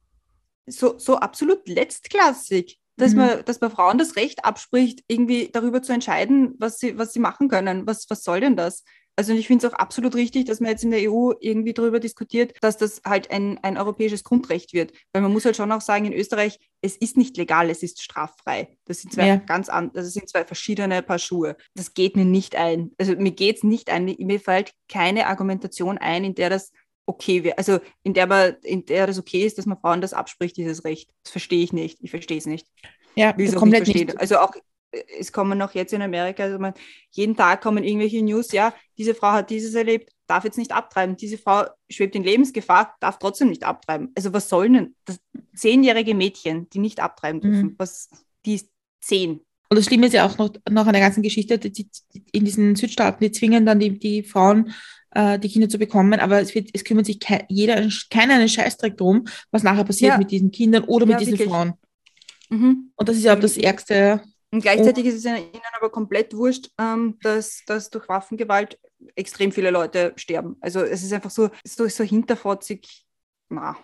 so, 0.66 0.98
so 0.98 1.16
absolut 1.16 1.68
letztklassig, 1.68 2.80
dass, 2.96 3.12
mhm. 3.12 3.18
man, 3.18 3.44
dass 3.44 3.61
man 3.61 3.70
Frauen 3.70 3.98
das 3.98 4.16
Recht 4.16 4.44
abspricht, 4.44 5.04
irgendwie 5.06 5.50
darüber 5.52 5.82
zu 5.82 5.92
entscheiden, 5.92 6.54
was 6.58 6.78
sie, 6.78 6.98
was 6.98 7.12
sie 7.12 7.20
machen 7.20 7.48
können. 7.48 7.87
Was, 7.87 8.08
was 8.08 8.24
soll 8.24 8.40
denn 8.40 8.56
das? 8.56 8.85
Also 9.16 9.35
ich 9.35 9.46
finde 9.46 9.66
es 9.66 9.72
auch 9.72 9.79
absolut 9.79 10.14
richtig, 10.14 10.46
dass 10.46 10.61
man 10.61 10.70
jetzt 10.70 10.85
in 10.85 10.90
der 10.90 11.11
EU 11.11 11.33
irgendwie 11.40 11.75
darüber 11.75 12.01
diskutiert, 12.01 12.55
dass 12.62 12.79
das 12.79 13.03
halt 13.05 13.31
ein, 13.31 13.59
ein 13.62 13.77
europäisches 13.77 14.25
Grundrecht 14.25 14.72
wird. 14.72 14.92
Weil 15.12 15.20
man 15.20 15.33
muss 15.33 15.44
halt 15.44 15.57
schon 15.57 15.70
auch 15.70 15.83
sagen, 15.83 16.07
in 16.07 16.14
Österreich, 16.14 16.59
es 16.81 16.96
ist 16.96 17.18
nicht 17.18 17.37
legal, 17.37 17.68
es 17.68 17.83
ist 17.83 18.03
straffrei. 18.03 18.77
Das 18.87 19.03
sind 19.03 19.12
zwei 19.12 19.27
ja. 19.27 19.37
ganz 19.37 19.68
andere, 19.68 20.03
das 20.03 20.14
sind 20.14 20.29
zwei 20.31 20.44
verschiedene 20.44 21.03
Paar 21.03 21.18
Schuhe. 21.18 21.57
Das 21.75 21.92
geht 21.92 22.16
mir 22.16 22.25
nicht 22.25 22.57
ein. 22.57 22.92
Also 22.98 23.14
mir 23.16 23.33
geht 23.33 23.59
es 23.59 23.64
nicht 23.64 23.90
ein. 23.90 24.05
Mir 24.05 24.40
fällt 24.40 24.72
keine 24.88 25.27
Argumentation 25.27 25.98
ein, 25.98 26.25
in 26.25 26.35
der 26.35 26.48
das 26.48 26.72
okay 27.05 27.44
wäre. 27.44 27.59
Also 27.59 27.81
in 28.03 28.14
der, 28.14 28.27
man, 28.27 28.57
in 28.62 28.87
der 28.87 29.07
das 29.07 29.18
okay 29.18 29.44
ist, 29.44 29.59
dass 29.59 29.66
man 29.66 29.79
Frauen 29.79 30.01
das 30.01 30.14
abspricht, 30.14 30.57
dieses 30.57 30.85
Recht. 30.85 31.11
Das 31.25 31.33
verstehe 31.33 31.62
ich 31.62 31.75
nicht. 31.75 31.98
Ich 32.01 32.11
verstehe 32.11 32.38
es 32.38 32.46
nicht. 32.46 32.66
Ja, 33.14 33.35
Wie 33.37 33.51
komplett 33.53 33.87
nicht, 33.87 34.07
nicht. 34.07 34.20
Also 34.20 34.38
auch 34.38 34.55
es 35.18 35.33
kommen 35.33 35.59
noch 35.59 35.74
jetzt 35.74 35.92
in 35.92 36.02
Amerika, 36.02 36.44
also 36.44 36.59
man, 36.59 36.74
jeden 37.11 37.37
Tag 37.37 37.62
kommen 37.62 37.85
irgendwelche 37.85 38.22
News, 38.22 38.52
ja, 38.52 38.74
diese 38.98 39.14
Frau 39.14 39.33
hat 39.33 39.50
dieses 39.50 39.74
erlebt, 39.74 40.12
darf 40.26 40.44
jetzt 40.44 40.59
nicht 40.59 40.72
abtreiben, 40.72 41.16
diese 41.16 41.38
Frau 41.38 41.64
schwebt 41.90 42.14
in 42.14 42.24
Lebensgefahr, 42.24 42.96
darf 43.00 43.18
trotzdem 43.18 43.48
nicht 43.48 43.64
abtreiben. 43.64 44.12
Also 44.14 44.33
was 44.33 44.48
sollen 44.48 44.72
denn 44.72 44.94
das 45.05 45.18
zehnjährige 45.55 46.14
Mädchen, 46.14 46.68
die 46.70 46.78
nicht 46.78 47.00
abtreiben 47.00 47.40
dürfen, 47.40 47.62
mhm. 47.62 47.74
was, 47.78 48.09
die 48.46 48.55
ist 48.55 48.68
zehn. 49.00 49.40
Und 49.68 49.76
das 49.76 49.87
Schlimme 49.87 50.07
ist 50.07 50.12
ja 50.12 50.26
auch 50.26 50.37
noch, 50.38 50.50
noch 50.70 50.87
an 50.87 50.92
der 50.92 51.02
ganzen 51.02 51.22
Geschichte, 51.22 51.59
die, 51.59 51.72
die, 51.72 51.88
in 52.33 52.44
diesen 52.44 52.76
Südstaaten, 52.76 53.24
die 53.24 53.33
zwingen 53.33 53.64
dann 53.64 53.81
die, 53.81 53.98
die 53.98 54.22
Frauen, 54.22 54.72
äh, 55.12 55.38
die 55.38 55.48
Kinder 55.48 55.68
zu 55.68 55.78
bekommen, 55.78 56.20
aber 56.20 56.40
es, 56.40 56.55
wird, 56.55 56.70
es 56.72 56.85
kümmert 56.85 57.07
sich 57.07 57.20
ke 57.20 57.44
jeder, 57.48 57.88
keiner 58.11 58.35
einen 58.35 58.48
Scheißdreck 58.48 58.96
drum, 58.96 59.24
was 59.50 59.62
nachher 59.62 59.85
passiert 59.85 60.12
ja. 60.12 60.18
mit 60.18 60.31
diesen 60.31 60.50
Kindern 60.50 60.85
oder 60.85 61.07
ja, 61.07 61.12
mit 61.12 61.20
diesen 61.20 61.33
wirklich. 61.33 61.48
Frauen. 61.48 61.74
Mhm. 62.50 62.92
Und 62.96 63.09
das 63.09 63.16
ist 63.16 63.24
ja 63.24 63.35
auch 63.35 63.40
das 63.40 63.57
Ärgste, 63.57 64.22
und 64.52 64.60
gleichzeitig 64.60 65.06
ist 65.06 65.14
es 65.14 65.24
ihnen 65.24 65.62
aber 65.76 65.90
komplett 65.90 66.34
wurscht, 66.36 66.70
ähm, 66.78 67.18
dass, 67.22 67.62
dass 67.66 67.88
durch 67.88 68.06
Waffengewalt 68.08 68.78
extrem 69.16 69.50
viele 69.50 69.70
Leute 69.70 70.12
sterben. 70.16 70.56
Also 70.60 70.80
es 70.80 71.02
ist 71.02 71.12
einfach 71.12 71.30
so, 71.30 71.48
so, 71.64 71.88
so 71.88 72.04
hinterfotzig. 72.04 73.06
Na. 73.48 73.76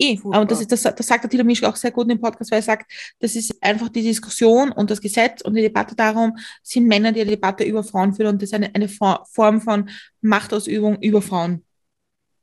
Eh, 0.00 0.18
aber 0.24 0.46
das, 0.46 0.60
ist, 0.60 0.72
das, 0.72 0.82
das 0.82 1.06
sagt 1.06 1.24
der 1.24 1.30
Thilo 1.30 1.44
Mischke 1.44 1.68
auch 1.68 1.76
sehr 1.76 1.90
gut 1.90 2.04
in 2.04 2.10
dem 2.10 2.20
Podcast, 2.20 2.50
weil 2.50 2.60
er 2.60 2.62
sagt, 2.62 2.90
das 3.18 3.36
ist 3.36 3.54
einfach 3.62 3.90
die 3.90 4.02
Diskussion 4.02 4.72
und 4.72 4.90
das 4.90 5.00
Gesetz 5.00 5.42
und 5.42 5.54
die 5.54 5.60
Debatte 5.60 5.94
darum, 5.94 6.38
sind 6.62 6.86
Männer, 6.86 7.12
die 7.12 7.20
eine 7.20 7.30
Debatte 7.30 7.64
über 7.64 7.84
Frauen 7.84 8.14
führen 8.14 8.28
und 8.28 8.42
das 8.42 8.48
ist 8.48 8.54
eine, 8.54 8.74
eine 8.74 8.88
Form 8.88 9.60
von 9.60 9.90
Machtausübung 10.22 11.02
über 11.02 11.20
Frauen. 11.20 11.66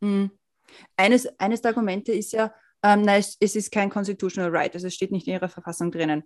Mhm. 0.01 0.29
Eines, 0.97 1.27
eines 1.39 1.61
der 1.61 1.69
Argumente 1.69 2.11
ist 2.11 2.33
ja, 2.33 2.53
ähm, 2.83 3.01
nein, 3.01 3.21
es, 3.21 3.37
es, 3.39 3.55
ist 3.55 3.71
kein 3.71 3.89
constitutional 3.89 4.55
right, 4.55 4.75
also 4.75 4.85
es 4.85 4.93
steht 4.93 5.11
nicht 5.11 5.27
in 5.27 5.33
ihrer 5.33 5.49
Verfassung 5.49 5.91
drinnen. 5.91 6.23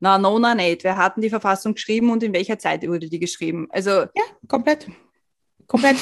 Na, 0.00 0.18
no, 0.18 0.38
na, 0.38 0.54
nicht. 0.54 0.84
Wer 0.84 0.96
hat 0.96 1.16
denn 1.16 1.22
die 1.22 1.30
Verfassung 1.30 1.74
geschrieben 1.74 2.10
und 2.10 2.22
in 2.22 2.32
welcher 2.32 2.58
Zeit 2.58 2.86
wurde 2.86 3.08
die 3.08 3.20
geschrieben? 3.20 3.68
Also. 3.70 3.90
Ja, 3.90 4.24
komplett. 4.48 4.88
Komplett. 5.66 5.96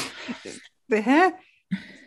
Hä? 0.90 1.32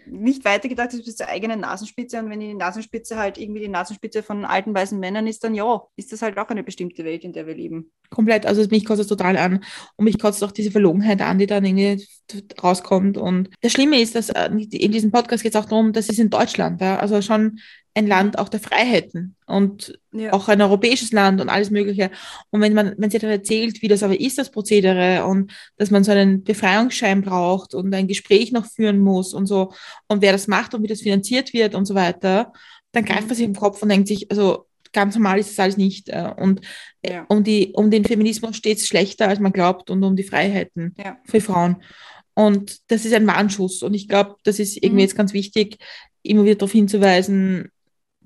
Nicht 0.08 0.46
weitergedacht 0.46 0.94
ist 0.94 1.06
bis 1.06 1.16
zur 1.16 1.28
eigenen 1.28 1.62
Nasenspitze 1.62 2.20
und 2.20 2.30
wenn 2.30 2.40
die 2.40 2.54
Nasenspitze 2.54 3.18
halt 3.18 3.40
irgendwie 3.40 3.62
die 3.62 3.68
Nasenspitze 3.68 4.22
von 4.22 4.46
alten 4.46 4.76
weißen 4.76 5.00
Männern 5.00 5.26
ist, 5.26 5.44
dann 5.44 5.56
ja, 5.56 5.82
ist 5.96 6.12
das 6.12 6.22
halt 6.22 6.38
auch 6.38 6.50
eine 6.50 6.64
bestimmte 6.64 7.04
Welt, 7.04 7.24
in 7.24 7.34
der 7.34 7.48
wir 7.48 7.56
leben. 7.56 7.92
Komplett, 8.12 8.46
also 8.46 8.64
mich 8.70 8.86
kotzt 8.86 9.02
es 9.02 9.08
total 9.08 9.36
an 9.36 9.64
und 9.96 10.06
mich 10.06 10.20
kotzt 10.20 10.44
auch 10.44 10.52
diese 10.52 10.70
Verlogenheit 10.70 11.22
an, 11.22 11.40
die 11.40 11.48
dann 11.48 11.66
irgendwie 11.66 12.06
rauskommt 12.62 13.18
und 13.18 13.50
das 13.62 13.72
Schlimme 13.72 14.00
ist, 14.00 14.14
dass 14.14 14.30
äh, 14.30 14.46
in 14.46 14.92
diesem 14.92 15.10
Podcast 15.10 15.42
geht 15.42 15.56
es 15.56 15.60
auch 15.60 15.66
darum, 15.66 15.92
dass 15.92 16.08
es 16.08 16.20
in 16.20 16.30
Deutschland, 16.30 16.82
ja, 16.82 17.00
also 17.00 17.24
schon 17.24 17.58
ein 17.96 18.08
Land 18.08 18.38
auch 18.38 18.50
der 18.50 18.60
Freiheiten 18.60 19.36
und 19.48 19.98
ja. 20.12 20.34
auch 20.34 20.50
ein 20.50 20.62
europäisches 20.62 21.14
Land 21.14 21.40
und 21.40 21.50
alles 21.50 21.72
Mögliche. 21.72 22.12
Und 22.52 22.60
wenn 22.60 22.74
man, 22.74 22.94
wenn 22.98 23.10
sie 23.10 23.20
dann 23.20 23.32
erzählt, 23.32 23.82
wie 23.82 23.88
das 23.88 24.04
aber 24.04 24.20
ist, 24.20 24.38
das 24.38 24.52
Prozedere 24.52 25.26
und 25.26 25.54
dass 25.78 25.92
man 25.92 26.04
so 26.04 26.12
einen 26.12 26.44
Befreiungsschein 26.44 27.22
braucht 27.22 27.74
und 27.74 27.94
ein 27.94 28.08
Gespräch 28.08 28.52
noch 28.52 28.66
führen 28.66 29.00
muss 29.00 29.34
und 29.34 29.48
so 29.48 29.72
und 30.10 30.22
wer 30.22 30.34
das 30.34 30.48
macht 30.48 30.74
und 30.74 30.84
wie 30.84 30.88
das 30.88 31.02
finanziert 31.02 31.54
wird 31.54 31.74
und 31.74 31.86
so 31.86 31.96
weiter, 31.96 32.52
dann 32.92 33.06
greift 33.06 33.24
mhm. 33.24 33.28
man 33.28 33.36
sich 33.36 33.46
im 33.46 33.56
Kopf 33.56 33.82
und 33.82 33.90
denkt 33.90 34.10
sich, 34.10 34.30
also 34.30 34.68
ganz 34.92 35.16
normal 35.16 35.40
ist 35.40 35.52
das 35.52 35.60
alles 35.60 35.78
nicht. 35.78 36.10
Äh, 36.10 36.34
und 36.36 36.62
äh, 37.02 37.14
ja. 37.14 37.26
um, 37.30 37.44
die, 37.46 37.72
um 37.74 37.92
den 37.92 38.04
Feminismus 38.04 38.58
steht 38.58 38.80
es 38.80 38.88
schlechter, 38.88 39.30
als 39.30 39.40
man 39.40 39.54
glaubt 39.54 39.90
und 39.90 40.04
um 40.04 40.18
die 40.18 40.24
Freiheiten 40.24 40.96
ja. 40.98 41.18
für 41.24 41.40
Frauen. 41.40 41.78
Und 42.34 42.92
das 42.92 43.06
ist 43.06 43.14
ein 43.14 43.28
Warnschuss. 43.28 43.84
Und 43.84 43.94
ich 43.94 44.10
glaube, 44.10 44.36
das 44.44 44.60
ist 44.60 44.76
irgendwie 44.76 44.96
mhm. 44.96 45.00
jetzt 45.00 45.16
ganz 45.16 45.32
wichtig, 45.34 45.78
immer 46.24 46.44
wieder 46.44 46.56
darauf 46.56 46.72
hinzuweisen, 46.72 47.70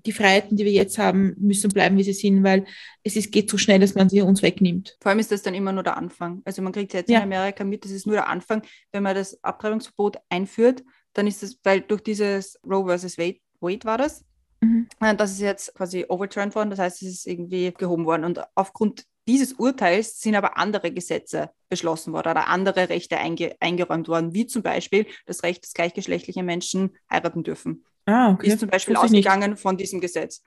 die 0.06 0.12
Freiheiten, 0.12 0.58
die 0.58 0.66
wir 0.66 0.72
jetzt 0.72 0.97
haben, 0.97 1.36
müssen 1.38 1.70
bleiben, 1.70 1.97
wie 1.97 2.04
sie 2.04 2.14
sind, 2.14 2.43
weil 2.43 2.66
es 3.04 3.16
ist, 3.16 3.32
geht 3.32 3.50
so 3.50 3.58
schnell, 3.58 3.80
dass 3.80 3.95
man 3.95 4.10
sie 4.10 4.22
uns 4.22 4.41
wegnimmt. 4.41 4.97
Vor 5.02 5.10
allem 5.10 5.20
ist 5.20 5.32
das 5.32 5.41
dann 5.41 5.54
immer 5.54 5.72
nur 5.72 5.84
der 5.84 5.97
Anfang. 5.97 6.41
Also 6.45 6.62
man 6.62 6.72
kriegt 6.72 6.93
jetzt 6.93 7.10
ja. 7.10 7.18
in 7.20 7.24
Amerika 7.24 7.64
mit, 7.64 7.86
das 7.86 7.91
ist 7.91 8.06
nur 8.06 8.16
der 8.16 8.28
Anfang. 8.28 8.62
Wenn 8.91 9.04
man 9.04 9.16
das 9.16 9.43
Abtreibungsverbot 9.43 10.18
einführt, 10.30 10.84
dann 11.14 11.28
ist 11.28 11.43
es, 11.43 11.60
weil 11.64 11.82
durch 11.82 12.02
dieses 12.02 12.60
Roe 12.64 12.86
versus 12.86 13.18
Wade, 13.18 13.39
Wade 13.60 13.86
war 13.86 13.97
das, 13.97 14.24
mhm. 14.62 14.88
Äh, 15.00 15.16
das 15.16 15.32
ist 15.32 15.41
jetzt 15.41 15.74
quasi 15.76 16.06
overturned 16.08 16.56
worden, 16.56 16.70
das 16.70 16.80
heißt, 16.80 17.02
es 17.02 17.10
ist 17.10 17.28
irgendwie 17.28 17.74
gehoben 17.78 18.06
worden. 18.06 18.24
Und 18.24 18.41
aufgrund 18.56 19.06
dieses 19.28 19.54
Urteils 19.54 20.20
sind 20.20 20.34
aber 20.34 20.58
andere 20.58 20.91
Gesetze 20.91 21.52
beschlossen 21.70 22.14
worden 22.14 22.32
oder 22.32 22.47
andere 22.47 22.89
Rechte 22.89 23.18
einge 23.18 23.56
eingeräumt 23.60 24.08
worden, 24.08 24.34
wie 24.34 24.47
zum 24.47 24.64
Beispiel 24.64 25.06
das 25.28 25.43
Recht, 25.43 25.64
dass 25.64 25.74
gleichgeschlechtliche 25.74 26.41
Menschen 26.41 26.97
heiraten 27.12 27.43
dürfen. 27.43 27.86
Ah, 28.10 28.32
okay. 28.32 28.47
Ist 28.47 28.60
zum 28.60 28.70
Beispiel 28.70 28.95
ausgegangen 28.95 29.55
von 29.55 29.78
diesem 29.78 30.01
Gesetz. 30.01 30.41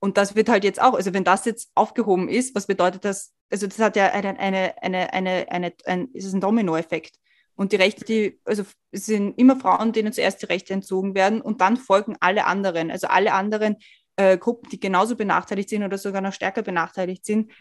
Und 0.00 0.16
das 0.16 0.34
wird 0.34 0.48
halt 0.48 0.64
jetzt 0.64 0.80
auch, 0.80 0.94
also 0.94 1.14
wenn 1.14 1.24
das 1.24 1.44
jetzt 1.44 1.70
aufgehoben 1.74 2.28
ist, 2.28 2.54
was 2.54 2.66
bedeutet 2.66 3.04
das? 3.04 3.32
Also 3.50 3.66
das 3.66 3.78
hat 3.78 3.96
ja 3.96 4.06
eine, 4.06 4.38
eine, 4.38 4.82
eine, 4.82 5.12
eine, 5.12 5.46
eine 5.50 5.72
ein, 5.84 6.08
ist 6.12 6.24
es 6.24 6.32
ein 6.32 6.40
Dominoeffekt. 6.40 7.16
Und 7.54 7.72
die 7.72 7.76
Rechte, 7.76 8.04
die, 8.04 8.40
also 8.44 8.64
es 8.90 9.06
sind 9.06 9.38
immer 9.38 9.56
Frauen, 9.56 9.92
denen 9.92 10.12
zuerst 10.12 10.42
die 10.42 10.46
Rechte 10.46 10.72
entzogen 10.72 11.14
werden 11.14 11.40
und 11.42 11.60
dann 11.60 11.76
folgen 11.76 12.16
alle 12.20 12.46
anderen. 12.46 12.90
Also 12.90 13.06
alle 13.06 13.34
anderen 13.34 13.76
äh, 14.16 14.38
Gruppen, 14.38 14.70
die 14.70 14.80
genauso 14.80 15.14
benachteiligt 15.14 15.68
sind 15.68 15.84
oder 15.84 15.98
sogar 15.98 16.22
noch 16.22 16.32
stärker 16.32 16.62
benachteiligt 16.62 17.24
sind, 17.24 17.52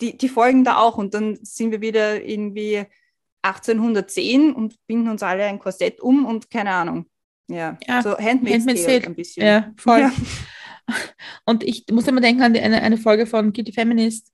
die, 0.00 0.18
die 0.18 0.28
folgen 0.28 0.64
da 0.64 0.78
auch. 0.78 0.98
Und 0.98 1.14
dann 1.14 1.38
sind 1.42 1.70
wir 1.70 1.80
wieder 1.80 2.22
irgendwie 2.22 2.84
1810 3.42 4.52
und 4.52 4.74
binden 4.86 5.08
uns 5.08 5.22
alle 5.22 5.44
ein 5.44 5.58
Korsett 5.58 6.00
um 6.00 6.26
und 6.26 6.50
keine 6.50 6.72
Ahnung. 6.72 7.09
Ja, 7.50 7.78
ja 7.86 8.02
so 8.02 8.16
Handmaid's, 8.16 8.66
Handmaid's 8.66 8.84
Tale 8.84 9.04
ein 9.04 9.14
bisschen. 9.14 9.46
Ja, 9.46 9.72
voll. 9.76 10.00
Ja. 10.00 10.12
Und 11.44 11.62
ich 11.62 11.84
muss 11.90 12.06
immer 12.06 12.20
denken 12.20 12.42
an 12.42 12.54
die, 12.54 12.60
eine, 12.60 12.82
eine 12.82 12.98
Folge 12.98 13.26
von 13.26 13.52
Kitty 13.52 13.72
Feminist, 13.72 14.32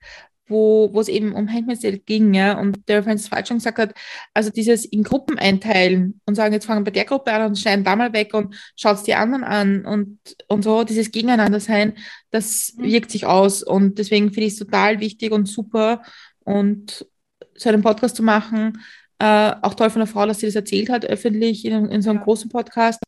wo, 0.48 0.90
wo 0.92 1.00
es 1.00 1.08
eben 1.08 1.32
um 1.32 1.52
Handmaid's 1.52 1.80
Tale 1.80 1.98
ging, 1.98 2.32
ja, 2.34 2.58
und 2.58 2.88
der 2.88 3.02
Francis 3.02 3.28
Falk 3.28 3.48
schon 3.48 3.58
gesagt 3.58 3.78
hat, 3.78 3.94
also 4.32 4.50
dieses 4.50 4.84
in 4.84 5.02
Gruppen 5.02 5.38
einteilen 5.38 6.20
und 6.24 6.36
sagen, 6.36 6.54
jetzt 6.54 6.66
fangen 6.66 6.80
wir 6.80 6.84
bei 6.84 6.90
der 6.92 7.04
Gruppe 7.04 7.32
an 7.32 7.46
und 7.46 7.58
schneiden 7.58 7.84
da 7.84 7.96
mal 7.96 8.12
weg 8.12 8.32
und 8.32 8.54
schaut 8.76 9.04
die 9.06 9.14
anderen 9.14 9.44
an 9.44 9.84
und, 9.84 10.18
und 10.48 10.62
so, 10.62 10.84
dieses 10.84 11.10
Gegeneinander 11.10 11.60
sein, 11.60 11.94
das 12.30 12.74
mhm. 12.76 12.84
wirkt 12.84 13.10
sich 13.10 13.26
aus 13.26 13.62
und 13.62 13.98
deswegen 13.98 14.28
finde 14.32 14.46
ich 14.46 14.52
es 14.52 14.58
total 14.58 15.00
wichtig 15.00 15.32
und 15.32 15.46
super 15.46 16.02
und 16.44 17.06
so 17.54 17.68
einen 17.68 17.82
Podcast 17.82 18.16
zu 18.16 18.22
machen, 18.22 18.78
äh, 19.18 19.52
auch 19.62 19.74
toll 19.74 19.90
von 19.90 20.00
der 20.00 20.06
Frau, 20.06 20.26
dass 20.26 20.40
sie 20.40 20.46
das 20.46 20.54
erzählt 20.54 20.90
hat, 20.90 21.04
öffentlich 21.06 21.64
in, 21.64 21.86
in 21.86 22.02
so 22.02 22.10
einem 22.10 22.20
großen 22.20 22.50
Podcast. 22.50 23.02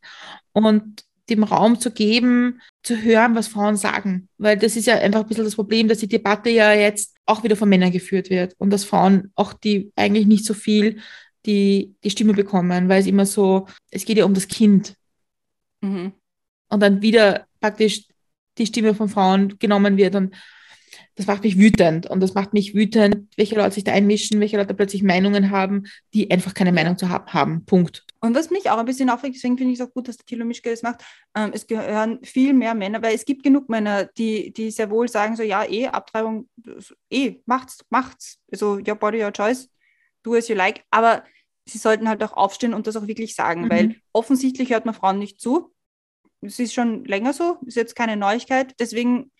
Und 0.52 1.04
dem 1.28 1.42
Raum 1.42 1.78
zu 1.78 1.90
geben, 1.90 2.60
zu 2.82 3.02
hören, 3.02 3.34
was 3.34 3.48
Frauen 3.48 3.76
sagen. 3.76 4.28
Weil 4.38 4.56
das 4.56 4.76
ist 4.76 4.86
ja 4.86 4.94
einfach 4.94 5.20
ein 5.20 5.26
bisschen 5.26 5.44
das 5.44 5.56
Problem, 5.56 5.88
dass 5.88 5.98
die 5.98 6.08
Debatte 6.08 6.50
ja 6.50 6.72
jetzt 6.72 7.14
auch 7.26 7.44
wieder 7.44 7.56
von 7.56 7.68
Männern 7.68 7.92
geführt 7.92 8.30
wird 8.30 8.54
und 8.58 8.70
dass 8.70 8.84
Frauen 8.84 9.30
auch 9.34 9.52
die 9.52 9.92
eigentlich 9.96 10.26
nicht 10.26 10.44
so 10.44 10.54
viel 10.54 11.00
die, 11.46 11.94
die 12.02 12.10
Stimme 12.10 12.34
bekommen, 12.34 12.88
weil 12.88 13.00
es 13.00 13.06
immer 13.06 13.26
so, 13.26 13.66
es 13.90 14.04
geht 14.04 14.18
ja 14.18 14.24
um 14.24 14.34
das 14.34 14.48
Kind. 14.48 14.94
Mhm. 15.80 16.12
Und 16.68 16.80
dann 16.80 17.02
wieder 17.02 17.46
praktisch 17.60 18.06
die 18.58 18.66
Stimme 18.66 18.94
von 18.94 19.08
Frauen 19.08 19.58
genommen 19.58 19.96
wird 19.96 20.14
und 20.14 20.34
das 21.14 21.26
macht 21.26 21.42
mich 21.42 21.58
wütend. 21.58 22.06
Und 22.06 22.20
das 22.20 22.34
macht 22.34 22.52
mich 22.52 22.74
wütend, 22.74 23.28
welche 23.36 23.54
Leute 23.56 23.72
sich 23.74 23.84
da 23.84 23.92
einmischen, 23.92 24.40
welche 24.40 24.56
Leute 24.56 24.74
plötzlich 24.74 25.02
Meinungen 25.02 25.50
haben, 25.50 25.84
die 26.14 26.30
einfach 26.30 26.54
keine 26.54 26.72
Meinung 26.72 26.98
zu 26.98 27.08
haben. 27.08 27.26
haben. 27.32 27.64
Punkt. 27.64 28.04
Und 28.20 28.34
was 28.34 28.50
mich 28.50 28.68
auch 28.68 28.78
ein 28.78 28.84
bisschen 28.84 29.10
aufregt, 29.10 29.36
deswegen 29.36 29.56
finde 29.56 29.72
ich 29.72 29.80
es 29.80 29.86
auch 29.86 29.92
gut, 29.92 30.08
dass 30.08 30.16
der 30.16 30.26
Thilo 30.26 30.44
Mischke 30.44 30.70
das 30.70 30.82
macht, 30.82 31.04
ähm, 31.36 31.50
es 31.54 31.66
gehören 31.66 32.18
viel 32.24 32.52
mehr 32.52 32.74
Männer, 32.74 33.00
weil 33.02 33.14
es 33.14 33.24
gibt 33.24 33.42
genug 33.42 33.68
Männer, 33.68 34.04
die, 34.04 34.52
die 34.52 34.70
sehr 34.70 34.90
wohl 34.90 35.08
sagen 35.08 35.36
so, 35.36 35.42
ja, 35.42 35.64
eh, 35.64 35.86
Abtreibung, 35.86 36.48
eh, 37.10 37.36
macht's, 37.46 37.84
macht's. 37.90 38.40
Also, 38.50 38.78
your 38.78 38.96
body, 38.96 39.22
your 39.22 39.32
choice, 39.32 39.70
do 40.22 40.34
as 40.34 40.48
you 40.48 40.56
like. 40.56 40.82
Aber 40.90 41.22
sie 41.68 41.78
sollten 41.78 42.08
halt 42.08 42.22
auch 42.24 42.32
aufstehen 42.32 42.74
und 42.74 42.86
das 42.86 42.96
auch 42.96 43.06
wirklich 43.06 43.34
sagen, 43.34 43.62
mhm. 43.62 43.70
weil 43.70 43.96
offensichtlich 44.12 44.70
hört 44.70 44.84
man 44.84 44.94
Frauen 44.94 45.18
nicht 45.18 45.40
zu. 45.40 45.72
Es 46.40 46.58
ist 46.58 46.74
schon 46.74 47.04
länger 47.04 47.32
so, 47.32 47.58
ist 47.66 47.76
jetzt 47.76 47.96
keine 47.96 48.16
Neuigkeit. 48.16 48.74
Deswegen 48.78 49.30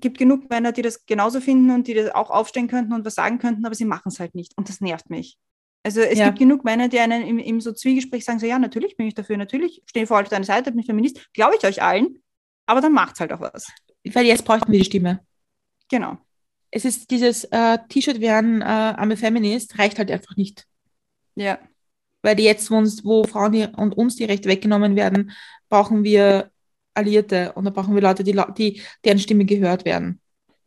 gibt 0.00 0.18
genug 0.18 0.48
Männer, 0.50 0.72
die 0.72 0.82
das 0.82 1.06
genauso 1.06 1.40
finden 1.40 1.70
und 1.70 1.86
die 1.86 1.94
das 1.94 2.10
auch 2.14 2.30
aufstehen 2.30 2.68
könnten 2.68 2.92
und 2.92 3.04
was 3.04 3.14
sagen 3.14 3.38
könnten, 3.38 3.64
aber 3.64 3.74
sie 3.74 3.84
machen 3.84 4.08
es 4.08 4.20
halt 4.20 4.34
nicht. 4.34 4.56
Und 4.56 4.68
das 4.68 4.80
nervt 4.80 5.10
mich. 5.10 5.38
Also 5.82 6.00
es 6.00 6.18
ja. 6.18 6.26
gibt 6.26 6.38
genug 6.38 6.64
Männer, 6.64 6.88
die 6.88 6.98
einen 6.98 7.26
im, 7.26 7.38
im 7.38 7.60
so 7.60 7.72
Zwiegespräch 7.72 8.24
sagen, 8.24 8.38
so 8.38 8.46
ja, 8.46 8.58
natürlich 8.58 8.96
bin 8.96 9.06
ich 9.06 9.14
dafür, 9.14 9.36
natürlich 9.36 9.82
stehe 9.86 10.04
ich 10.04 10.08
vor 10.08 10.20
auf 10.20 10.28
deiner 10.28 10.44
Seite, 10.44 10.70
bin 10.72 10.80
ich 10.80 10.86
Feminist, 10.86 11.32
glaube 11.32 11.54
ich 11.58 11.64
euch 11.64 11.82
allen, 11.82 12.22
aber 12.66 12.80
dann 12.80 12.92
macht 12.92 13.14
es 13.14 13.20
halt 13.20 13.32
auch 13.32 13.40
was. 13.40 13.72
Weil 14.04 14.26
jetzt 14.26 14.44
bräuchten 14.44 14.70
wir 14.70 14.78
die 14.78 14.84
Stimme. 14.84 15.20
Genau. 15.88 16.18
Es 16.70 16.84
ist 16.84 17.10
dieses 17.10 17.44
äh, 17.44 17.78
T-Shirt 17.88 18.20
werden, 18.20 18.60
äh, 18.60 18.64
I'm 18.64 19.12
a 19.12 19.16
Feminist, 19.16 19.78
reicht 19.78 19.98
halt 19.98 20.10
einfach 20.10 20.36
nicht. 20.36 20.66
Ja. 21.34 21.58
Weil 22.22 22.38
jetzt, 22.38 22.70
wo, 22.70 22.76
uns, 22.76 23.04
wo 23.04 23.24
Frauen 23.24 23.74
und 23.74 23.96
uns 23.96 24.16
die 24.16 24.24
Rechte 24.24 24.48
weggenommen 24.48 24.94
werden, 24.94 25.32
brauchen 25.68 26.04
wir 26.04 26.50
Alliierte 26.94 27.52
und 27.54 27.64
da 27.64 27.70
brauchen 27.70 27.94
wir 27.94 28.02
Leute, 28.02 28.24
die, 28.24 28.38
die 28.56 28.82
deren 29.04 29.18
Stimme 29.18 29.44
gehört 29.44 29.84
werden. 29.84 30.20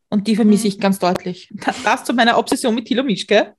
Und 0.09 0.27
die 0.27 0.35
vermisse 0.35 0.67
ich 0.67 0.77
mhm. 0.77 0.81
ganz 0.81 0.99
deutlich. 0.99 1.51
Das 1.83 2.03
zu 2.03 2.13
meiner 2.13 2.37
Obsession 2.37 2.75
mit 2.75 2.85
Thilo 2.85 3.03
Mischke, 3.03 3.55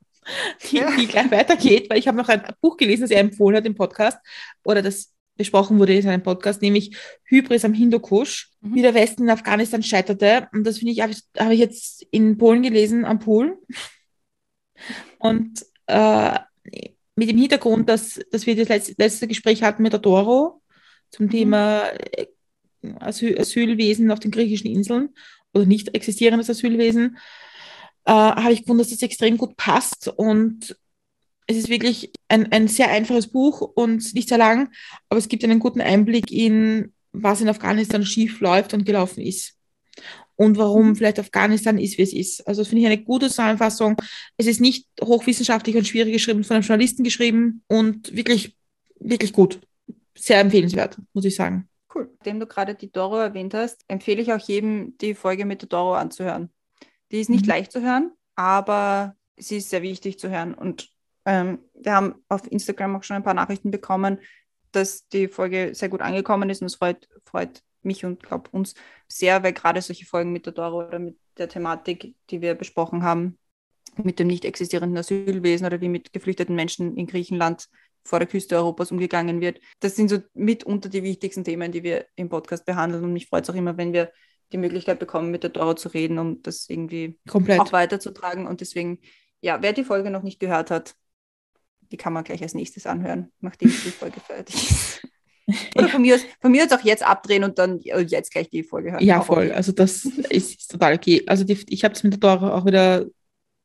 die, 0.70 0.76
ja. 0.76 0.96
die 0.96 1.06
gleich 1.06 1.30
weitergeht, 1.30 1.90
weil 1.90 1.98
ich 1.98 2.08
habe 2.08 2.16
noch 2.16 2.28
ein 2.28 2.42
Buch 2.60 2.76
gelesen, 2.76 3.02
das 3.02 3.10
er 3.10 3.20
empfohlen 3.20 3.56
hat 3.56 3.66
im 3.66 3.74
Podcast, 3.74 4.18
oder 4.64 4.80
das 4.80 5.12
besprochen 5.36 5.78
wurde 5.78 5.94
in 5.94 6.02
seinem 6.02 6.22
Podcast, 6.22 6.62
nämlich 6.62 6.96
Hybris 7.24 7.64
am 7.64 7.74
Hindukusch, 7.74 8.50
mhm. 8.60 8.74
wie 8.74 8.82
der 8.82 8.94
Westen 8.94 9.24
in 9.24 9.30
Afghanistan 9.30 9.82
scheiterte. 9.82 10.48
Und 10.52 10.64
das 10.64 10.78
finde 10.78 10.92
ich, 10.92 11.00
habe 11.00 11.12
ich, 11.12 11.22
hab 11.36 11.50
ich 11.50 11.58
jetzt 11.58 12.06
in 12.10 12.38
Polen 12.38 12.62
gelesen, 12.62 13.04
am 13.04 13.18
Pool. 13.18 13.58
Und 15.18 15.64
äh, 15.86 16.38
mit 17.16 17.30
dem 17.30 17.38
Hintergrund, 17.38 17.88
dass, 17.88 18.20
dass 18.30 18.46
wir 18.46 18.56
das 18.56 18.68
letzte, 18.68 18.94
letzte 18.96 19.28
Gespräch 19.28 19.62
hatten 19.62 19.82
mit 19.82 19.92
der 19.92 20.00
Doro 20.00 20.62
zum 21.10 21.26
mhm. 21.26 21.30
Thema 21.30 21.90
Asyl 22.98 23.38
Asylwesen 23.38 24.10
auf 24.10 24.20
den 24.20 24.30
griechischen 24.30 24.70
Inseln 24.70 25.10
oder 25.52 25.66
nicht 25.66 25.94
existierendes 25.94 26.50
Asylwesen, 26.50 27.18
äh, 28.06 28.12
habe 28.12 28.52
ich 28.52 28.60
gefunden, 28.60 28.82
dass 28.82 28.90
das 28.90 29.02
extrem 29.02 29.38
gut 29.38 29.56
passt 29.56 30.08
und 30.08 30.76
es 31.46 31.56
ist 31.56 31.68
wirklich 31.68 32.12
ein, 32.28 32.50
ein 32.52 32.68
sehr 32.68 32.90
einfaches 32.90 33.28
Buch 33.28 33.60
und 33.60 34.14
nicht 34.14 34.28
sehr 34.28 34.38
lang, 34.38 34.70
aber 35.08 35.18
es 35.18 35.28
gibt 35.28 35.44
einen 35.44 35.58
guten 35.58 35.80
Einblick 35.80 36.30
in, 36.30 36.92
was 37.12 37.40
in 37.40 37.48
Afghanistan 37.48 38.04
schief 38.04 38.40
läuft 38.40 38.74
und 38.74 38.84
gelaufen 38.84 39.20
ist. 39.20 39.54
Und 40.36 40.56
warum 40.56 40.88
mhm. 40.88 40.96
vielleicht 40.96 41.20
Afghanistan 41.20 41.78
ist, 41.78 41.96
wie 41.98 42.02
es 42.02 42.12
ist. 42.12 42.46
Also 42.48 42.62
das 42.62 42.68
finde 42.68 42.82
ich 42.82 42.86
eine 42.86 43.02
gute 43.02 43.28
Zusammenfassung. 43.28 43.96
Es 44.36 44.46
ist 44.46 44.60
nicht 44.60 44.88
hochwissenschaftlich 45.00 45.76
und 45.76 45.86
schwierig 45.86 46.12
geschrieben, 46.12 46.42
von 46.42 46.56
einem 46.56 46.64
Journalisten 46.64 47.04
geschrieben 47.04 47.62
und 47.68 48.14
wirklich, 48.16 48.56
wirklich 48.98 49.32
gut. 49.32 49.60
Sehr 50.16 50.40
empfehlenswert, 50.40 50.98
muss 51.12 51.24
ich 51.24 51.36
sagen. 51.36 51.68
Cool. 51.94 52.10
Nachdem 52.18 52.40
du 52.40 52.46
gerade 52.46 52.74
die 52.74 52.90
Doro 52.90 53.18
erwähnt 53.18 53.54
hast, 53.54 53.84
empfehle 53.88 54.20
ich 54.20 54.32
auch 54.32 54.40
jedem, 54.40 54.96
die 54.98 55.14
Folge 55.14 55.44
mit 55.44 55.62
der 55.62 55.68
Doro 55.68 55.94
anzuhören. 55.94 56.52
Die 57.12 57.20
ist 57.20 57.30
nicht 57.30 57.44
mhm. 57.44 57.50
leicht 57.50 57.72
zu 57.72 57.82
hören, 57.82 58.12
aber 58.34 59.16
sie 59.36 59.58
ist 59.58 59.70
sehr 59.70 59.82
wichtig 59.82 60.18
zu 60.18 60.30
hören. 60.30 60.54
Und 60.54 60.88
ähm, 61.24 61.60
wir 61.74 61.94
haben 61.94 62.14
auf 62.28 62.50
Instagram 62.50 62.96
auch 62.96 63.02
schon 63.02 63.16
ein 63.16 63.22
paar 63.22 63.34
Nachrichten 63.34 63.70
bekommen, 63.70 64.18
dass 64.72 65.06
die 65.08 65.28
Folge 65.28 65.74
sehr 65.74 65.88
gut 65.88 66.00
angekommen 66.00 66.50
ist 66.50 66.60
und 66.60 66.66
es 66.66 66.74
freut, 66.74 67.08
freut 67.24 67.62
mich 67.82 68.04
und 68.04 68.22
glaube 68.22 68.50
uns 68.50 68.74
sehr, 69.06 69.42
weil 69.42 69.52
gerade 69.52 69.80
solche 69.80 70.06
Folgen 70.06 70.32
mit 70.32 70.46
der 70.46 70.52
Doro 70.52 70.86
oder 70.86 70.98
mit 70.98 71.16
der 71.38 71.48
Thematik, 71.48 72.16
die 72.30 72.40
wir 72.40 72.54
besprochen 72.54 73.04
haben, 73.04 73.38
mit 73.96 74.18
dem 74.18 74.26
nicht 74.26 74.44
existierenden 74.44 74.98
Asylwesen 74.98 75.66
oder 75.66 75.80
wie 75.80 75.88
mit 75.88 76.12
geflüchteten 76.12 76.56
Menschen 76.56 76.96
in 76.96 77.06
Griechenland 77.06 77.68
vor 78.04 78.18
der 78.18 78.28
Küste 78.28 78.56
Europas 78.56 78.92
umgegangen 78.92 79.40
wird. 79.40 79.60
Das 79.80 79.96
sind 79.96 80.08
so 80.08 80.18
mitunter 80.34 80.88
die 80.88 81.02
wichtigsten 81.02 81.44
Themen, 81.44 81.72
die 81.72 81.82
wir 81.82 82.06
im 82.16 82.28
Podcast 82.28 82.66
behandeln. 82.66 83.02
Und 83.02 83.12
mich 83.12 83.26
freut 83.26 83.44
es 83.44 83.50
auch 83.50 83.54
immer, 83.54 83.76
wenn 83.76 83.92
wir 83.92 84.12
die 84.52 84.58
Möglichkeit 84.58 84.98
bekommen, 84.98 85.30
mit 85.30 85.42
der 85.42 85.50
Dora 85.50 85.74
zu 85.74 85.88
reden, 85.88 86.18
um 86.18 86.42
das 86.42 86.68
irgendwie 86.68 87.18
Komplett. 87.28 87.60
auch 87.60 87.72
weiterzutragen. 87.72 88.46
Und 88.46 88.60
deswegen, 88.60 89.00
ja, 89.40 89.62
wer 89.62 89.72
die 89.72 89.84
Folge 89.84 90.10
noch 90.10 90.22
nicht 90.22 90.38
gehört 90.38 90.70
hat, 90.70 90.94
die 91.90 91.96
kann 91.96 92.12
man 92.12 92.24
gleich 92.24 92.42
als 92.42 92.54
nächstes 92.54 92.86
anhören, 92.86 93.32
nachdem 93.40 93.68
die 93.68 93.90
Folge 93.90 94.20
fertig 94.20 94.70
ist. 94.70 95.08
Oder 95.76 95.88
von 95.88 96.00
mir, 96.00 96.14
aus, 96.14 96.22
von 96.40 96.52
mir 96.52 96.64
aus 96.64 96.72
auch 96.72 96.84
jetzt 96.84 97.06
abdrehen 97.06 97.44
und 97.44 97.58
dann 97.58 97.78
jetzt 97.80 98.32
gleich 98.32 98.48
die 98.48 98.62
Folge 98.62 98.92
hören. 98.92 99.04
Ja, 99.04 99.20
voll. 99.20 99.52
Also 99.52 99.72
das 99.72 100.04
ist, 100.06 100.18
ist, 100.30 100.70
total 100.70 100.94
okay. 100.94 101.22
Also 101.26 101.44
die, 101.44 101.58
ich 101.68 101.84
habe 101.84 101.94
es 101.94 102.02
mit 102.02 102.14
der 102.14 102.20
Dora 102.20 102.54
auch 102.54 102.64
wieder 102.64 103.06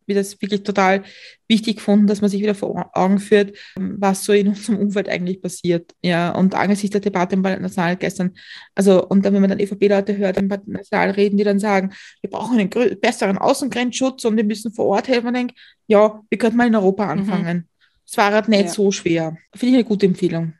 wieder 0.09 0.23
wirklich 0.23 0.63
total 0.63 1.03
wichtig 1.47 1.77
gefunden, 1.77 2.07
dass 2.07 2.21
man 2.21 2.29
sich 2.29 2.41
wieder 2.41 2.55
vor 2.55 2.89
Augen 2.93 3.19
führt, 3.19 3.55
was 3.75 4.25
so 4.25 4.33
in 4.33 4.49
unserem 4.49 4.79
Umfeld 4.79 5.07
eigentlich 5.07 5.41
passiert. 5.41 5.95
Ja, 6.01 6.31
und 6.31 6.55
angesichts 6.55 6.91
der 6.91 7.01
Debatte 7.01 7.35
im 7.35 7.41
National 7.41 7.95
gestern, 7.95 8.35
also, 8.75 9.07
und 9.07 9.23
dann, 9.23 9.33
wenn 9.33 9.41
man 9.41 9.49
dann 9.49 9.61
ÖVP-Leute 9.61 10.17
hört, 10.17 10.37
im 10.37 10.47
National 10.47 11.11
reden, 11.11 11.37
die 11.37 11.43
dann 11.43 11.59
sagen, 11.59 11.93
wir 12.21 12.29
brauchen 12.29 12.59
einen 12.59 12.99
besseren 12.99 13.37
Außengrenzschutz 13.37 14.25
und 14.25 14.35
wir 14.35 14.43
müssen 14.43 14.73
vor 14.73 14.85
Ort 14.85 15.07
helfen, 15.07 15.25
man 15.25 15.33
denkt, 15.35 15.55
ja, 15.87 16.21
wir 16.29 16.37
könnten 16.37 16.57
mal 16.57 16.67
in 16.67 16.75
Europa 16.75 17.05
mhm. 17.05 17.11
anfangen. 17.11 17.57
Mhm. 17.57 17.67
Es 18.05 18.17
war 18.17 18.33
halt 18.33 18.47
nicht 18.47 18.65
ja. 18.65 18.67
so 18.69 18.91
schwer. 18.91 19.37
Finde 19.55 19.67
ich 19.67 19.73
eine 19.75 19.83
gute 19.83 20.07
Empfehlung. 20.07 20.53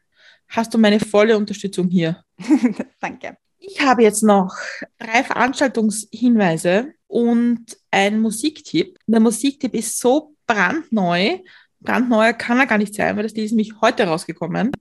Hast 0.50 0.74
du 0.74 0.78
meine 0.78 1.00
volle 1.00 1.38
Unterstützung 1.38 1.90
hier? 1.90 2.24
Danke. 3.00 3.38
Ich 3.58 3.82
habe 3.82 4.04
jetzt 4.04 4.24
noch 4.24 4.56
drei 4.98 5.24
Veranstaltungshinweise 5.24 6.94
und 7.10 7.78
ein 7.92 8.22
Musiktipp. 8.22 9.00
Der 9.08 9.20
Musiktipp 9.20 9.74
ist 9.74 10.00
so 10.00 10.36
brandneu. 10.46 11.40
Brandneuer 11.82 12.34
kann 12.34 12.60
er 12.60 12.68
gar 12.68 12.78
nicht 12.78 12.94
sein, 12.94 13.16
weil 13.16 13.24
das 13.24 13.34
Lied 13.34 13.46
ist 13.46 13.52
nämlich 13.52 13.74
heute 13.82 14.04
rausgekommen. 14.04 14.72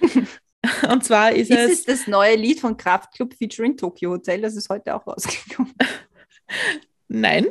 und 0.90 1.04
zwar 1.04 1.32
ist, 1.32 1.50
ist 1.50 1.58
es. 1.58 1.70
Ist 1.80 1.88
das 1.88 2.06
neue 2.06 2.36
Lied 2.36 2.60
von 2.60 2.76
Kraftklub 2.76 3.34
featuring 3.34 3.76
Tokyo 3.76 4.12
Hotel? 4.12 4.40
Das 4.40 4.54
ist 4.54 4.68
heute 4.70 4.94
auch 4.94 5.06
rausgekommen. 5.06 5.74
Nein. 7.08 7.48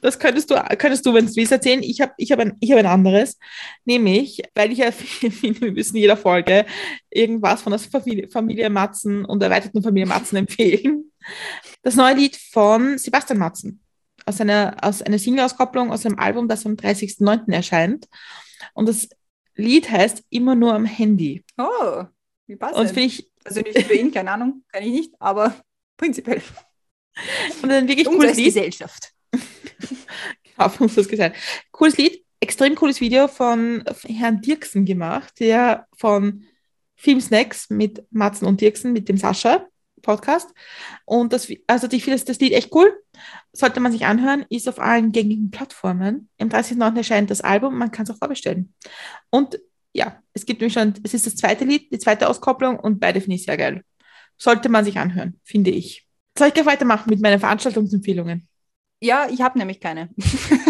Das 0.00 0.18
könntest 0.18 0.50
du, 0.50 0.54
könntest 0.78 1.04
du, 1.04 1.12
wenn 1.12 1.26
du 1.26 1.42
es 1.42 1.50
erzählen. 1.50 1.82
Ich 1.82 2.00
habe 2.00 2.12
ich 2.16 2.32
hab 2.32 2.38
ein, 2.38 2.56
hab 2.62 2.78
ein 2.78 2.86
anderes. 2.86 3.38
Nämlich, 3.84 4.40
weil 4.54 4.72
ich 4.72 4.78
ja 4.78 4.92
finde, 4.92 5.36
wir 5.60 5.72
müssen 5.72 5.96
in 5.96 6.02
jeder 6.02 6.16
Folge 6.16 6.64
irgendwas 7.10 7.60
von 7.60 7.72
der 7.72 7.80
Familie, 8.30 8.70
Matzen 8.70 9.24
und 9.24 9.42
erweiterten 9.42 9.82
Familie 9.82 10.06
Matzen 10.06 10.36
empfehlen. 10.36 11.12
Das 11.82 11.96
neue 11.96 12.14
Lied 12.14 12.36
von 12.36 12.98
Sebastian 12.98 13.38
Matzen. 13.38 13.80
Aus 14.26 14.40
einer, 14.40 14.76
aus 14.82 15.00
einer 15.00 15.18
Single-Auskopplung 15.18 15.90
aus 15.90 16.04
einem 16.04 16.18
Album, 16.18 16.46
das 16.46 16.66
am 16.66 16.74
30.09. 16.74 17.52
erscheint. 17.52 18.06
Und 18.74 18.88
das 18.88 19.08
Lied 19.54 19.90
heißt 19.90 20.24
Immer 20.30 20.54
nur 20.54 20.74
am 20.74 20.84
Handy. 20.84 21.44
Oh, 21.56 22.04
wie 22.46 22.56
passt 22.56 22.76
Und 22.76 22.96
ich. 22.96 23.30
Also 23.44 23.60
nicht 23.62 23.78
für 23.86 23.94
ihn, 23.94 24.12
keine 24.12 24.32
Ahnung, 24.32 24.62
kann 24.70 24.82
ich 24.82 24.90
nicht, 24.90 25.14
aber 25.18 25.54
prinzipiell. 25.96 26.42
Und 27.62 27.70
dann 27.70 27.88
wirklich 27.88 28.06
cooles 28.06 28.36
Lied. 28.36 28.46
Gesellschaft. 28.46 29.12
gesagt. 31.08 31.36
Cooles 31.70 31.96
Lied, 31.96 32.22
extrem 32.38 32.74
cooles 32.74 33.00
Video 33.00 33.28
von 33.28 33.82
Herrn 34.04 34.42
Dirksen 34.42 34.84
gemacht, 34.84 35.40
der 35.40 35.86
von 35.96 36.44
Filmsnacks 36.96 37.70
mit 37.70 38.04
Matzen 38.10 38.46
und 38.46 38.60
Dirksen, 38.60 38.92
mit 38.92 39.08
dem 39.08 39.16
Sascha 39.16 39.66
Podcast. 40.02 40.50
Und 41.04 41.32
das, 41.32 41.48
also 41.66 41.88
ich 41.90 42.04
finde 42.04 42.22
das 42.22 42.40
Lied 42.40 42.52
echt 42.52 42.74
cool. 42.74 42.92
Sollte 43.52 43.80
man 43.80 43.92
sich 43.92 44.06
anhören, 44.06 44.46
ist 44.48 44.68
auf 44.68 44.78
allen 44.78 45.12
gängigen 45.12 45.50
Plattformen. 45.50 46.28
Am 46.38 46.48
30.09. 46.48 46.96
erscheint 46.96 47.30
das 47.30 47.40
Album, 47.40 47.76
man 47.76 47.90
kann 47.90 48.04
es 48.04 48.10
auch 48.10 48.18
vorbestellen. 48.18 48.74
Und 49.30 49.60
ja, 49.92 50.22
es 50.34 50.46
gibt 50.46 50.60
nämlich 50.60 50.74
schon, 50.74 50.94
es 51.02 51.14
ist 51.14 51.26
das 51.26 51.36
zweite 51.36 51.64
Lied, 51.64 51.92
die 51.92 51.98
zweite 51.98 52.28
Auskopplung 52.28 52.78
und 52.78 53.00
beide 53.00 53.20
finde 53.20 53.36
ich 53.36 53.44
sehr 53.44 53.56
geil. 53.56 53.82
Sollte 54.36 54.68
man 54.68 54.84
sich 54.84 54.98
anhören, 54.98 55.40
finde 55.44 55.70
ich. 55.70 56.06
Soll 56.38 56.48
ich 56.48 56.54
gleich 56.54 56.66
weitermachen 56.66 57.10
mit 57.10 57.20
meinen 57.20 57.40
Veranstaltungsempfehlungen? 57.40 58.48
Ja, 59.00 59.28
ich 59.30 59.40
habe 59.40 59.58
nämlich 59.58 59.80
keine. 59.80 60.10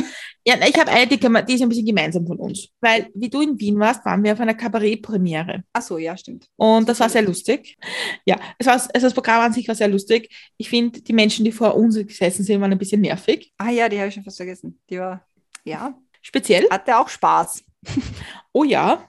ja, 0.51 0.67
ich 0.67 0.79
habe 0.79 0.91
eine, 0.91 1.07
die, 1.07 1.19
die, 1.19 1.55
ist 1.55 1.63
ein 1.63 1.69
bisschen 1.69 1.87
gemeinsam 1.87 2.27
von 2.27 2.39
uns. 2.39 2.69
Weil, 2.81 3.09
wie 3.15 3.29
du 3.29 3.41
in 3.41 3.59
Wien 3.61 3.79
warst, 3.79 4.05
waren 4.05 4.25
wir 4.25 4.33
auf 4.33 4.41
einer 4.41 4.55
Kabarett-Premiere. 4.55 5.63
Ach 5.73 5.83
so, 5.83 5.97
ja, 5.97 6.17
stimmt. 6.17 6.49
Und 6.57 6.89
das 6.89 6.99
war 6.99 7.09
sehr 7.09 7.23
lustig. 7.23 7.79
Ja, 8.25 8.39
es 8.59 8.67
war, 8.67 8.75
also 8.75 8.89
das 9.07 9.15
Programm 9.15 9.43
an 9.43 9.53
sich 9.53 9.69
war 9.69 9.75
sehr 9.75 9.89
lustig. 9.89 10.29
Ich 10.57 10.69
finde, 10.69 11.01
die 11.03 11.13
Menschen, 11.13 11.45
die 11.45 11.53
vor 11.53 11.77
uns 11.77 11.95
gesessen 11.95 12.43
sind, 12.43 12.61
waren 12.61 12.73
ein 12.73 12.79
bisschen 12.79 13.01
nervig. 13.01 13.53
Ah 13.59 13.71
ja, 13.71 13.89
die 13.89 13.99
habe 13.99 14.09
ich 14.09 14.15
schon 14.15 14.25
fast 14.25 14.39
vergessen. 14.39 14.81
Die 14.91 14.99
war, 14.99 15.25
ja. 15.65 15.97
Speziell. 16.21 16.69
Hatte 16.71 16.99
auch 16.99 17.09
Spaß. 17.09 17.65
oh 18.53 18.65
ja. 18.65 19.07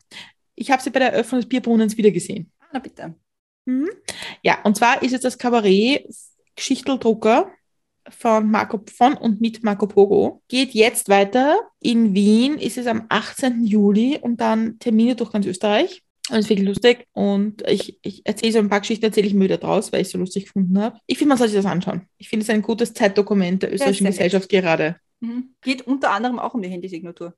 Ich 0.55 0.69
habe 0.69 0.81
sie 0.81 0.91
bei 0.91 0.99
der 0.99 1.13
Eröffnung 1.13 1.41
des 1.41 1.49
Bierbrunnens 1.49 1.97
wieder 1.97 2.11
gesehen. 2.11 2.51
Ah, 2.59 2.67
na 2.73 2.79
bitte. 2.79 3.15
Mhm. 3.65 3.89
Ja, 4.43 4.59
und 4.63 4.77
zwar 4.77 5.01
ist 5.01 5.13
es 5.13 5.21
das 5.21 5.37
Kabarett 5.37 6.05
Geschichteldrucker 6.55 7.51
von 8.09 8.49
Marco 8.49 8.81
von 8.93 9.13
und 9.13 9.41
mit 9.41 9.63
Marco 9.63 9.87
Pogo. 9.87 10.41
Geht 10.47 10.73
jetzt 10.73 11.09
weiter. 11.09 11.59
In 11.79 12.13
Wien 12.13 12.57
ist 12.57 12.77
es 12.77 12.87
am 12.87 13.05
18. 13.09 13.65
Juli 13.65 14.17
und 14.21 14.41
dann 14.41 14.79
Termine 14.79 15.15
durch 15.15 15.31
ganz 15.31 15.45
Österreich. 15.45 16.03
Und 16.29 16.37
es 16.37 16.45
ist 16.45 16.49
wirklich 16.49 16.67
lustig. 16.67 17.07
Und 17.13 17.67
ich, 17.67 17.99
ich 18.01 18.25
erzähle 18.25 18.53
so 18.53 18.59
ein 18.59 18.69
paar 18.69 18.79
Geschichten, 18.81 19.05
erzähle 19.05 19.27
ich 19.27 19.33
müde 19.33 19.57
draus, 19.57 19.91
weil 19.91 20.01
ich 20.01 20.07
es 20.07 20.11
so 20.11 20.17
lustig 20.17 20.45
gefunden 20.45 20.79
habe. 20.79 20.99
Ich 21.07 21.17
finde, 21.17 21.29
man 21.29 21.37
soll 21.37 21.47
sich 21.47 21.57
das 21.57 21.65
anschauen. 21.65 22.07
Ich 22.17 22.29
finde 22.29 22.43
es 22.43 22.49
ein 22.49 22.61
gutes 22.61 22.93
Zeitdokument 22.93 23.63
der 23.63 23.73
österreichischen 23.73 24.07
Gesellschaft 24.07 24.49
gerade. 24.49 24.97
Mhm. 25.19 25.55
Geht 25.61 25.85
unter 25.87 26.11
anderem 26.11 26.39
auch 26.39 26.53
um 26.53 26.61
die 26.61 26.69
Handysignatur. 26.69 27.35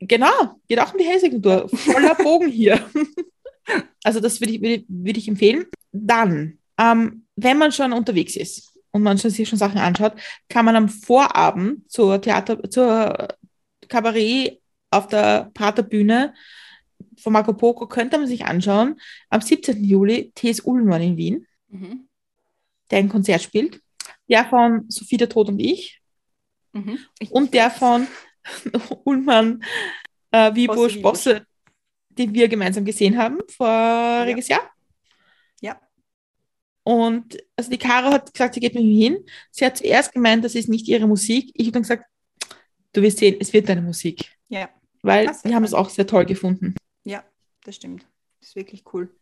Genau, 0.00 0.60
geht 0.68 0.80
auch 0.80 0.92
um 0.92 0.98
die 0.98 1.04
Handysignatur. 1.04 1.68
Voller 1.68 2.14
Bogen 2.22 2.48
hier. 2.48 2.84
also 4.02 4.20
das 4.20 4.40
würde 4.40 4.52
ich, 4.52 4.60
würd, 4.60 4.84
würd 4.88 5.16
ich 5.16 5.28
empfehlen. 5.28 5.66
Dann, 5.92 6.58
ähm, 6.78 7.24
wenn 7.36 7.58
man 7.58 7.72
schon 7.72 7.92
unterwegs 7.92 8.36
ist 8.36 8.71
und 8.92 9.02
man 9.02 9.18
schon, 9.18 9.30
sich 9.30 9.48
schon 9.48 9.58
Sachen 9.58 9.78
anschaut, 9.78 10.14
kann 10.48 10.64
man 10.64 10.76
am 10.76 10.88
Vorabend 10.88 11.90
zur 11.90 12.20
Theater, 12.20 12.70
zur 12.70 13.28
Kabarett 13.88 14.60
auf 14.90 15.08
der 15.08 15.50
Praterbühne 15.54 16.34
von 17.18 17.32
Marco 17.32 17.52
Poco 17.52 17.86
könnte 17.86 18.18
man 18.18 18.26
sich 18.26 18.44
anschauen. 18.44 19.00
Am 19.30 19.40
17. 19.40 19.82
Juli 19.84 20.32
T.S. 20.34 20.60
Ullmann 20.60 21.02
in 21.02 21.16
Wien, 21.16 21.46
mhm. 21.68 22.08
der 22.90 22.98
ein 22.98 23.08
Konzert 23.08 23.42
spielt. 23.42 23.80
Der 24.28 24.44
von 24.44 24.86
Sophie 24.88 25.16
der 25.16 25.28
Tod 25.28 25.48
und 25.48 25.58
ich. 25.58 26.00
Mhm. 26.72 26.98
ich 27.18 27.30
und 27.30 27.54
der 27.54 27.70
von 27.70 28.06
Ullmann 29.04 29.62
äh, 30.30 30.54
Wibusch 30.54 31.00
Bosse, 31.02 31.46
den 32.08 32.32
wir 32.34 32.48
gemeinsam 32.48 32.84
gesehen 32.84 33.18
haben 33.18 33.38
voriges 33.48 34.48
ja. 34.48 34.56
Jahr. 34.56 34.71
Und 36.84 37.38
also 37.56 37.70
die 37.70 37.78
Caro 37.78 38.12
hat 38.12 38.32
gesagt, 38.32 38.54
sie 38.54 38.60
geht 38.60 38.74
mit 38.74 38.84
mir 38.84 39.04
hin. 39.04 39.24
Sie 39.50 39.64
hat 39.64 39.78
zuerst 39.78 40.12
gemeint, 40.12 40.44
das 40.44 40.54
ist 40.54 40.68
nicht 40.68 40.88
ihre 40.88 41.06
Musik. 41.06 41.50
Ich 41.54 41.66
habe 41.66 41.72
dann 41.72 41.82
gesagt, 41.82 42.04
du 42.92 43.02
wirst 43.02 43.18
sehen, 43.18 43.36
es 43.40 43.52
wird 43.52 43.68
deine 43.68 43.82
Musik. 43.82 44.36
Ja. 44.48 44.68
Weil 45.02 45.30
wir 45.44 45.54
haben 45.54 45.64
es 45.64 45.74
auch 45.74 45.90
sehr 45.90 46.06
toll 46.06 46.24
gefunden. 46.24 46.74
Ja, 47.04 47.24
das 47.64 47.76
stimmt. 47.76 48.06
Das 48.40 48.50
ist 48.50 48.56
wirklich 48.56 48.84
cool 48.92 49.14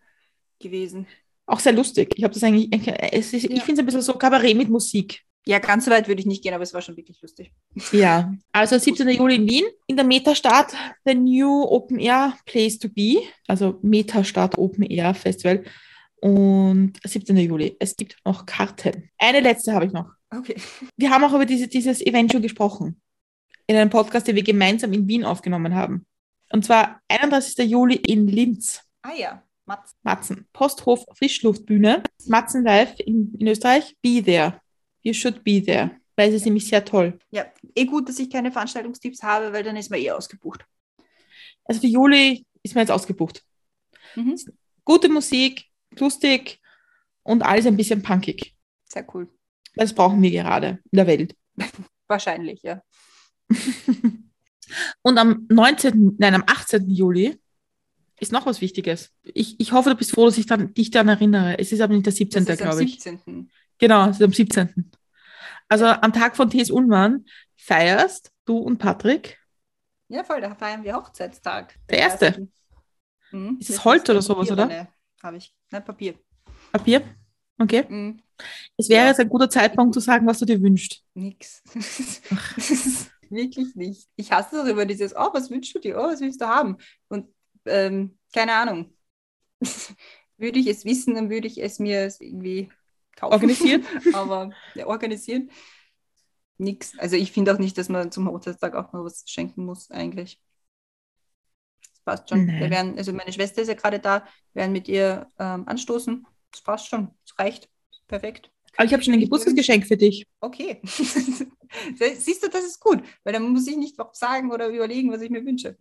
gewesen. 0.58 1.06
Auch 1.46 1.60
sehr 1.60 1.72
lustig. 1.72 2.12
Ich 2.16 2.24
habe 2.24 2.32
das 2.32 2.42
eigentlich, 2.42 2.72
ist, 3.12 3.32
ja. 3.32 3.38
ich 3.50 3.62
finde 3.62 3.72
es 3.72 3.78
ein 3.80 3.86
bisschen 3.86 4.02
so 4.02 4.14
Kabarett 4.14 4.56
mit 4.56 4.68
Musik. 4.68 5.22
Ja, 5.46 5.58
ganz 5.58 5.86
so 5.86 5.90
weit 5.90 6.06
würde 6.06 6.20
ich 6.20 6.26
nicht 6.26 6.42
gehen, 6.42 6.52
aber 6.52 6.62
es 6.62 6.74
war 6.74 6.82
schon 6.82 6.96
wirklich 6.96 7.20
lustig. 7.22 7.50
Ja, 7.92 8.32
also 8.52 8.78
17. 8.78 9.08
Juli 9.08 9.36
in 9.36 9.48
Wien, 9.48 9.64
in 9.86 9.96
der 9.96 10.04
Metastadt, 10.04 10.74
the 11.04 11.14
New 11.14 11.64
Open 11.64 11.98
Air 11.98 12.34
Place 12.44 12.78
to 12.78 12.88
Be, 12.88 13.22
also 13.48 13.78
Metastadt 13.82 14.58
Open 14.58 14.84
Air 14.84 15.14
Festival 15.14 15.64
und 16.20 16.94
17. 17.04 17.36
Juli. 17.36 17.76
Es 17.78 17.96
gibt 17.96 18.16
noch 18.24 18.46
Karten. 18.46 19.10
Eine 19.18 19.40
letzte 19.40 19.72
habe 19.72 19.86
ich 19.86 19.92
noch. 19.92 20.10
Okay. 20.30 20.56
Wir 20.96 21.10
haben 21.10 21.24
auch 21.24 21.32
über 21.32 21.46
diese, 21.46 21.68
dieses 21.68 22.00
Event 22.00 22.32
schon 22.32 22.42
gesprochen. 22.42 23.00
In 23.66 23.76
einem 23.76 23.90
Podcast, 23.90 24.28
den 24.28 24.36
wir 24.36 24.42
gemeinsam 24.42 24.92
in 24.92 25.08
Wien 25.08 25.24
aufgenommen 25.24 25.74
haben. 25.74 26.06
Und 26.52 26.64
zwar 26.64 27.00
31. 27.08 27.70
Juli 27.70 27.96
in 27.96 28.26
Linz. 28.26 28.82
Ah 29.02 29.12
ja, 29.16 29.42
Matzen. 29.64 29.96
Matzen. 30.02 30.48
Posthof 30.52 31.04
Frischluftbühne. 31.14 32.02
Matzen 32.26 32.64
live 32.64 32.98
in, 32.98 33.34
in 33.38 33.46
Österreich. 33.46 33.96
Be 34.02 34.22
there. 34.22 34.60
You 35.02 35.12
should 35.12 35.44
be 35.44 35.62
there. 35.62 35.92
Weil 36.16 36.30
es 36.30 36.36
ist 36.36 36.44
nämlich 36.44 36.68
sehr 36.68 36.84
toll. 36.84 37.18
Ja, 37.30 37.46
eh 37.74 37.84
gut, 37.84 38.08
dass 38.08 38.18
ich 38.18 38.28
keine 38.28 38.52
Veranstaltungstipps 38.52 39.22
habe, 39.22 39.52
weil 39.52 39.62
dann 39.62 39.76
ist 39.76 39.90
man 39.90 40.00
eh 40.00 40.10
ausgebucht. 40.10 40.66
Also 41.64 41.80
für 41.80 41.86
Juli 41.86 42.44
ist 42.62 42.74
man 42.74 42.82
jetzt 42.82 42.90
ausgebucht. 42.90 43.44
Mhm. 44.16 44.36
Gute 44.84 45.08
Musik, 45.08 45.69
lustig 45.98 46.60
und 47.22 47.42
alles 47.42 47.66
ein 47.66 47.76
bisschen 47.76 48.02
punkig. 48.02 48.56
Sehr 48.84 49.06
cool. 49.14 49.28
Das 49.74 49.94
brauchen 49.94 50.20
wir 50.22 50.30
gerade 50.30 50.80
in 50.90 50.96
der 50.96 51.06
Welt. 51.06 51.36
Wahrscheinlich, 52.08 52.62
ja. 52.62 52.82
und 55.02 55.18
am 55.18 55.46
19., 55.48 56.16
nein, 56.18 56.34
am 56.34 56.44
18. 56.46 56.88
Juli 56.90 57.40
ist 58.18 58.32
noch 58.32 58.46
was 58.46 58.60
Wichtiges. 58.60 59.12
Ich, 59.22 59.58
ich 59.58 59.72
hoffe, 59.72 59.90
du 59.90 59.96
bist 59.96 60.12
froh, 60.12 60.26
dass 60.26 60.38
ich 60.38 60.46
dann, 60.46 60.74
dich 60.74 60.90
daran 60.90 61.08
erinnere. 61.08 61.58
Es 61.58 61.72
ist 61.72 61.80
aber 61.80 61.94
nicht 61.94 62.06
der 62.06 62.12
17., 62.12 62.44
glaube 62.44 62.84
ich. 62.84 63.00
17. 63.00 63.50
Genau, 63.78 64.08
es 64.08 64.16
ist 64.16 64.22
am 64.22 64.32
17. 64.32 64.90
Also 65.68 65.86
am 65.86 66.12
Tag 66.12 66.36
von 66.36 66.50
T.S. 66.50 66.70
Unmann 66.70 67.24
feierst 67.56 68.32
du 68.44 68.58
und 68.58 68.78
Patrick. 68.78 69.38
Ja, 70.08 70.24
voll, 70.24 70.40
da 70.40 70.54
feiern 70.54 70.82
wir 70.82 70.96
Hochzeitstag. 70.96 71.76
Der, 71.88 71.98
erste. 71.98 72.48
Mhm. 73.30 73.58
Ist 73.60 73.70
es 73.70 73.84
Holz 73.84 74.08
oder 74.10 74.20
sowas, 74.20 74.50
oder? 74.50 74.88
Habe 75.22 75.36
ich. 75.36 75.54
Nein, 75.70 75.84
Papier. 75.84 76.14
Papier? 76.72 77.02
Okay. 77.58 77.84
Mhm. 77.88 78.22
Es 78.76 78.88
wäre 78.88 79.02
ja. 79.02 79.08
jetzt 79.08 79.20
ein 79.20 79.28
guter 79.28 79.50
Zeitpunkt 79.50 79.94
zu 79.94 80.00
sagen, 80.00 80.26
was 80.26 80.38
du 80.38 80.46
dir 80.46 80.60
wünschst. 80.62 81.04
Nix. 81.14 81.62
Wirklich 83.28 83.74
nicht. 83.76 84.08
Ich 84.16 84.32
hasse 84.32 84.56
das 84.56 84.68
über 84.68 84.86
dieses, 84.86 85.14
oh, 85.14 85.28
was 85.32 85.50
wünschst 85.50 85.74
du 85.74 85.78
dir? 85.78 85.98
Oh, 85.98 86.04
was 86.04 86.20
willst 86.20 86.40
du 86.40 86.46
haben? 86.46 86.78
Und 87.08 87.28
ähm, 87.66 88.18
keine 88.32 88.54
Ahnung. 88.54 88.94
würde 90.38 90.58
ich 90.58 90.66
es 90.66 90.84
wissen, 90.84 91.14
dann 91.14 91.30
würde 91.30 91.46
ich 91.46 91.62
es 91.62 91.78
mir 91.78 92.12
irgendwie 92.18 92.70
kaufen. 93.14 93.34
Organisieren. 93.34 93.84
Aber 94.14 94.50
ja, 94.74 94.86
organisieren. 94.86 95.50
nix. 96.58 96.98
Also 96.98 97.16
ich 97.16 97.30
finde 97.30 97.54
auch 97.54 97.58
nicht, 97.58 97.76
dass 97.76 97.88
man 97.88 98.10
zum 98.10 98.26
Hochzeitstag 98.28 98.74
auch 98.74 98.92
mal 98.92 99.04
was 99.04 99.22
schenken 99.26 99.64
muss, 99.64 99.90
eigentlich. 99.90 100.40
Passt 102.10 102.28
schon. 102.28 102.46
Nee. 102.46 102.58
Wir 102.58 102.70
werden, 102.70 102.98
also 102.98 103.12
meine 103.12 103.32
Schwester 103.32 103.62
ist 103.62 103.68
ja 103.68 103.74
gerade 103.74 104.00
da, 104.00 104.24
wir 104.52 104.62
werden 104.62 104.72
mit 104.72 104.88
ihr 104.88 105.28
ähm, 105.38 105.62
anstoßen. 105.68 106.26
Das 106.50 106.60
passt 106.60 106.88
schon. 106.88 107.10
Das 107.24 107.38
reicht. 107.38 107.68
Perfekt. 108.08 108.50
Aber 108.76 108.84
ich 108.84 108.92
habe 108.92 109.00
schon 109.00 109.14
ein 109.14 109.20
Geburtstagsgeschenk 109.20 109.86
für 109.86 109.96
dich. 109.96 110.26
Okay. 110.40 110.80
Siehst 110.84 112.42
du, 112.42 112.48
das 112.48 112.64
ist 112.64 112.80
gut, 112.80 113.04
weil 113.22 113.32
dann 113.32 113.48
muss 113.48 113.68
ich 113.68 113.76
nicht 113.76 113.94
sagen 114.14 114.50
oder 114.50 114.66
überlegen, 114.70 115.12
was 115.12 115.20
ich 115.22 115.30
mir 115.30 115.46
wünsche. 115.46 115.78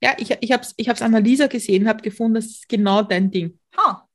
Ja, 0.00 0.14
ich, 0.16 0.30
ich 0.40 0.52
habe 0.52 0.62
es 0.62 0.72
ich 0.78 0.88
hab's 0.88 1.02
Annalisa 1.02 1.48
gesehen, 1.48 1.86
habe 1.86 2.00
gefunden, 2.00 2.36
das 2.36 2.46
ist 2.46 2.68
genau 2.70 3.02
dein 3.02 3.30
Ding. 3.30 3.58
Ha, 3.76 4.08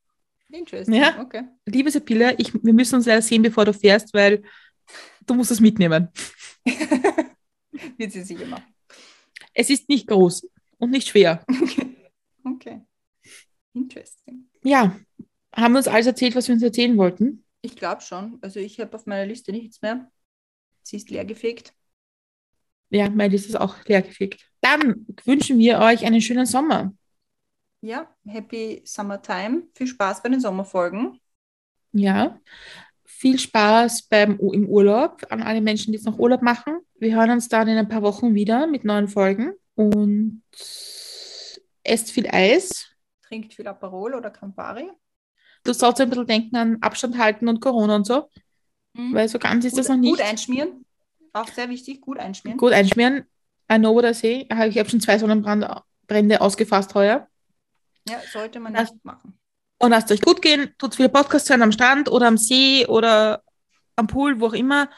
interesting. 0.50 0.96
Ja, 0.96 1.20
okay. 1.20 1.44
Liebe 1.66 1.92
Sibylle, 1.92 2.34
ich, 2.38 2.52
wir 2.52 2.72
müssen 2.72 2.96
uns 2.96 3.06
leider 3.06 3.22
sehen, 3.22 3.42
bevor 3.42 3.64
du 3.64 3.72
fährst, 3.72 4.12
weil 4.12 4.42
du 5.24 5.34
musst 5.34 5.52
es 5.52 5.60
mitnehmen. 5.60 6.08
Wird 7.96 8.10
sie 8.10 8.22
sicher 8.22 8.46
machen. 8.46 8.74
Es 9.54 9.70
ist 9.70 9.88
nicht 9.88 10.08
groß 10.08 10.42
und 10.78 10.90
nicht 10.90 11.08
schwer. 11.08 11.44
Okay. 11.48 11.96
okay. 12.44 12.80
Interesting. 13.74 14.48
Ja, 14.62 14.96
haben 15.54 15.72
wir 15.74 15.78
uns 15.78 15.88
alles 15.88 16.06
erzählt, 16.06 16.34
was 16.34 16.48
wir 16.48 16.54
uns 16.54 16.62
erzählen 16.62 16.96
wollten? 16.96 17.44
Ich 17.62 17.76
glaube 17.76 18.02
schon. 18.02 18.38
Also 18.40 18.60
ich 18.60 18.80
habe 18.80 18.94
auf 18.96 19.06
meiner 19.06 19.26
Liste 19.26 19.52
nichts 19.52 19.82
mehr. 19.82 20.10
Sie 20.82 20.96
ist 20.96 21.10
leergefegt. 21.10 21.74
Ja, 22.90 23.10
meine 23.10 23.32
Liste 23.32 23.48
ist 23.48 23.56
auch 23.60 23.84
leergefegt. 23.84 24.40
Dann 24.60 25.06
wünschen 25.24 25.58
wir 25.58 25.78
euch 25.78 26.04
einen 26.06 26.20
schönen 26.20 26.46
Sommer. 26.46 26.92
Ja, 27.80 28.12
happy 28.26 28.82
Summertime. 28.84 29.64
Viel 29.74 29.86
Spaß 29.86 30.22
bei 30.22 30.30
den 30.30 30.40
Sommerfolgen. 30.40 31.20
Ja, 31.92 32.40
viel 33.04 33.38
Spaß 33.38 34.02
beim, 34.08 34.38
im 34.38 34.68
Urlaub 34.68 35.24
an 35.30 35.42
alle 35.42 35.60
Menschen, 35.60 35.92
die 35.92 35.98
jetzt 35.98 36.06
noch 36.06 36.18
Urlaub 36.18 36.42
machen. 36.42 36.78
Wir 36.98 37.16
hören 37.16 37.30
uns 37.30 37.48
dann 37.48 37.68
in 37.68 37.78
ein 37.78 37.88
paar 37.88 38.02
Wochen 38.02 38.34
wieder 38.34 38.66
mit 38.66 38.84
neuen 38.84 39.08
Folgen 39.08 39.52
und 39.78 40.42
esst 41.84 42.10
viel 42.10 42.28
Eis. 42.28 42.90
Trinkt 43.22 43.54
viel 43.54 43.68
Aperol 43.68 44.14
oder 44.16 44.30
Campari. 44.30 44.90
Du 45.62 45.72
sollst 45.72 46.00
ein 46.00 46.10
bisschen 46.10 46.26
denken 46.26 46.56
an 46.56 46.78
Abstand 46.80 47.16
halten 47.16 47.46
und 47.46 47.60
Corona 47.60 47.94
und 47.94 48.06
so. 48.06 48.28
Mhm. 48.94 49.14
Weil 49.14 49.28
so 49.28 49.38
ganz 49.38 49.64
ist 49.64 49.72
gut, 49.72 49.80
das 49.80 49.88
noch 49.88 49.96
nicht. 49.96 50.16
Gut 50.16 50.20
einschmieren. 50.20 50.84
Auch 51.32 51.46
sehr 51.46 51.68
wichtig, 51.68 52.00
gut 52.00 52.18
einschmieren. 52.18 52.58
Gut 52.58 52.72
einschmieren. 52.72 53.24
I 53.70 53.76
know 53.76 53.94
what 53.94 54.04
I 54.04 54.14
say. 54.14 54.48
Ich 54.50 54.78
habe 54.78 54.90
schon 54.90 55.00
zwei 55.00 55.16
Sonnenbrände 55.16 56.40
ausgefasst 56.40 56.94
heuer. 56.96 57.28
Ja, 58.08 58.20
sollte 58.32 58.58
man 58.58 58.72
nicht 58.72 59.04
machen. 59.04 59.38
Und 59.78 59.90
lasst 59.90 60.10
euch 60.10 60.22
gut 60.22 60.42
gehen. 60.42 60.74
Tut 60.78 60.96
viele 60.96 61.08
Podcasts 61.08 61.48
hören 61.50 61.62
am 61.62 61.70
Strand 61.70 62.10
oder 62.10 62.26
am 62.26 62.36
See 62.36 62.84
oder 62.86 63.44
am 63.94 64.08
Pool, 64.08 64.40
wo 64.40 64.46
auch 64.48 64.54
immer. 64.54 64.90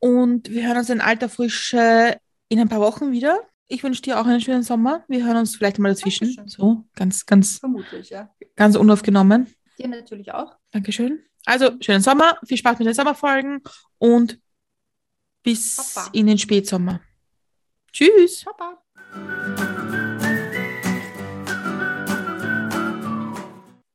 Und 0.00 0.50
wir 0.50 0.66
hören 0.66 0.78
uns 0.78 0.90
in 0.90 1.00
alter 1.00 1.28
Frische 1.28 2.18
in 2.48 2.58
ein 2.58 2.68
paar 2.68 2.80
Wochen 2.80 3.12
wieder. 3.12 3.38
Ich 3.66 3.82
wünsche 3.82 4.02
dir 4.02 4.20
auch 4.20 4.26
einen 4.26 4.42
schönen 4.42 4.62
Sommer. 4.62 5.04
Wir 5.08 5.24
hören 5.24 5.38
uns 5.38 5.56
vielleicht 5.56 5.78
mal 5.78 5.88
dazwischen. 5.88 6.36
Dankeschön. 6.36 6.48
So, 6.48 6.84
ganz, 6.94 7.24
ganz. 7.24 7.56
Vermutlich, 7.58 8.10
ja. 8.10 8.28
Ganz 8.56 8.76
unaufgenommen. 8.76 9.46
Dir 9.78 9.88
natürlich 9.88 10.30
auch. 10.32 10.54
Dankeschön. 10.70 11.20
Also, 11.46 11.70
schönen 11.80 12.02
Sommer. 12.02 12.36
Viel 12.46 12.58
Spaß 12.58 12.78
mit 12.78 12.88
den 12.88 12.94
Sommerfolgen 12.94 13.62
und 13.98 14.38
bis 15.42 15.94
Papa. 15.94 16.10
in 16.12 16.26
den 16.26 16.36
Spätsommer. 16.38 17.00
Tschüss. 17.90 18.44
Papa. 18.44 18.82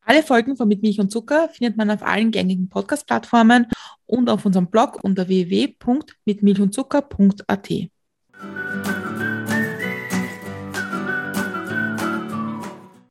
Alle 0.01 0.24
Folgen 0.24 0.57
von 0.57 0.67
Mit 0.67 0.82
Milch 0.82 0.99
und 0.99 1.11
Zucker 1.11 1.47
findet 1.49 1.78
man 1.78 1.91
auf 1.91 2.01
allen 2.01 2.32
gängigen 2.32 2.70
Podcast-Plattformen 2.70 3.67
und 4.07 4.32
auf 4.32 4.45
unserem 4.45 4.72
Blog 4.72 5.03
unter 5.03 5.28
www.mitmilchundzucker.at. 5.28 7.70